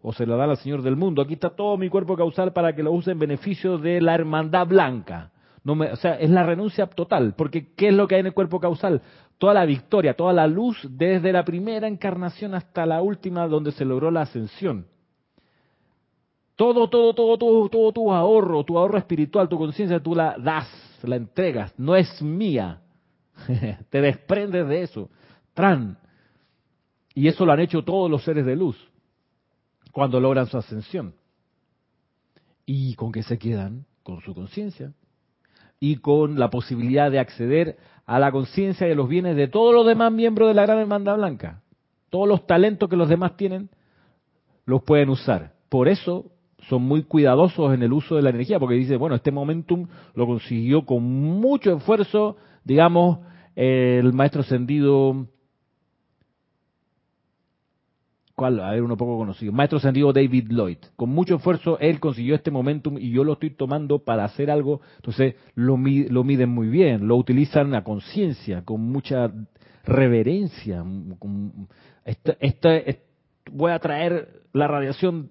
o 0.00 0.12
se 0.12 0.26
lo 0.26 0.36
dan 0.36 0.50
al 0.50 0.58
Señor 0.58 0.82
del 0.82 0.94
mundo, 0.94 1.22
aquí 1.22 1.34
está 1.34 1.50
todo 1.50 1.76
mi 1.76 1.88
cuerpo 1.88 2.16
causal 2.16 2.52
para 2.52 2.74
que 2.74 2.84
lo 2.84 2.92
use 2.92 3.10
en 3.10 3.18
beneficio 3.18 3.78
de 3.78 4.00
la 4.00 4.14
hermandad 4.14 4.68
blanca. 4.68 5.31
No 5.64 5.74
o 5.74 5.96
sea, 5.96 6.14
es 6.14 6.30
la 6.30 6.42
renuncia 6.42 6.86
total, 6.86 7.34
porque 7.36 7.72
¿qué 7.74 7.88
es 7.88 7.94
lo 7.94 8.08
que 8.08 8.16
hay 8.16 8.20
en 8.20 8.26
el 8.26 8.34
cuerpo 8.34 8.58
causal? 8.58 9.00
toda 9.42 9.54
la 9.54 9.64
victoria, 9.64 10.14
toda 10.14 10.32
la 10.32 10.46
luz 10.46 10.78
desde 10.88 11.32
la 11.32 11.44
primera 11.44 11.88
encarnación 11.88 12.54
hasta 12.54 12.86
la 12.86 13.02
última 13.02 13.48
donde 13.48 13.72
se 13.72 13.84
logró 13.84 14.08
la 14.08 14.20
ascensión. 14.20 14.86
Todo, 16.54 16.88
todo, 16.88 17.12
todo, 17.12 17.36
todo, 17.36 17.68
todo 17.68 17.92
tu 17.92 18.12
ahorro, 18.12 18.62
tu 18.62 18.78
ahorro 18.78 18.98
espiritual, 18.98 19.48
tu 19.48 19.58
conciencia, 19.58 19.98
tú 19.98 20.14
la 20.14 20.36
das, 20.38 20.68
la 21.02 21.16
entregas, 21.16 21.76
no 21.76 21.96
es 21.96 22.22
mía. 22.22 22.82
Te 23.90 24.00
desprendes 24.00 24.68
de 24.68 24.82
eso. 24.82 25.10
Tran. 25.54 25.98
Y 27.12 27.26
eso 27.26 27.44
lo 27.44 27.50
han 27.50 27.58
hecho 27.58 27.82
todos 27.82 28.08
los 28.08 28.22
seres 28.22 28.46
de 28.46 28.54
luz 28.54 28.76
cuando 29.90 30.20
logran 30.20 30.46
su 30.46 30.56
ascensión. 30.56 31.16
¿Y 32.64 32.94
con 32.94 33.10
qué 33.10 33.24
se 33.24 33.40
quedan? 33.40 33.86
Con 34.04 34.20
su 34.20 34.36
conciencia 34.36 34.92
y 35.82 35.96
con 35.96 36.38
la 36.38 36.48
posibilidad 36.48 37.10
de 37.10 37.18
acceder 37.18 37.76
a 38.06 38.20
la 38.20 38.30
conciencia 38.30 38.88
y 38.88 38.94
los 38.94 39.08
bienes 39.08 39.34
de 39.34 39.48
todos 39.48 39.74
los 39.74 39.84
demás 39.84 40.12
miembros 40.12 40.46
de 40.46 40.54
la 40.54 40.62
Gran 40.62 40.78
Hermandad 40.78 41.16
Blanca. 41.16 41.60
Todos 42.08 42.28
los 42.28 42.46
talentos 42.46 42.88
que 42.88 42.94
los 42.94 43.08
demás 43.08 43.36
tienen 43.36 43.68
los 44.64 44.84
pueden 44.84 45.08
usar. 45.08 45.54
Por 45.68 45.88
eso 45.88 46.26
son 46.68 46.82
muy 46.82 47.02
cuidadosos 47.02 47.74
en 47.74 47.82
el 47.82 47.92
uso 47.92 48.14
de 48.14 48.22
la 48.22 48.30
energía, 48.30 48.60
porque 48.60 48.76
dice, 48.76 48.96
bueno, 48.96 49.16
este 49.16 49.32
momentum 49.32 49.88
lo 50.14 50.24
consiguió 50.24 50.86
con 50.86 51.02
mucho 51.02 51.76
esfuerzo, 51.76 52.36
digamos, 52.62 53.18
el 53.56 54.12
maestro 54.12 54.42
ascendido 54.42 55.26
a 58.36 58.70
ver, 58.70 58.82
uno 58.82 58.96
poco 58.96 59.16
conocido. 59.16 59.52
Maestro 59.52 59.78
ascendido 59.78 60.12
David 60.12 60.48
Lloyd. 60.50 60.78
Con 60.96 61.10
mucho 61.10 61.36
esfuerzo 61.36 61.78
él 61.78 62.00
consiguió 62.00 62.34
este 62.34 62.50
momentum 62.50 62.98
y 62.98 63.10
yo 63.10 63.24
lo 63.24 63.34
estoy 63.34 63.50
tomando 63.50 64.00
para 64.00 64.24
hacer 64.24 64.50
algo. 64.50 64.80
Entonces 64.96 65.36
lo, 65.54 65.76
lo 65.76 66.24
miden 66.24 66.48
muy 66.48 66.68
bien, 66.68 67.06
lo 67.06 67.16
utilizan 67.16 67.74
a 67.74 67.84
conciencia, 67.84 68.64
con 68.64 68.80
mucha 68.80 69.32
reverencia. 69.84 70.84
voy 73.50 73.70
a 73.70 73.78
traer 73.78 74.42
la 74.52 74.68
radiación 74.68 75.30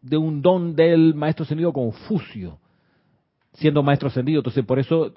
de 0.00 0.16
un 0.16 0.42
don 0.42 0.74
del 0.74 1.14
maestro 1.14 1.44
ascendido 1.44 1.72
Confucio, 1.72 2.58
siendo 3.54 3.82
maestro 3.82 4.08
ascendido. 4.08 4.40
Entonces 4.40 4.64
por 4.64 4.78
eso 4.78 5.14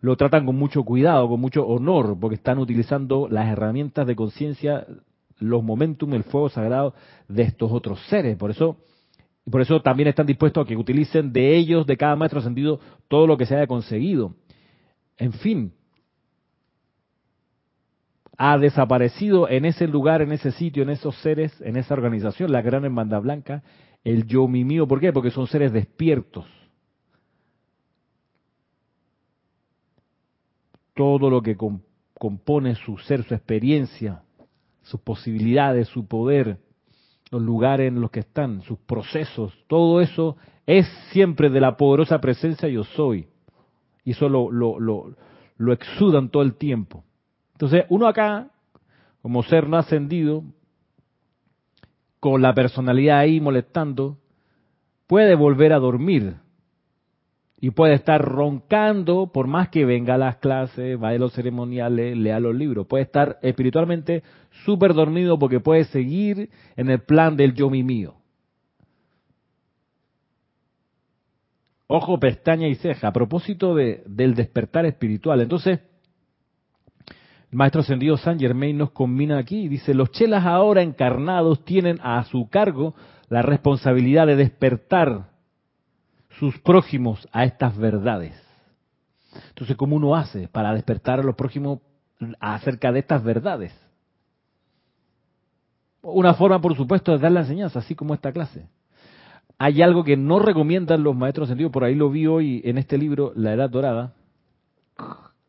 lo 0.00 0.16
tratan 0.16 0.46
con 0.46 0.56
mucho 0.56 0.84
cuidado, 0.84 1.28
con 1.28 1.40
mucho 1.40 1.66
honor, 1.66 2.16
porque 2.20 2.36
están 2.36 2.58
utilizando 2.58 3.28
las 3.28 3.48
herramientas 3.48 4.06
de 4.06 4.14
conciencia 4.14 4.86
los 5.38 5.62
momentum, 5.62 6.14
el 6.14 6.24
fuego 6.24 6.48
sagrado 6.48 6.94
de 7.28 7.42
estos 7.42 7.70
otros 7.72 8.00
seres. 8.08 8.36
Por 8.36 8.50
eso, 8.50 8.78
por 9.50 9.60
eso 9.60 9.80
también 9.80 10.08
están 10.08 10.26
dispuestos 10.26 10.64
a 10.64 10.68
que 10.68 10.76
utilicen 10.76 11.32
de 11.32 11.56
ellos, 11.56 11.86
de 11.86 11.96
cada 11.96 12.16
maestro 12.16 12.40
ascendido, 12.40 12.80
todo 13.08 13.26
lo 13.26 13.36
que 13.36 13.46
se 13.46 13.56
haya 13.56 13.66
conseguido. 13.66 14.34
En 15.16 15.32
fin, 15.32 15.72
ha 18.36 18.56
desaparecido 18.56 19.48
en 19.48 19.64
ese 19.64 19.88
lugar, 19.88 20.22
en 20.22 20.30
ese 20.30 20.52
sitio, 20.52 20.84
en 20.84 20.90
esos 20.90 21.16
seres, 21.22 21.60
en 21.60 21.76
esa 21.76 21.94
organización, 21.94 22.52
la 22.52 22.62
gran 22.62 22.84
hermandad 22.84 23.20
blanca, 23.20 23.64
el 24.04 24.26
yo 24.26 24.46
mi 24.46 24.64
mío. 24.64 24.86
¿Por 24.86 25.00
qué? 25.00 25.12
Porque 25.12 25.32
son 25.32 25.48
seres 25.48 25.72
despiertos. 25.72 26.46
Todo 30.94 31.30
lo 31.30 31.42
que 31.42 31.56
compone 32.14 32.76
su 32.76 32.96
ser, 32.98 33.24
su 33.24 33.34
experiencia, 33.34 34.22
sus 34.88 35.00
posibilidades, 35.00 35.88
su 35.88 36.06
poder, 36.06 36.58
los 37.30 37.42
lugares 37.42 37.88
en 37.88 38.00
los 38.00 38.10
que 38.10 38.20
están, 38.20 38.62
sus 38.62 38.78
procesos, 38.78 39.52
todo 39.66 40.00
eso 40.00 40.36
es 40.66 40.86
siempre 41.10 41.50
de 41.50 41.60
la 41.60 41.76
poderosa 41.76 42.20
presencia 42.20 42.68
yo 42.68 42.84
soy. 42.84 43.28
Y 44.04 44.12
eso 44.12 44.28
lo, 44.30 44.50
lo, 44.50 45.72
exudan 45.72 46.30
todo 46.30 46.42
el 46.42 46.54
tiempo. 46.54 47.04
Entonces, 47.52 47.84
uno 47.90 48.06
acá, 48.06 48.50
como 49.20 49.42
ser 49.42 49.68
no 49.68 49.76
ascendido, 49.76 50.42
con 52.18 52.40
la 52.40 52.54
personalidad 52.54 53.18
ahí 53.18 53.40
molestando, 53.40 54.16
puede 55.06 55.34
volver 55.34 55.74
a 55.74 55.78
dormir 55.78 56.36
y 57.60 57.70
puede 57.70 57.94
estar 57.94 58.22
roncando 58.22 59.32
por 59.32 59.48
más 59.48 59.68
que 59.68 59.84
venga 59.84 60.14
a 60.14 60.18
las 60.18 60.36
clases, 60.36 60.98
vaya 60.98 61.16
a 61.16 61.20
los 61.20 61.32
ceremoniales, 61.32 62.16
lea 62.16 62.38
los 62.38 62.54
libros. 62.54 62.86
Puede 62.86 63.04
estar 63.04 63.38
espiritualmente 63.42 64.22
súper 64.64 64.94
dormido 64.94 65.38
porque 65.38 65.58
puede 65.58 65.84
seguir 65.84 66.50
en 66.76 66.90
el 66.90 67.00
plan 67.00 67.36
del 67.36 67.54
yo 67.54 67.68
mi 67.68 67.82
mío. 67.82 68.14
Ojo, 71.88 72.20
pestaña 72.20 72.68
y 72.68 72.76
ceja. 72.76 73.08
A 73.08 73.12
propósito 73.12 73.74
de, 73.74 74.04
del 74.06 74.34
despertar 74.34 74.86
espiritual. 74.86 75.40
Entonces, 75.40 75.80
maestro 77.50 77.80
ascendido 77.80 78.16
San 78.18 78.38
Germain 78.38 78.76
nos 78.76 78.92
combina 78.92 79.38
aquí 79.38 79.68
dice, 79.68 79.94
los 79.94 80.12
chelas 80.12 80.44
ahora 80.44 80.82
encarnados 80.82 81.64
tienen 81.64 81.98
a 82.02 82.22
su 82.24 82.48
cargo 82.50 82.94
la 83.30 83.42
responsabilidad 83.42 84.26
de 84.26 84.36
despertar 84.36 85.27
sus 86.38 86.58
prójimos 86.58 87.28
a 87.32 87.44
estas 87.44 87.76
verdades. 87.76 88.34
Entonces, 89.50 89.76
¿cómo 89.76 89.96
uno 89.96 90.16
hace 90.16 90.48
para 90.48 90.72
despertar 90.72 91.20
a 91.20 91.22
los 91.22 91.34
prójimos 91.34 91.80
acerca 92.40 92.92
de 92.92 93.00
estas 93.00 93.22
verdades? 93.22 93.72
Una 96.02 96.34
forma, 96.34 96.60
por 96.60 96.76
supuesto, 96.76 97.14
es 97.14 97.20
dar 97.20 97.32
la 97.32 97.40
enseñanza, 97.40 97.80
así 97.80 97.94
como 97.94 98.14
esta 98.14 98.32
clase. 98.32 98.68
Hay 99.58 99.82
algo 99.82 100.04
que 100.04 100.16
no 100.16 100.38
recomiendan 100.38 101.02
los 101.02 101.16
maestros 101.16 101.48
sentidos, 101.48 101.72
por 101.72 101.84
ahí 101.84 101.94
lo 101.94 102.10
vi 102.10 102.26
hoy 102.26 102.62
en 102.64 102.78
este 102.78 102.96
libro, 102.96 103.32
La 103.34 103.52
Edad 103.52 103.68
Dorada, 103.68 104.14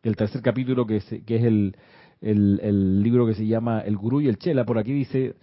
el 0.02 0.16
tercer 0.16 0.42
capítulo 0.42 0.88
que, 0.88 0.98
es, 0.98 1.06
que 1.26 1.36
es 1.36 1.44
el, 1.44 3.04
libro 3.04 3.28
que 3.28 3.36
se 3.36 3.46
llama 3.46 3.82
El 3.82 3.96
Gurú 3.98 4.22
y 4.22 4.28
el 4.28 4.40
Chela, 4.40 4.66
por 4.66 4.80
aquí 4.80 4.92
dice 4.92 5.36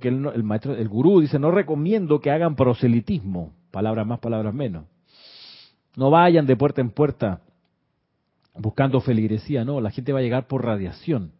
que 0.00 0.08
el 0.08 0.44
maestro, 0.44 0.76
el 0.76 0.88
gurú 0.88 1.20
dice, 1.20 1.40
no 1.40 1.50
recomiendo 1.50 2.20
que 2.20 2.30
hagan 2.30 2.54
proselitismo, 2.54 3.52
palabras 3.76 4.06
más, 4.06 4.20
palabras 4.20 4.54
menos. 4.54 4.86
No 5.96 6.08
vayan 6.10 6.46
de 6.46 6.56
puerta 6.56 6.80
en 6.80 6.88
puerta 6.88 7.42
buscando 8.56 9.02
feligresía, 9.02 9.66
no, 9.66 9.82
la 9.82 9.90
gente 9.90 10.14
va 10.14 10.20
a 10.20 10.22
llegar 10.22 10.46
por 10.46 10.64
radiación 10.64 11.32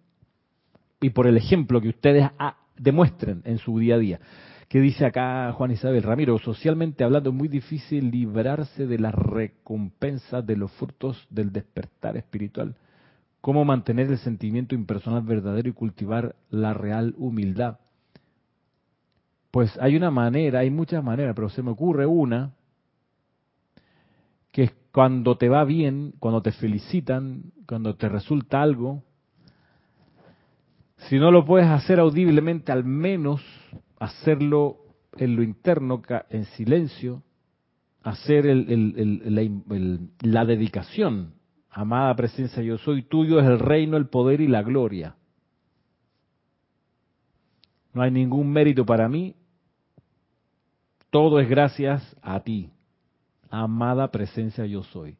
y 1.01 1.09
por 1.09 1.26
el 1.26 1.39
ejemplo 1.39 1.80
que 1.80 1.89
ustedes 1.89 2.28
ah, 2.39 2.59
demuestren 2.76 3.41
en 3.47 3.57
su 3.57 3.78
día 3.78 3.95
a 3.95 3.99
día. 3.99 4.20
¿Qué 4.68 4.80
dice 4.80 5.07
acá 5.07 5.51
Juan 5.55 5.70
Isabel 5.70 6.03
Ramiro? 6.03 6.39
Socialmente 6.39 7.05
hablando 7.05 7.30
es 7.30 7.37
muy 7.37 7.49
difícil 7.49 8.11
librarse 8.11 8.87
de 8.87 8.99
las 8.99 9.14
recompensas 9.14 10.47
de 10.47 10.57
los 10.57 10.70
frutos 10.72 11.26
del 11.30 11.55
despertar 11.55 12.18
espiritual. 12.18 12.74
¿Cómo 13.41 13.64
mantener 13.64 14.11
el 14.11 14.18
sentimiento 14.18 14.74
impersonal 14.74 15.22
verdadero 15.22 15.70
y 15.70 15.72
cultivar 15.72 16.37
la 16.51 16.74
real 16.74 17.14
humildad? 17.16 17.78
Pues 19.57 19.72
hay 19.80 19.96
una 19.96 20.11
manera, 20.11 20.59
hay 20.59 20.68
muchas 20.68 21.02
maneras, 21.02 21.34
pero 21.34 21.48
se 21.48 21.62
me 21.62 21.70
ocurre 21.70 22.04
una 22.04 22.52
que 24.52 24.64
es 24.64 24.74
cuando 24.92 25.38
te 25.38 25.48
va 25.48 25.64
bien, 25.64 26.12
cuando 26.18 26.42
te 26.42 26.52
felicitan, 26.52 27.54
cuando 27.66 27.96
te 27.96 28.11
resulta 28.11 28.61
algo, 28.61 29.02
si 31.09 31.18
no 31.18 31.30
lo 31.30 31.46
puedes 31.46 31.68
hacer 31.68 32.00
audiblemente, 32.00 32.70
al 32.70 32.84
menos 32.84 33.40
hacerlo 33.98 34.76
en 35.16 35.36
lo 35.36 35.42
interno, 35.42 36.02
en 36.28 36.44
silencio, 36.44 37.22
hacer 38.02 38.44
la, 40.20 40.44
dedicación. 40.44 41.32
Amada 41.70 42.14
presencia, 42.14 42.62
yo 42.62 42.76
soy 42.76 43.04
tuyo, 43.04 43.40
es 43.40 43.46
el 43.46 43.59
reino, 43.59 43.96
el 43.96 44.09
poder 44.09 44.42
y 44.42 44.48
la 44.48 44.62
gloria. 44.62 45.16
No 47.94 48.02
hay 48.02 48.11
ningún 48.11 48.52
mérito 48.52 48.84
para 48.84 49.09
mí, 49.09 49.34
todo 51.16 51.40
es 51.40 51.48
gracias 51.48 52.14
a 52.20 52.40
ti. 52.40 52.70
Amada 53.48 54.10
presencia, 54.10 54.66
yo 54.66 54.82
soy. 54.82 55.16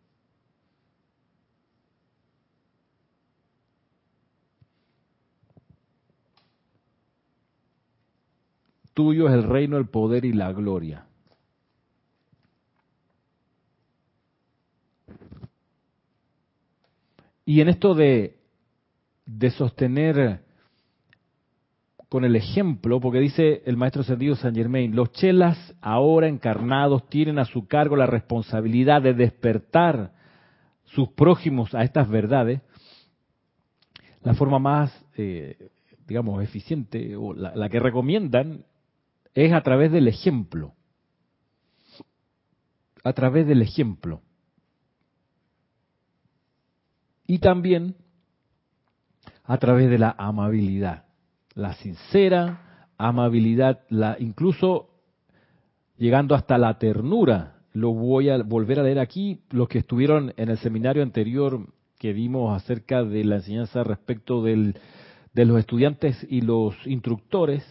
Tuyo 8.93 9.27
es 9.27 9.33
el 9.33 9.45
reino, 9.45 9.79
el 9.79 9.89
poder 9.89 10.27
y 10.27 10.35
la 10.35 10.53
gloria. 10.53 11.07
Y 17.47 17.63
en 17.63 17.71
esto 17.71 17.95
de, 17.95 18.39
de 19.25 19.51
sostener 19.51 20.45
con 22.09 22.25
el 22.25 22.37
ejemplo, 22.37 23.01
porque 23.01 23.19
dice 23.19 23.63
el 23.67 23.77
maestro 23.77 24.03
ascendido 24.03 24.37
San 24.37 24.55
Germain, 24.55 24.95
los 24.95 25.11
chelas 25.13 25.75
ahora 25.81 26.29
encarnados 26.29 27.09
tienen 27.09 27.39
a 27.39 27.45
su 27.45 27.67
cargo 27.67 27.97
la 27.97 28.07
responsabilidad 28.07 29.03
de 29.03 29.15
despertar 29.15 30.13
sus 30.85 31.09
prójimos 31.11 31.75
a 31.75 31.83
estas 31.83 32.09
verdades. 32.09 32.61
La 34.23 34.35
forma 34.35 34.59
más, 34.59 35.05
eh, 35.17 35.71
digamos, 36.07 36.43
eficiente 36.43 37.17
o 37.17 37.35
la 37.35 37.69
que 37.69 37.81
recomiendan 37.81 38.65
es 39.35 39.53
a 39.53 39.61
través 39.63 39.91
del 39.91 40.09
ejemplo. 40.09 40.75
A 43.03 43.13
través 43.13 43.47
del 43.47 43.63
ejemplo. 43.63 44.23
Y 47.27 47.39
también 47.39 47.97
a 49.45 49.59
través 49.59 49.91
de 49.91 49.99
la 49.99 50.15
amabilidad. 50.19 51.06
La 51.57 51.73
sincera 51.73 52.93
amabilidad, 52.99 53.81
la, 53.89 54.17
incluso 54.21 54.91
llegando 55.97 56.37
hasta 56.37 56.59
la 56.59 56.79
ternura. 56.79 57.57
Lo 57.73 57.93
voy 57.93 58.29
a 58.29 58.41
volver 58.43 58.79
a 58.79 58.85
leer 58.85 59.01
aquí. 59.01 59.41
Los 59.51 59.69
que 59.69 59.79
estuvieron 59.79 60.33
en 60.37 60.51
el 60.51 60.59
seminario 60.59 61.03
anterior 61.03 61.67
que 61.99 62.13
vimos 62.13 62.55
acerca 62.55 63.03
de 63.03 63.25
la 63.25 63.37
enseñanza 63.37 63.83
respecto 63.83 64.43
del, 64.45 64.79
de 65.33 65.45
los 65.45 65.59
estudiantes 65.59 66.25
y 66.29 66.43
los 66.43 66.75
instructores, 66.87 67.65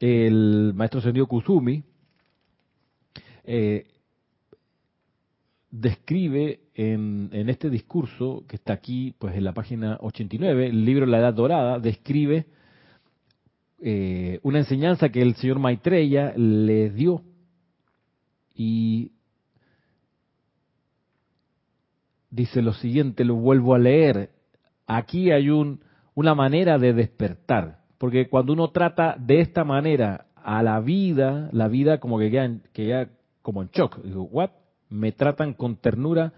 el 0.00 0.72
maestro 0.74 1.00
Sendio 1.00 1.26
Kusumi 1.26 1.84
eh, 3.44 3.86
describe 5.74 6.60
en, 6.74 7.30
este 7.48 7.68
discurso 7.68 8.44
que 8.48 8.54
está 8.56 8.72
aquí, 8.72 9.14
pues 9.18 9.34
en 9.34 9.42
la 9.42 9.52
página 9.52 9.98
89, 10.00 10.66
el 10.66 10.84
libro 10.84 11.04
La 11.04 11.18
Edad 11.18 11.34
Dorada, 11.34 11.80
describe 11.80 12.46
eh, 13.80 14.38
una 14.44 14.58
enseñanza 14.58 15.08
que 15.08 15.20
el 15.20 15.34
señor 15.34 15.58
Maitreya 15.58 16.32
le 16.36 16.90
dio 16.90 17.22
y 18.54 19.10
dice 22.30 22.62
lo 22.62 22.72
siguiente, 22.74 23.24
lo 23.24 23.34
vuelvo 23.34 23.74
a 23.74 23.80
leer. 23.80 24.30
Aquí 24.86 25.32
hay 25.32 25.50
un, 25.50 25.80
una 26.14 26.36
manera 26.36 26.78
de 26.78 26.92
despertar. 26.92 27.80
Porque 27.98 28.28
cuando 28.28 28.52
uno 28.52 28.70
trata 28.70 29.16
de 29.18 29.40
esta 29.40 29.64
manera 29.64 30.26
a 30.36 30.62
la 30.62 30.78
vida, 30.78 31.48
la 31.52 31.66
vida 31.66 31.98
como 31.98 32.20
que 32.20 32.30
queda, 32.30 32.58
que 32.72 33.08
como 33.42 33.62
en 33.62 33.70
shock. 33.70 34.00
Digo, 34.04 34.22
¿what? 34.22 34.50
Me 34.94 35.10
tratan 35.10 35.54
con 35.54 35.76
ternura, 35.76 36.32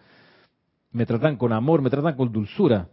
me 0.93 1.05
tratan 1.05 1.37
con 1.37 1.53
amor, 1.53 1.83
me 1.83 1.91
tratan 1.91 2.17
con 2.17 2.33
dulzura. 2.33 2.89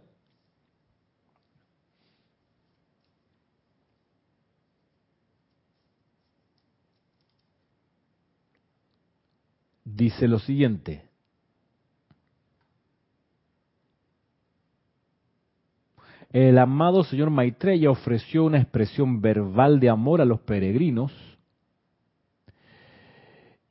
Dice 9.84 10.28
lo 10.28 10.38
siguiente, 10.38 11.08
El 16.30 16.58
amado 16.58 17.04
señor 17.04 17.30
Maitreya 17.30 17.92
ofreció 17.92 18.44
una 18.44 18.58
expresión 18.58 19.20
verbal 19.20 19.78
de 19.78 19.88
amor 19.88 20.20
a 20.20 20.24
los 20.24 20.40
peregrinos 20.40 21.12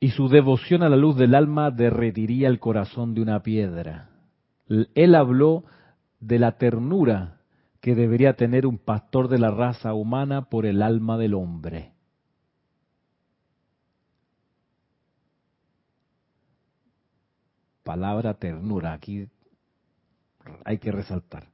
y 0.04 0.10
su 0.10 0.28
devoción 0.28 0.82
a 0.82 0.90
la 0.90 0.96
luz 0.96 1.16
del 1.16 1.34
alma 1.34 1.70
derretiría 1.70 2.48
el 2.48 2.60
corazón 2.60 3.14
de 3.14 3.22
una 3.22 3.42
piedra. 3.42 4.10
Él 4.68 5.14
habló 5.14 5.64
de 6.20 6.38
la 6.38 6.58
ternura 6.58 7.40
que 7.80 7.94
debería 7.94 8.34
tener 8.34 8.66
un 8.66 8.76
pastor 8.76 9.28
de 9.28 9.38
la 9.38 9.50
raza 9.50 9.94
humana 9.94 10.50
por 10.50 10.66
el 10.66 10.82
alma 10.82 11.16
del 11.16 11.32
hombre. 11.32 11.94
Palabra 17.82 18.34
ternura, 18.34 18.92
aquí 18.92 19.26
hay 20.66 20.76
que 20.76 20.92
resaltar 20.92 21.53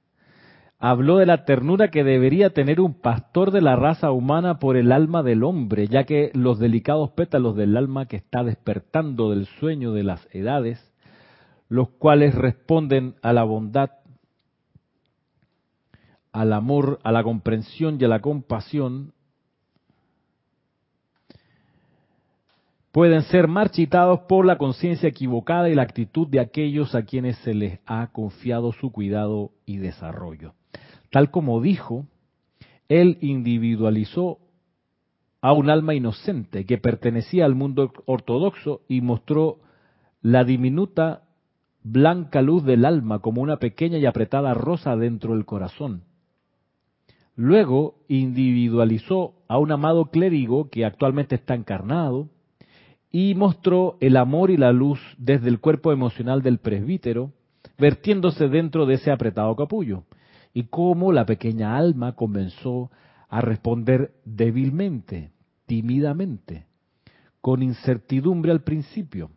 habló 0.81 1.19
de 1.19 1.27
la 1.27 1.45
ternura 1.45 1.89
que 1.89 2.03
debería 2.03 2.51
tener 2.51 2.81
un 2.81 2.95
pastor 2.95 3.51
de 3.51 3.61
la 3.61 3.77
raza 3.77 4.11
humana 4.13 4.59
por 4.59 4.79
el 4.79 4.93
alma 4.93 5.23
del 5.23 5.45
hombre, 5.45 5.87
ya 5.87 6.05
que 6.05 6.31
los 6.33 6.59
delicados 6.59 7.11
pétalos 7.11 7.55
del 7.55 7.77
alma 7.77 8.07
que 8.07 8.17
está 8.17 8.43
despertando 8.43 9.31
del 9.31 9.47
sueño 9.47 9.93
de 9.93 10.05
las 10.05 10.27
edades, 10.35 10.81
los 11.69 11.91
cuales 11.91 12.35
responden 12.35 13.15
a 13.23 13.35
la 13.35 13.45
bondad, 13.45 13.91
al 16.33 16.55
amor, 16.55 16.99
a 17.05 17.13
la 17.13 17.23
comprensión 17.23 17.99
y 18.01 18.05
a 18.07 18.09
la 18.09 18.21
compasión, 18.21 19.13
pueden 22.91 23.23
ser 23.25 23.49
marchitados 23.49 24.21
por 24.21 24.47
la 24.47 24.57
conciencia 24.57 25.11
equivocada 25.11 25.69
y 25.69 25.75
la 25.75 25.83
actitud 25.83 26.27
de 26.27 26.41
aquellos 26.41 26.95
a 26.95 27.03
quienes 27.03 27.37
se 27.39 27.53
les 27.53 27.81
ha 27.85 28.07
confiado 28.13 28.73
su 28.73 28.91
cuidado 28.91 29.51
y 29.67 29.77
desarrollo. 29.77 30.55
Tal 31.11 31.31
como 31.31 31.61
dijo, 31.61 32.07
él 32.89 33.19
individualizó 33.21 34.39
a 35.41 35.53
un 35.53 35.71
alma 35.71 35.95
inocente 35.95 36.65
que 36.67 36.79
pertenecía 36.79 37.45
al 37.45 37.55
mundo 37.55 37.93
ortodoxo 38.07 38.83
y 38.89 39.01
mostró 39.01 39.59
la 40.23 40.45
diminuta 40.45 41.25
blanca 41.83 42.43
luz 42.43 42.65
del 42.65 42.85
alma 42.85 43.21
como 43.21 43.43
una 43.43 43.57
pequeña 43.57 43.99
y 43.99 44.07
apretada 44.07 44.55
rosa 44.55 44.97
dentro 44.97 45.35
del 45.35 45.47
corazón. 45.47 46.05
Luego 47.37 47.95
individualizó 48.07 49.35
a 49.49 49.59
un 49.59 49.73
amado 49.73 50.11
clérigo 50.11 50.69
que 50.69 50.85
actualmente 50.85 51.37
está 51.37 51.55
encarnado 51.55 52.29
y 53.11 53.35
mostró 53.35 53.97
el 54.01 54.17
amor 54.17 54.51
y 54.51 54.59
la 54.59 54.73
luz 54.73 55.01
desde 55.17 55.49
el 55.49 55.59
cuerpo 55.59 55.91
emocional 55.91 56.43
del 56.43 56.59
presbítero, 56.59 57.33
vertiéndose 57.79 58.49
dentro 58.49 58.85
de 58.85 58.95
ese 58.95 59.11
apretado 59.11 59.57
capullo 59.57 60.05
y 60.53 60.65
cómo 60.65 61.13
la 61.13 61.27
pequeña 61.27 61.77
alma 61.77 62.17
comenzó 62.17 62.91
a 63.29 63.41
responder 63.41 64.15
débilmente, 64.25 65.31
tímidamente, 65.67 66.67
con 67.41 67.63
incertidumbre 67.63 68.51
al 68.51 68.63
principio. 68.63 69.31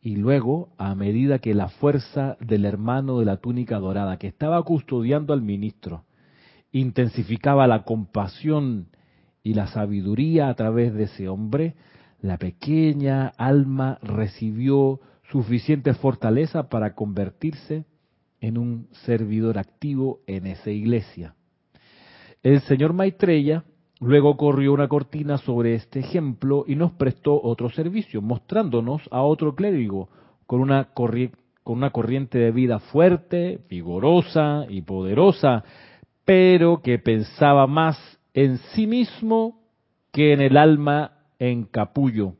Y 0.00 0.16
luego, 0.16 0.70
a 0.78 0.94
medida 0.94 1.40
que 1.40 1.54
la 1.54 1.68
fuerza 1.68 2.36
del 2.40 2.64
hermano 2.64 3.18
de 3.18 3.26
la 3.26 3.38
túnica 3.38 3.78
dorada, 3.78 4.18
que 4.18 4.28
estaba 4.28 4.62
custodiando 4.62 5.34
al 5.34 5.42
ministro, 5.42 6.04
intensificaba 6.72 7.66
la 7.66 7.82
compasión 7.82 8.88
y 9.42 9.54
la 9.54 9.66
sabiduría 9.66 10.48
a 10.48 10.54
través 10.54 10.94
de 10.94 11.04
ese 11.04 11.28
hombre, 11.28 11.74
la 12.20 12.38
pequeña 12.38 13.28
alma 13.36 13.98
recibió 14.02 15.00
suficiente 15.30 15.92
fortaleza 15.94 16.68
para 16.68 16.94
convertirse 16.94 17.84
en 18.46 18.58
un 18.58 18.86
servidor 19.04 19.58
activo 19.58 20.20
en 20.28 20.46
esa 20.46 20.70
iglesia. 20.70 21.34
El 22.44 22.60
señor 22.60 22.92
Maitreya 22.92 23.64
luego 23.98 24.36
corrió 24.36 24.72
una 24.72 24.86
cortina 24.86 25.36
sobre 25.38 25.74
este 25.74 25.98
ejemplo 25.98 26.64
y 26.68 26.76
nos 26.76 26.92
prestó 26.92 27.42
otro 27.42 27.70
servicio, 27.70 28.22
mostrándonos 28.22 29.02
a 29.10 29.22
otro 29.22 29.56
clérigo 29.56 30.08
con 30.46 30.60
una, 30.60 30.90
con 30.94 31.28
una 31.64 31.90
corriente 31.90 32.38
de 32.38 32.52
vida 32.52 32.78
fuerte, 32.78 33.58
vigorosa 33.68 34.66
y 34.68 34.82
poderosa, 34.82 35.64
pero 36.24 36.82
que 36.82 37.00
pensaba 37.00 37.66
más 37.66 37.98
en 38.32 38.58
sí 38.74 38.86
mismo 38.86 39.58
que 40.12 40.34
en 40.34 40.40
el 40.40 40.56
alma 40.56 41.18
en 41.40 41.64
capullo. 41.64 42.34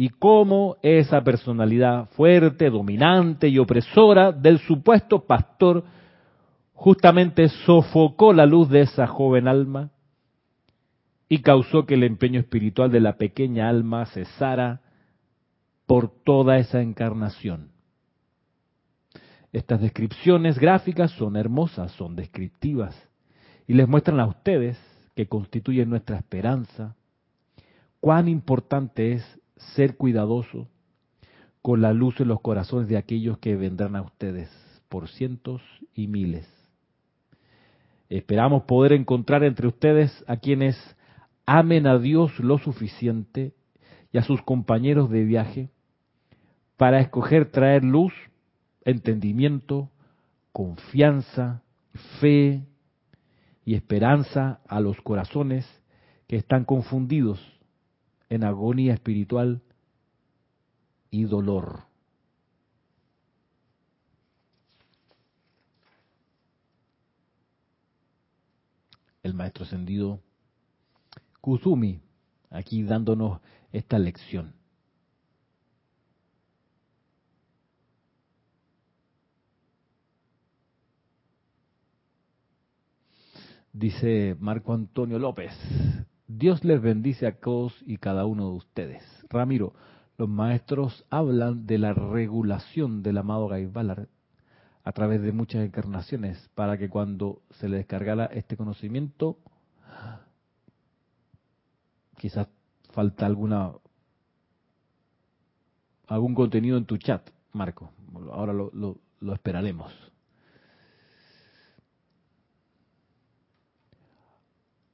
Y 0.00 0.08
cómo 0.08 0.78
esa 0.80 1.22
personalidad 1.22 2.08
fuerte, 2.12 2.70
dominante 2.70 3.48
y 3.48 3.58
opresora 3.58 4.32
del 4.32 4.58
supuesto 4.60 5.26
pastor 5.26 5.84
justamente 6.72 7.50
sofocó 7.66 8.32
la 8.32 8.46
luz 8.46 8.70
de 8.70 8.80
esa 8.80 9.06
joven 9.06 9.46
alma 9.46 9.90
y 11.28 11.42
causó 11.42 11.84
que 11.84 11.96
el 11.96 12.04
empeño 12.04 12.40
espiritual 12.40 12.90
de 12.90 13.00
la 13.00 13.18
pequeña 13.18 13.68
alma 13.68 14.06
cesara 14.06 14.80
por 15.84 16.08
toda 16.08 16.56
esa 16.56 16.80
encarnación. 16.80 17.68
Estas 19.52 19.82
descripciones 19.82 20.58
gráficas 20.58 21.10
son 21.10 21.36
hermosas, 21.36 21.92
son 21.92 22.16
descriptivas 22.16 22.96
y 23.66 23.74
les 23.74 23.86
muestran 23.86 24.18
a 24.18 24.28
ustedes 24.28 24.80
que 25.14 25.26
constituyen 25.26 25.90
nuestra 25.90 26.16
esperanza, 26.16 26.96
cuán 28.00 28.28
importante 28.28 29.12
es 29.12 29.39
ser 29.74 29.96
cuidadoso 29.96 30.68
con 31.62 31.80
la 31.80 31.92
luz 31.92 32.20
en 32.20 32.28
los 32.28 32.40
corazones 32.40 32.88
de 32.88 32.96
aquellos 32.96 33.38
que 33.38 33.56
vendrán 33.56 33.96
a 33.96 34.02
ustedes 34.02 34.50
por 34.88 35.08
cientos 35.08 35.62
y 35.94 36.08
miles. 36.08 36.48
Esperamos 38.08 38.64
poder 38.64 38.92
encontrar 38.92 39.44
entre 39.44 39.68
ustedes 39.68 40.24
a 40.26 40.36
quienes 40.36 40.76
amen 41.46 41.86
a 41.86 41.98
Dios 41.98 42.38
lo 42.40 42.58
suficiente 42.58 43.54
y 44.12 44.18
a 44.18 44.22
sus 44.22 44.42
compañeros 44.42 45.10
de 45.10 45.24
viaje 45.24 45.70
para 46.76 47.00
escoger 47.00 47.50
traer 47.50 47.84
luz, 47.84 48.12
entendimiento, 48.84 49.90
confianza, 50.52 51.62
fe 52.20 52.64
y 53.64 53.74
esperanza 53.74 54.60
a 54.66 54.80
los 54.80 55.00
corazones 55.02 55.66
que 56.26 56.36
están 56.36 56.64
confundidos 56.64 57.59
en 58.30 58.44
agonía 58.44 58.94
espiritual 58.94 59.60
y 61.10 61.24
dolor. 61.24 61.82
El 69.22 69.34
maestro 69.34 69.64
ascendido 69.64 70.20
Kuzumi, 71.40 72.00
aquí 72.50 72.82
dándonos 72.84 73.40
esta 73.72 73.98
lección. 73.98 74.54
Dice 83.72 84.36
Marco 84.38 84.72
Antonio 84.72 85.18
López, 85.18 85.52
Dios 86.32 86.62
les 86.62 86.80
bendice 86.80 87.26
a 87.26 87.40
todos 87.40 87.74
y 87.84 87.96
cada 87.96 88.24
uno 88.24 88.50
de 88.50 88.56
ustedes. 88.56 89.02
Ramiro, 89.28 89.74
los 90.16 90.28
maestros 90.28 91.04
hablan 91.10 91.66
de 91.66 91.78
la 91.78 91.92
regulación 91.92 93.02
del 93.02 93.18
amado 93.18 93.48
Gaibalar 93.48 94.08
a 94.84 94.92
través 94.92 95.22
de 95.22 95.32
muchas 95.32 95.64
encarnaciones 95.64 96.48
para 96.54 96.78
que 96.78 96.88
cuando 96.88 97.42
se 97.58 97.68
le 97.68 97.78
descargara 97.78 98.26
este 98.26 98.56
conocimiento, 98.56 99.38
quizás 102.16 102.46
falta 102.92 103.26
alguna 103.26 103.72
algún 106.06 106.36
contenido 106.36 106.76
en 106.78 106.84
tu 106.84 106.96
chat, 106.96 107.28
Marco. 107.52 107.90
Ahora 108.30 108.52
lo, 108.52 108.70
lo 108.72 109.32
esperaremos. 109.32 109.92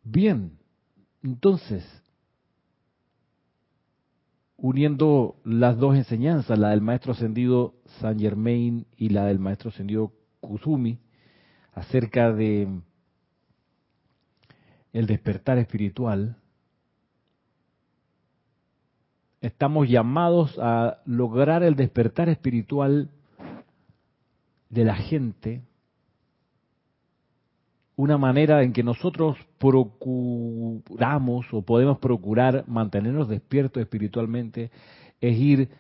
Bien, 0.03 0.59
entonces, 1.27 1.85
uniendo 4.57 5.35
las 5.43 5.77
dos 5.77 5.97
enseñanzas, 5.97 6.57
la 6.57 6.71
del 6.71 6.83
maestro 6.83 7.13
ascendido 7.15 7.75
San 8.01 8.21
Germain 8.21 8.87
y 8.97 9.09
la 9.09 9.25
del 9.25 9.41
maestro 9.41 9.71
ascendido 9.71 10.13
Kusumi, 10.41 11.01
acerca 11.75 12.33
de 12.33 12.69
el 14.93 15.07
despertar 15.09 15.59
espiritual, 15.59 16.37
estamos 19.41 19.89
llamados 19.89 20.57
a 20.61 20.99
lograr 21.07 21.65
el 21.65 21.75
despertar 21.75 22.29
espiritual 22.29 23.11
de 24.71 24.85
la 24.85 24.95
gente 24.95 25.66
una 27.97 28.19
manera 28.19 28.63
en 28.63 28.73
que 28.75 28.83
nosotros 28.83 29.39
procuramos 29.59 31.47
o 31.51 31.63
podemos 31.63 31.99
procurar 31.99 32.65
mantenernos 32.69 33.29
despiertos 33.29 33.83
espiritualmente 33.83 34.71
es 35.21 35.37
ir 35.39 35.71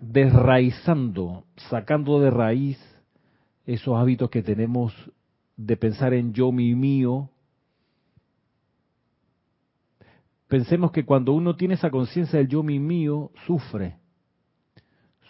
desraizando, 0.00 1.44
sacando 1.70 2.20
de 2.20 2.30
raíz 2.30 2.78
esos 3.64 3.96
hábitos 3.96 4.28
que 4.28 4.42
tenemos 4.42 4.92
de 5.56 5.74
pensar 5.78 6.12
en 6.12 6.34
yo, 6.34 6.52
mi, 6.52 6.74
mío. 6.74 7.30
Pensemos 10.48 10.92
que 10.92 11.06
cuando 11.06 11.32
uno 11.32 11.56
tiene 11.56 11.74
esa 11.74 11.90
conciencia 11.90 12.38
del 12.38 12.48
yo, 12.48 12.62
mi, 12.62 12.78
mío, 12.78 13.30
sufre. 13.46 13.96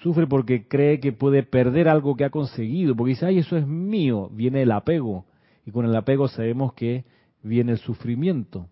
Sufre 0.03 0.27
porque 0.27 0.67
cree 0.67 0.99
que 0.99 1.13
puede 1.13 1.45
perder 1.45 1.89
algo 1.89 2.17
que 2.17 2.25
ha 2.25 2.31
conseguido, 2.31 2.97
porque 2.97 3.11
dice, 3.11 3.27
ay, 3.27 3.39
eso 3.39 3.57
es 3.57 3.65
mío, 3.69 4.29
viene 4.33 4.63
el 4.63 4.73
apego 4.73 5.27
y 5.67 5.71
con 5.71 5.87
el 5.87 5.97
apego 5.97 6.29
sabemos 6.29 6.75
que 6.75 7.05
viene 7.43 7.73
el 7.73 7.79
sufrimiento. 7.79 8.69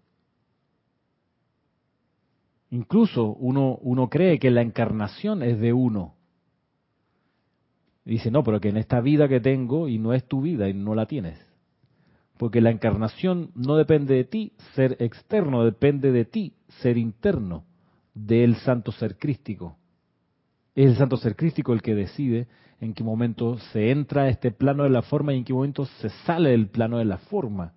Incluso 2.70 3.34
uno, 3.34 3.76
uno 3.82 4.08
cree 4.08 4.38
que 4.38 4.50
la 4.50 4.62
encarnación 4.62 5.42
es 5.42 5.60
de 5.60 5.72
uno. 5.72 6.14
dice, 8.04 8.30
no, 8.30 8.42
pero 8.42 8.60
que 8.60 8.70
en 8.70 8.78
esta 8.78 9.00
vida 9.00 9.28
que 9.28 9.40
tengo 9.40 9.88
y 9.88 9.98
no 9.98 10.14
es 10.14 10.26
tu 10.26 10.40
vida 10.40 10.68
y 10.68 10.74
no 10.74 10.94
la 10.94 11.06
tienes. 11.06 11.38
Porque 12.38 12.60
la 12.60 12.70
encarnación 12.70 13.50
no 13.54 13.76
depende 13.76 14.14
de 14.14 14.24
ti, 14.24 14.52
ser 14.74 14.96
externo, 15.00 15.64
depende 15.64 16.12
de 16.12 16.24
ti, 16.24 16.54
ser 16.80 16.96
interno, 16.96 17.64
del 18.14 18.56
santo 18.56 18.90
ser 18.90 19.18
crístico. 19.18 19.76
Es 20.74 20.90
el 20.90 20.96
santo 20.96 21.18
ser 21.18 21.36
crístico 21.36 21.74
el 21.74 21.82
que 21.82 21.94
decide 21.94 22.48
en 22.82 22.94
qué 22.94 23.04
momento 23.04 23.58
se 23.72 23.92
entra 23.92 24.22
a 24.22 24.28
este 24.28 24.50
plano 24.50 24.82
de 24.82 24.90
la 24.90 25.02
forma 25.02 25.32
y 25.32 25.38
en 25.38 25.44
qué 25.44 25.54
momento 25.54 25.86
se 25.86 26.08
sale 26.26 26.50
del 26.50 26.66
plano 26.66 26.98
de 26.98 27.04
la 27.04 27.18
forma. 27.18 27.74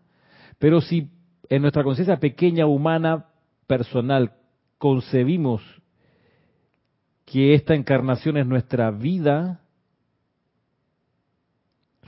Pero 0.58 0.82
si 0.82 1.12
en 1.48 1.62
nuestra 1.62 1.84
conciencia 1.84 2.20
pequeña, 2.20 2.66
humana, 2.66 3.28
personal, 3.68 4.34
concebimos 4.80 5.62
que 7.24 7.54
esta 7.54 7.76
encarnación 7.76 8.38
es 8.38 8.48
nuestra 8.48 8.90
vida, 8.90 9.62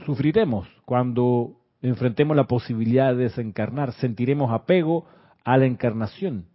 sufriremos 0.04 0.66
cuando 0.84 1.60
enfrentemos 1.80 2.36
la 2.36 2.48
posibilidad 2.48 3.14
de 3.14 3.24
desencarnar, 3.24 3.92
sentiremos 3.92 4.50
apego 4.50 5.06
a 5.44 5.56
la 5.56 5.66
encarnación. 5.66 6.46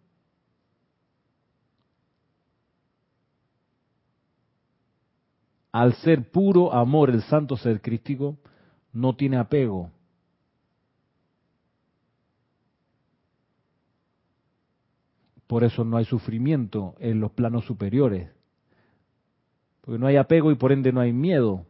Al 5.74 5.96
ser 5.96 6.30
puro 6.30 6.72
amor, 6.72 7.10
el 7.10 7.24
santo 7.24 7.58
ser 7.58 7.82
crístico, 7.82 8.38
no 8.94 9.16
tiene 9.16 9.38
apego. 9.38 9.90
Por 15.48 15.64
eso 15.64 15.84
no 15.84 15.98
hay 15.98 16.06
sufrimiento 16.06 16.94
en 17.00 17.20
los 17.20 17.32
planos 17.32 17.66
superiores. 17.66 18.30
Porque 19.82 19.98
no 19.98 20.06
hay 20.06 20.16
apego 20.16 20.52
y 20.52 20.56
por 20.56 20.72
ende 20.72 20.94
no 20.94 21.02
hay 21.02 21.12
miedo. 21.12 21.66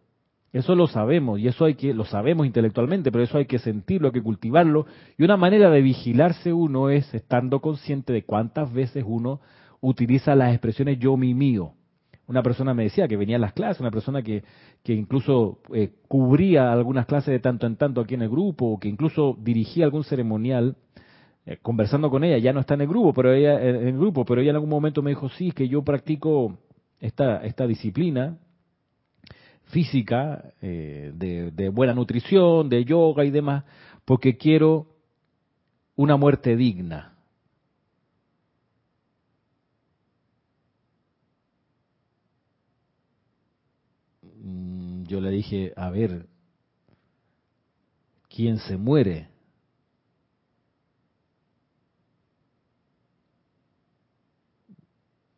Eso 0.52 0.76
lo 0.76 0.88
sabemos 0.88 1.40
y 1.40 1.48
eso 1.48 1.64
hay 1.64 1.76
que 1.76 1.94
lo 1.94 2.04
sabemos 2.04 2.46
intelectualmente, 2.46 3.10
pero 3.10 3.24
eso 3.24 3.38
hay 3.38 3.46
que 3.46 3.58
sentirlo, 3.58 4.10
hay 4.10 4.14
que 4.14 4.22
cultivarlo. 4.22 4.86
Y 5.18 5.24
una 5.24 5.38
manera 5.38 5.70
de 5.70 5.82
vigilarse 5.82 6.52
uno 6.52 6.90
es 6.90 7.12
estando 7.14 7.62
consciente 7.62 8.12
de 8.12 8.26
cuántas 8.26 8.72
veces 8.72 9.06
uno 9.08 9.40
utiliza 9.80 10.36
las 10.36 10.52
expresiones 10.52 11.00
yo, 11.00 11.16
mi, 11.16 11.34
mío 11.34 11.74
una 12.28 12.42
persona 12.42 12.74
me 12.74 12.84
decía 12.84 13.08
que 13.08 13.18
venía 13.18 13.36
a 13.36 13.40
las 13.40 13.54
clases, 13.54 13.82
una 13.82 13.92
persona 13.92 14.22
que, 14.22 14.44
que 14.84 14.94
incluso 14.94 15.60
eh, 15.74 15.92
cubría 16.08 16.72
algunas 16.72 17.06
clases 17.06 17.32
de 17.34 17.40
tanto 17.40 17.68
en 17.68 17.76
tanto 17.76 18.02
aquí 18.02 18.14
en 18.14 18.22
el 18.22 18.30
grupo, 18.30 18.66
o 18.68 18.80
que 18.80 18.88
incluso 18.88 19.38
dirigía 19.42 19.86
algún 19.86 20.04
ceremonial, 20.04 20.76
eh, 21.46 21.58
conversando 21.62 22.10
con 22.10 22.24
ella, 22.24 22.38
ya 22.38 22.54
no 22.54 22.62
está 22.62 22.76
en 22.76 22.82
el 22.82 22.88
grupo, 22.88 23.14
pero 23.14 23.34
ella 23.34 23.62
en 23.62 23.88
el 23.88 23.98
grupo, 23.98 24.24
pero 24.26 24.42
ella 24.42 24.52
en 24.52 24.56
algún 24.56 24.70
momento 24.70 25.02
me 25.02 25.12
dijo, 25.12 25.30
sí, 25.30 25.52
que 25.52 25.68
yo 25.68 25.84
practico 25.84 26.58
esta, 27.00 27.44
esta 27.44 27.68
disciplina 27.68 28.38
física, 29.66 30.54
eh, 30.62 31.12
de, 31.16 31.52
de 31.52 31.70
buena 31.70 31.94
nutrición, 31.94 32.70
de 32.70 32.86
yoga 32.86 33.26
y 33.26 33.32
demás, 33.32 33.64
porque 34.06 34.38
quiero 34.38 34.88
una 35.96 36.16
muerte 36.18 36.56
digna. 36.56 37.14
Mm, 44.44 45.03
yo 45.14 45.22
le 45.22 45.30
dije, 45.30 45.74
a 45.76 45.92
ver, 45.92 46.26
¿quién 48.30 48.58
se 48.58 48.78
muere? 48.78 49.30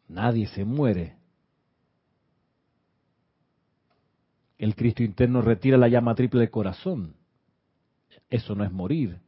Nadie 0.08 0.48
se 0.48 0.64
muere. 0.64 1.18
El 4.58 4.76
Cristo 4.76 5.04
interno 5.04 5.42
retira 5.42 5.78
la 5.78 5.90
llama 5.90 6.16
triple 6.16 6.40
del 6.40 6.52
corazón. 6.52 7.18
Eso 8.30 8.56
no 8.56 8.64
es 8.64 8.72
morir. 8.72 9.20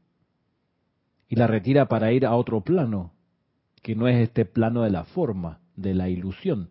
Y 1.27 1.35
la 1.35 1.47
retira 1.47 1.89
para 1.89 2.13
ir 2.13 2.25
a 2.25 2.37
otro 2.37 2.61
plano, 2.61 3.11
que 3.81 3.97
no 3.97 4.07
es 4.07 4.15
este 4.15 4.45
plano 4.45 4.83
de 4.83 4.91
la 4.91 5.03
forma, 5.03 5.59
de 5.75 5.93
la 5.93 6.07
ilusión. 6.07 6.69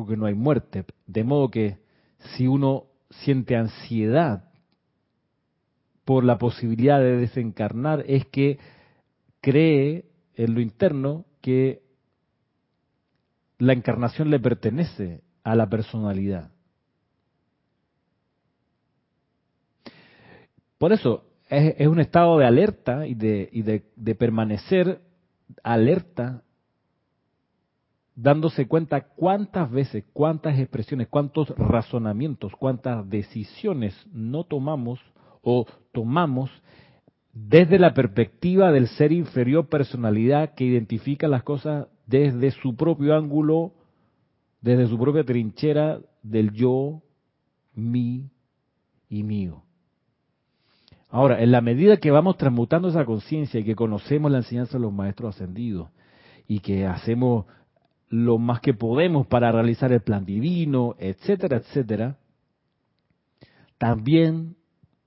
Porque 0.00 0.16
no 0.16 0.24
hay 0.24 0.34
muerte. 0.34 0.86
De 1.06 1.24
modo 1.24 1.50
que 1.50 1.76
si 2.34 2.46
uno 2.46 2.86
siente 3.10 3.54
ansiedad 3.54 4.50
por 6.06 6.24
la 6.24 6.38
posibilidad 6.38 6.98
de 7.00 7.18
desencarnar, 7.18 8.02
es 8.06 8.24
que 8.24 8.58
cree 9.42 10.06
en 10.36 10.54
lo 10.54 10.62
interno 10.62 11.26
que 11.42 11.82
la 13.58 13.74
encarnación 13.74 14.30
le 14.30 14.40
pertenece 14.40 15.20
a 15.44 15.54
la 15.54 15.68
personalidad. 15.68 16.50
Por 20.78 20.94
eso 20.94 21.26
es, 21.50 21.86
un 21.86 22.00
estado 22.00 22.38
de 22.38 22.46
alerta 22.46 23.06
y, 23.06 23.12
de, 23.12 23.84
de 23.96 24.14
permanecer 24.14 25.02
alerta, 25.62 26.42
dándose 28.22 28.66
cuenta 28.66 29.00
cuántas 29.00 29.70
veces, 29.70 30.04
cuántas 30.12 30.58
expresiones, 30.58 31.08
cuántos 31.08 31.48
razonamientos, 31.56 32.52
cuántas 32.52 33.08
decisiones 33.08 33.94
no 34.12 34.44
tomamos 34.44 35.00
o 35.42 35.66
tomamos 35.92 36.50
desde 37.32 37.78
la 37.78 37.94
perspectiva 37.94 38.72
del 38.72 38.88
ser 38.88 39.12
inferior 39.12 39.68
personalidad 39.68 40.54
que 40.54 40.64
identifica 40.64 41.28
las 41.28 41.42
cosas 41.44 41.86
desde 42.06 42.50
su 42.50 42.76
propio 42.76 43.16
ángulo, 43.16 43.72
desde 44.60 44.86
su 44.86 44.98
propia 44.98 45.24
trinchera 45.24 46.00
del 46.22 46.52
yo, 46.52 47.02
mi 47.74 48.28
y 49.08 49.22
mío. 49.22 49.62
Ahora, 51.08 51.42
en 51.42 51.52
la 51.52 51.60
medida 51.60 51.96
que 51.96 52.10
vamos 52.10 52.36
transmutando 52.36 52.88
esa 52.88 53.04
conciencia 53.04 53.60
y 53.60 53.64
que 53.64 53.74
conocemos 53.74 54.30
la 54.30 54.38
enseñanza 54.38 54.76
de 54.76 54.82
los 54.82 54.92
maestros 54.92 55.34
ascendidos 55.34 55.88
y 56.46 56.60
que 56.60 56.86
hacemos 56.86 57.46
lo 58.10 58.38
más 58.38 58.60
que 58.60 58.74
podemos 58.74 59.26
para 59.28 59.52
realizar 59.52 59.92
el 59.92 60.02
plan 60.02 60.26
divino, 60.26 60.96
etcétera, 60.98 61.58
etcétera, 61.58 62.18
también 63.78 64.56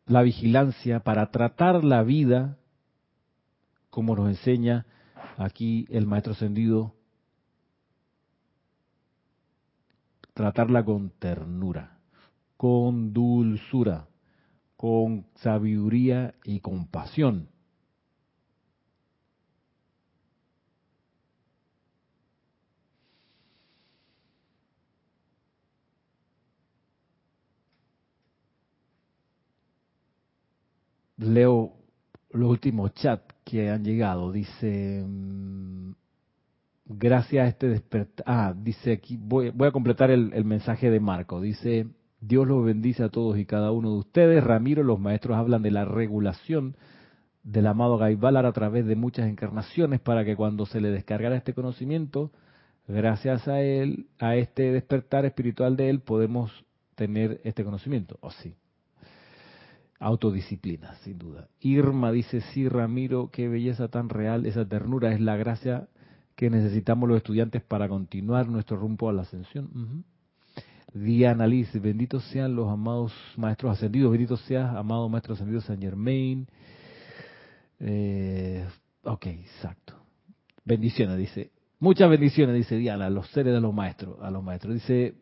la 0.06 0.22
vigilancia 0.22 1.02
para 1.02 1.30
tratar 1.30 1.84
la 1.84 2.02
vida 2.04 2.58
como 3.90 4.16
nos 4.16 4.30
enseña 4.30 4.88
aquí 5.38 5.86
el 5.90 6.08
maestro 6.08 6.34
ascendido, 6.34 6.96
tratarla 10.34 10.84
con 10.84 11.12
ternura, 11.12 12.00
con 12.58 13.14
dulzura, 13.14 14.08
con 14.78 15.28
sabiduría 15.36 16.34
y 16.44 16.62
compasión. 16.62 17.50
Leo 31.24 31.74
los 32.32 32.50
últimos 32.50 32.94
chats 32.94 33.34
que 33.44 33.70
han 33.70 33.84
llegado. 33.84 34.32
Dice, 34.32 35.04
mm, 35.08 35.92
gracias 36.86 37.46
a 37.46 37.48
este 37.48 37.68
despertar. 37.70 38.26
Ah, 38.28 38.54
dice 38.56 38.94
aquí, 38.94 39.18
voy, 39.18 39.52
voy 39.52 39.68
a 39.68 39.72
completar 39.72 40.12
el, 40.12 40.46
mensaje 40.46 40.90
de 40.90 41.00
Marco. 41.00 41.42
Dice, 41.42 41.88
Dios 42.20 42.48
los 42.48 42.66
bendice 42.66 43.04
a 43.04 43.10
todos 43.10 43.38
y 43.38 43.46
cada 43.46 43.72
uno 43.72 43.92
de 43.92 44.00
ustedes. 44.00 44.44
Ramiro, 44.44 44.84
los 44.84 45.00
maestros 45.00 45.38
hablan 45.38 45.62
de 45.62 45.72
la 45.72 45.86
regulación 45.86 46.76
del 47.44 47.68
amado 47.68 47.98
Gaibalar 47.98 48.46
a 48.46 48.54
través 48.54 48.86
de 48.86 48.96
muchas 48.96 49.28
encarnaciones 49.28 50.00
para 50.00 50.24
que 50.24 50.36
cuando 50.36 50.66
se 50.66 50.80
le 50.80 50.90
descargara 50.90 51.36
este 51.36 51.54
conocimiento, 51.54 52.32
gracias 52.88 53.48
a 53.48 53.62
él, 53.62 54.08
a 54.20 54.36
este 54.36 54.72
despertar 54.72 55.26
espiritual 55.26 55.76
de 55.76 55.90
él, 55.90 56.00
podemos 56.00 56.52
tener 56.96 57.42
este 57.44 57.64
conocimiento. 57.64 58.18
¿O 58.22 58.28
oh, 58.28 58.32
sí? 58.32 58.56
Autodisciplina, 60.04 60.96
sin 60.96 61.18
duda. 61.18 61.48
Irma 61.62 62.12
dice, 62.12 62.42
sí, 62.52 62.68
Ramiro, 62.68 63.30
qué 63.32 63.48
belleza 63.48 63.88
tan 63.88 64.10
real, 64.10 64.46
esa 64.46 64.68
ternura 64.68 65.14
es 65.14 65.22
la 65.22 65.38
gracia 65.38 65.88
que 66.36 66.50
necesitamos 66.50 67.08
los 67.08 67.16
estudiantes 67.16 67.64
para 67.64 67.88
continuar 67.88 68.50
nuestro 68.50 68.76
rumbo 68.76 69.08
a 69.08 69.14
la 69.14 69.22
ascensión. 69.22 70.04
Diana 70.94 71.48
Liz, 71.48 71.72
benditos 71.82 72.22
sean 72.26 72.54
los 72.54 72.70
amados 72.70 73.14
maestros 73.38 73.72
ascendidos, 73.72 74.12
benditos 74.12 74.42
seas, 74.42 74.76
amado 74.76 75.08
maestro 75.08 75.36
ascendido 75.36 75.62
San 75.62 75.80
Germain. 75.80 76.48
Eh, 77.80 78.68
ok, 79.04 79.26
exacto. 79.28 79.94
Bendiciones, 80.66 81.18
dice. 81.18 81.52
Muchas 81.80 82.10
bendiciones, 82.10 82.58
dice 82.58 82.76
Diana, 82.76 83.06
a 83.06 83.10
los 83.10 83.30
seres 83.30 83.54
de 83.54 83.62
los 83.62 83.74
maestros, 83.74 84.18
a 84.22 84.30
los 84.30 84.44
maestros. 84.44 84.74
Dice 84.74 85.16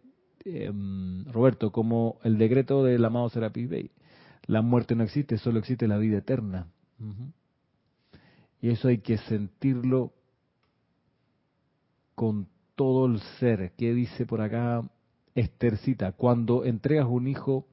em, 0.44 1.24
Roberto, 1.26 1.72
como 1.72 2.18
el 2.24 2.40
decreto 2.40 2.84
del 2.84 3.06
amado 3.06 3.30
Serapis 3.30 3.70
Bey 3.70 3.92
la 4.48 4.62
muerte 4.62 4.96
no 4.96 5.04
existe, 5.04 5.38
solo 5.38 5.60
existe 5.60 5.88
la 5.88 5.98
vida 5.98 6.18
eterna. 6.18 6.68
Y 8.62 8.70
eso 8.70 8.88
hay 8.88 9.00
que 9.00 9.18
sentirlo 9.18 10.14
con 12.16 12.48
todo 12.76 13.08
el 13.08 13.20
ser. 13.40 13.74
¿Qué 13.78 13.94
dice 13.94 14.26
por 14.26 14.42
acá 14.42 14.82
Estercita? 15.36 16.12
Cuando 16.12 16.66
entregas 16.66 17.08
un 17.10 17.28
hijo 17.28 17.68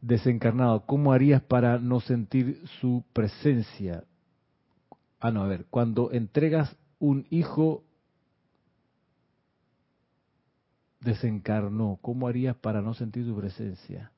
desencarnado, 0.00 0.84
¿cómo 0.86 1.12
harías 1.12 1.42
para 1.42 1.78
no 1.78 2.00
sentir 2.00 2.62
su 2.80 3.04
presencia? 3.12 4.04
Ah, 5.20 5.30
no, 5.30 5.42
a 5.42 5.48
ver, 5.48 5.66
cuando 5.70 6.12
entregas 6.12 6.76
un 6.98 7.26
hijo 7.30 7.84
desencarnó, 11.00 11.98
¿cómo 12.02 12.28
harías 12.28 12.56
para 12.56 12.82
no 12.82 12.94
sentir 12.94 13.24
su 13.24 13.36
presencia? 13.36 14.12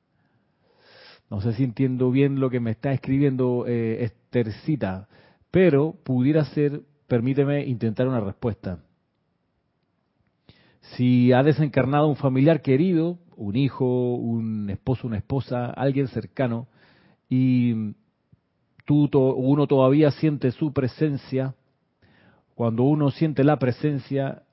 No 1.29 1.41
sé 1.41 1.53
si 1.53 1.63
entiendo 1.63 2.09
bien 2.09 2.39
lo 2.39 2.49
que 2.49 2.59
me 2.59 2.71
está 2.71 2.91
escribiendo 2.91 3.65
eh, 3.67 4.03
Estercita, 4.03 5.07
pero 5.51 5.95
pudiera 6.03 6.43
ser, 6.45 6.81
permíteme 7.07 7.65
intentar 7.65 8.07
una 8.07 8.19
respuesta. 8.19 8.79
Si 10.95 11.31
ha 11.31 11.43
desencarnado 11.43 12.07
un 12.07 12.15
familiar 12.15 12.61
querido, 12.61 13.19
un 13.35 13.55
hijo, 13.55 14.15
un 14.15 14.69
esposo, 14.69 15.05
una 15.07 15.17
esposa, 15.17 15.67
alguien 15.67 16.07
cercano, 16.07 16.67
y 17.29 17.93
tú, 18.85 19.07
uno 19.13 19.67
todavía 19.67 20.09
siente 20.11 20.51
su 20.51 20.73
presencia, 20.73 21.53
cuando 22.55 22.83
uno 22.83 23.11
siente 23.11 23.43
la 23.43 23.59
presencia, 23.59 24.43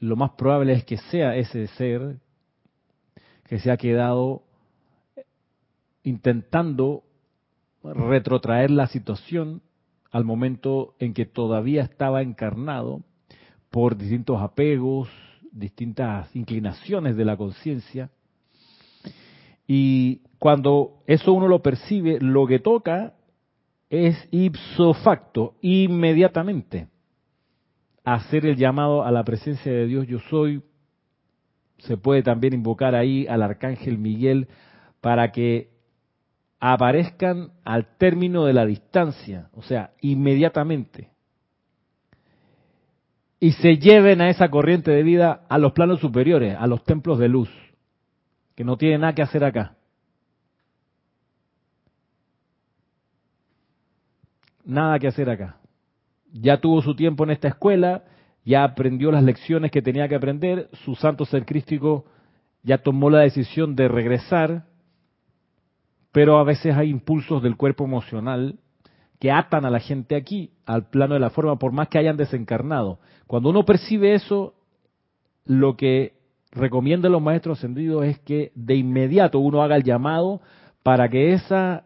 lo 0.00 0.16
más 0.16 0.30
probable 0.32 0.72
es 0.72 0.84
que 0.84 0.96
sea 0.96 1.36
ese 1.36 1.66
ser 1.68 2.16
que 3.46 3.58
se 3.58 3.70
ha 3.70 3.76
quedado 3.76 4.42
intentando 6.04 7.02
retrotraer 7.82 8.70
la 8.70 8.86
situación 8.86 9.62
al 10.10 10.24
momento 10.24 10.94
en 11.00 11.12
que 11.12 11.26
todavía 11.26 11.82
estaba 11.82 12.22
encarnado 12.22 13.02
por 13.70 13.96
distintos 13.96 14.40
apegos, 14.40 15.08
distintas 15.50 16.34
inclinaciones 16.36 17.16
de 17.16 17.24
la 17.24 17.36
conciencia. 17.36 18.10
Y 19.66 20.20
cuando 20.38 21.02
eso 21.06 21.32
uno 21.32 21.48
lo 21.48 21.62
percibe, 21.62 22.20
lo 22.20 22.46
que 22.46 22.60
toca 22.60 23.14
es 23.90 24.16
ipso 24.30 24.94
facto, 24.94 25.54
inmediatamente, 25.60 26.88
hacer 28.04 28.46
el 28.46 28.56
llamado 28.56 29.04
a 29.04 29.10
la 29.10 29.24
presencia 29.24 29.72
de 29.72 29.86
Dios 29.86 30.06
yo 30.06 30.20
soy. 30.30 30.62
Se 31.78 31.96
puede 31.96 32.22
también 32.22 32.54
invocar 32.54 32.94
ahí 32.94 33.26
al 33.26 33.42
arcángel 33.42 33.98
Miguel 33.98 34.48
para 35.00 35.32
que 35.32 35.73
aparezcan 36.60 37.52
al 37.64 37.96
término 37.98 38.44
de 38.44 38.52
la 38.52 38.64
distancia, 38.66 39.48
o 39.52 39.62
sea, 39.62 39.92
inmediatamente. 40.00 41.10
y 43.40 43.52
se 43.52 43.76
lleven 43.76 44.22
a 44.22 44.30
esa 44.30 44.48
corriente 44.48 44.90
de 44.90 45.02
vida 45.02 45.42
a 45.50 45.58
los 45.58 45.72
planos 45.72 46.00
superiores, 46.00 46.56
a 46.58 46.66
los 46.66 46.82
templos 46.82 47.18
de 47.18 47.28
luz, 47.28 47.50
que 48.54 48.64
no 48.64 48.78
tienen 48.78 49.02
nada 49.02 49.14
que 49.14 49.20
hacer 49.20 49.44
acá. 49.44 49.76
Nada 54.64 54.98
que 54.98 55.08
hacer 55.08 55.28
acá. 55.28 55.58
Ya 56.32 56.58
tuvo 56.58 56.80
su 56.80 56.96
tiempo 56.96 57.24
en 57.24 57.32
esta 57.32 57.48
escuela, 57.48 58.04
ya 58.46 58.64
aprendió 58.64 59.12
las 59.12 59.22
lecciones 59.22 59.70
que 59.70 59.82
tenía 59.82 60.08
que 60.08 60.14
aprender, 60.14 60.70
su 60.84 60.94
santo 60.94 61.26
ser 61.26 61.44
crístico 61.44 62.06
ya 62.62 62.78
tomó 62.78 63.10
la 63.10 63.20
decisión 63.20 63.76
de 63.76 63.88
regresar, 63.88 64.64
pero 66.14 66.38
a 66.38 66.44
veces 66.44 66.76
hay 66.76 66.90
impulsos 66.90 67.42
del 67.42 67.56
cuerpo 67.56 67.84
emocional 67.84 68.60
que 69.18 69.32
atan 69.32 69.64
a 69.64 69.70
la 69.70 69.80
gente 69.80 70.14
aquí, 70.14 70.52
al 70.64 70.88
plano 70.88 71.14
de 71.14 71.20
la 71.20 71.30
forma, 71.30 71.58
por 71.58 71.72
más 71.72 71.88
que 71.88 71.98
hayan 71.98 72.16
desencarnado. 72.16 73.00
Cuando 73.26 73.50
uno 73.50 73.64
percibe 73.64 74.14
eso, 74.14 74.54
lo 75.44 75.76
que 75.76 76.12
recomiendan 76.52 77.10
los 77.10 77.20
maestros 77.20 77.58
ascendidos 77.58 78.04
es 78.04 78.20
que 78.20 78.52
de 78.54 78.76
inmediato 78.76 79.40
uno 79.40 79.60
haga 79.60 79.74
el 79.74 79.82
llamado 79.82 80.40
para 80.84 81.08
que 81.08 81.32
esa 81.32 81.82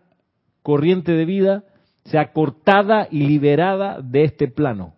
corriente 0.62 1.12
de 1.12 1.24
vida 1.24 1.64
sea 2.04 2.34
cortada 2.34 3.08
y 3.10 3.26
liberada 3.26 4.02
de 4.02 4.24
este 4.24 4.48
plano. 4.48 4.92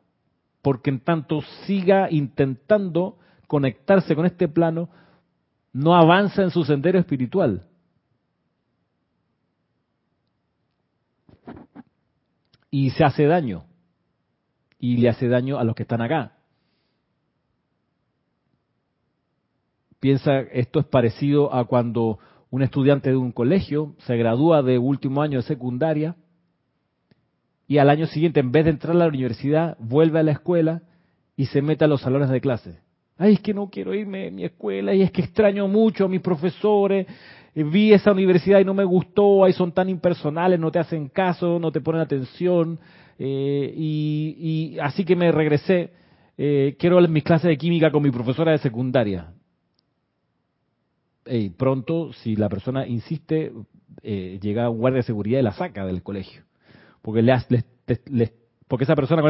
Porque 0.61 0.91
en 0.91 0.99
tanto 0.99 1.43
siga 1.67 2.11
intentando 2.11 3.17
conectarse 3.47 4.17
con 4.17 4.27
este 4.27 4.49
plano, 4.49 4.89
no 5.73 5.95
avanza 5.95 6.43
en 6.43 6.51
su 6.51 6.65
sendero 6.65 6.99
espiritual. 6.99 7.70
Y 12.71 12.91
se 12.91 13.05
hace 13.05 13.27
daño. 13.27 13.65
Y 14.79 14.97
le 14.99 15.09
hace 15.09 15.29
daño 15.29 15.59
a 15.59 15.65
los 15.65 15.75
que 15.75 15.83
están 15.83 16.01
acá. 16.01 16.37
Piensa, 19.99 20.41
esto 20.41 20.81
es 20.81 20.87
parecido 20.87 21.55
a 21.55 21.67
cuando 21.67 22.19
un 22.51 22.63
estudiante 22.63 23.11
de 23.11 23.17
un 23.17 23.33
colegio 23.33 23.95
se 23.99 24.17
gradúa 24.17 24.63
de 24.63 24.79
último 24.79 25.23
año 25.23 25.39
de 25.39 25.45
secundaria 25.45 26.17
y 27.71 27.79
al 27.79 27.89
año 27.89 28.07
siguiente, 28.07 28.41
en 28.41 28.51
vez 28.51 28.65
de 28.65 28.73
entrar 28.73 28.97
a 28.97 28.99
la 28.99 29.07
universidad, 29.07 29.77
vuelve 29.79 30.19
a 30.19 30.25
la 30.25 30.33
escuela 30.33 30.83
y 31.37 31.47
se 31.47 31.63
mete 31.63 31.85
a 31.85 31.89
los 31.89 32.01
salones 32.01 32.29
de 32.29 32.41
clase. 32.41 32.81
Ay, 33.23 33.35
es 33.35 33.41
que 33.41 33.53
no 33.53 33.69
quiero 33.69 33.93
irme 33.93 34.29
a 34.29 34.31
mi 34.31 34.45
escuela 34.47 34.95
y 34.95 35.03
es 35.03 35.11
que 35.11 35.21
extraño 35.21 35.69
mucho 35.69 36.07
a 36.07 36.09
mis 36.09 36.23
profesores. 36.23 37.07
Eh, 37.55 37.63
vi 37.63 37.93
esa 37.93 38.13
universidad 38.13 38.61
y 38.61 38.65
no 38.65 38.73
me 38.73 38.83
gustó, 38.85 39.45
ahí 39.45 39.53
son 39.53 39.73
tan 39.73 39.91
impersonales, 39.91 40.59
no 40.59 40.71
te 40.71 40.79
hacen 40.79 41.11
caso, 41.11 41.59
no 41.59 41.71
te 41.71 41.83
ponen 41.83 42.01
atención. 42.01 42.81
Eh, 43.19 43.75
y, 43.77 44.79
así 44.81 45.05
que 45.05 45.17
me 45.17 45.31
regresé. 45.33 45.93
Eh, 46.39 46.77
quiero 46.79 46.99
mis 47.09 47.23
clases 47.23 47.51
de 47.51 47.59
química 47.59 47.91
con 47.91 48.03
mi 48.03 48.11
profesora 48.11 48.53
de 48.53 48.59
secundaria. 48.59 49.35
Y 51.27 51.51
pronto, 51.51 52.15
si 52.15 52.37
la 52.37 52.49
persona 52.49 52.87
insiste, 52.87 53.53
llega 54.03 54.71
un 54.71 54.79
guardia 54.79 55.01
de 55.01 55.03
seguridad 55.03 55.41
y 55.41 55.43
la 55.43 55.53
saca 55.53 55.85
del 55.85 56.03
colegio 56.03 56.45
porque, 57.03 57.23
le, 57.23 58.33
porque 58.71 58.85
esa 58.85 58.95
persona 58.95 59.21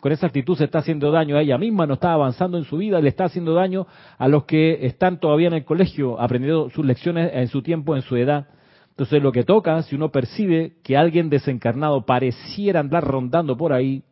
con 0.00 0.10
esa, 0.10 0.26
actitud 0.26 0.58
se 0.58 0.64
está 0.64 0.80
haciendo 0.80 1.12
daño 1.12 1.36
a 1.36 1.42
ella 1.42 1.56
misma, 1.56 1.86
no 1.86 1.94
está 1.94 2.12
avanzando 2.12 2.58
en 2.58 2.64
su 2.64 2.78
vida, 2.78 3.00
le 3.00 3.08
está 3.08 3.26
haciendo 3.26 3.54
daño 3.54 3.86
a 4.18 4.26
los 4.26 4.44
que 4.44 4.86
están 4.86 5.20
todavía 5.20 5.46
en 5.46 5.54
el 5.54 5.64
colegio 5.64 6.20
aprendiendo 6.20 6.68
sus 6.70 6.84
lecciones 6.84 7.30
en 7.32 7.46
su 7.46 7.62
tiempo, 7.62 7.94
en 7.94 8.02
su 8.02 8.16
edad. 8.16 8.48
Entonces 8.88 9.22
lo 9.22 9.30
que 9.30 9.44
toca, 9.44 9.80
si 9.82 9.94
uno 9.94 10.10
percibe 10.10 10.78
que 10.82 10.96
alguien 10.96 11.30
desencarnado 11.30 12.06
pareciera 12.06 12.80
andar 12.80 13.04
rondando 13.04 13.56
por 13.56 13.72
ahí, 13.72 14.02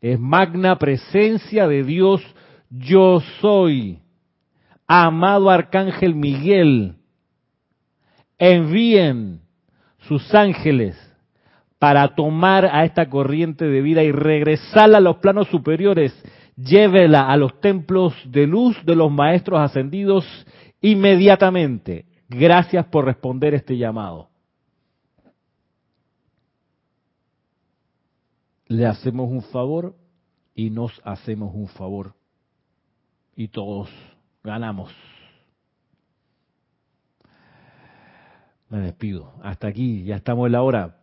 es 0.00 0.18
magna 0.18 0.78
presencia 0.78 1.68
de 1.68 1.84
Dios, 1.84 2.22
yo 2.70 3.20
soy. 3.42 3.98
Amado 4.86 5.50
Arcángel 5.50 6.14
Miguel, 6.14 6.94
envíen 8.38 9.42
sus 10.08 10.34
ángeles 10.34 11.05
para 11.78 12.14
tomar 12.14 12.66
a 12.66 12.84
esta 12.84 13.08
corriente 13.08 13.66
de 13.66 13.82
vida 13.82 14.02
y 14.02 14.12
regresarla 14.12 14.98
a 14.98 15.02
los 15.02 15.16
planos 15.18 15.48
superiores. 15.48 16.12
Llévela 16.56 17.30
a 17.30 17.36
los 17.36 17.60
templos 17.60 18.14
de 18.24 18.46
luz 18.46 18.76
de 18.84 18.96
los 18.96 19.12
maestros 19.12 19.60
ascendidos 19.60 20.24
inmediatamente. 20.80 22.06
Gracias 22.28 22.86
por 22.86 23.04
responder 23.04 23.54
este 23.54 23.76
llamado. 23.76 24.30
Le 28.68 28.86
hacemos 28.86 29.30
un 29.30 29.42
favor 29.42 29.94
y 30.54 30.70
nos 30.70 31.00
hacemos 31.04 31.54
un 31.54 31.68
favor. 31.68 32.14
Y 33.36 33.48
todos 33.48 33.90
ganamos. 34.42 34.90
Me 38.70 38.78
despido. 38.78 39.34
Hasta 39.42 39.68
aquí, 39.68 40.04
ya 40.04 40.16
estamos 40.16 40.46
en 40.46 40.52
la 40.52 40.62
hora 40.62 40.96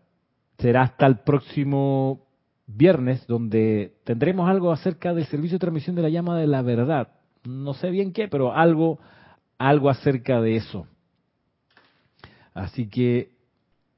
será 0.57 0.83
hasta 0.83 1.05
el 1.05 1.19
próximo 1.19 2.25
viernes, 2.67 3.25
donde 3.27 3.97
tendremos 4.03 4.49
algo 4.49 4.71
acerca 4.71 5.13
del 5.13 5.25
servicio 5.25 5.55
de 5.55 5.61
transmisión 5.61 5.95
de 5.95 6.01
la 6.01 6.09
llama 6.09 6.37
de 6.37 6.47
la 6.47 6.61
verdad. 6.61 7.09
No 7.43 7.73
sé 7.73 7.89
bien 7.89 8.13
qué, 8.13 8.27
pero 8.27 8.53
algo, 8.53 8.99
algo 9.57 9.89
acerca 9.89 10.41
de 10.41 10.55
eso. 10.55 10.87
Así 12.53 12.87
que 12.87 13.33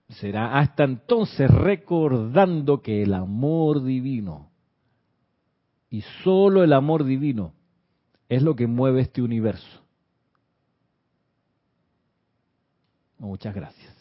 será 0.10 0.60
hasta 0.60 0.84
entonces 0.84 1.50
recordando 1.50 2.82
que 2.82 3.04
el 3.04 3.14
amor 3.14 3.84
divino, 3.84 4.50
y 5.90 6.02
solo 6.24 6.64
el 6.64 6.74
amor 6.74 7.04
divino, 7.04 7.54
es 8.28 8.42
lo 8.42 8.56
que 8.56 8.68
mueve 8.68 9.02
este 9.02 9.22
universo. 9.22 9.82
Muchas 13.20 13.56
gracias. 13.56 13.95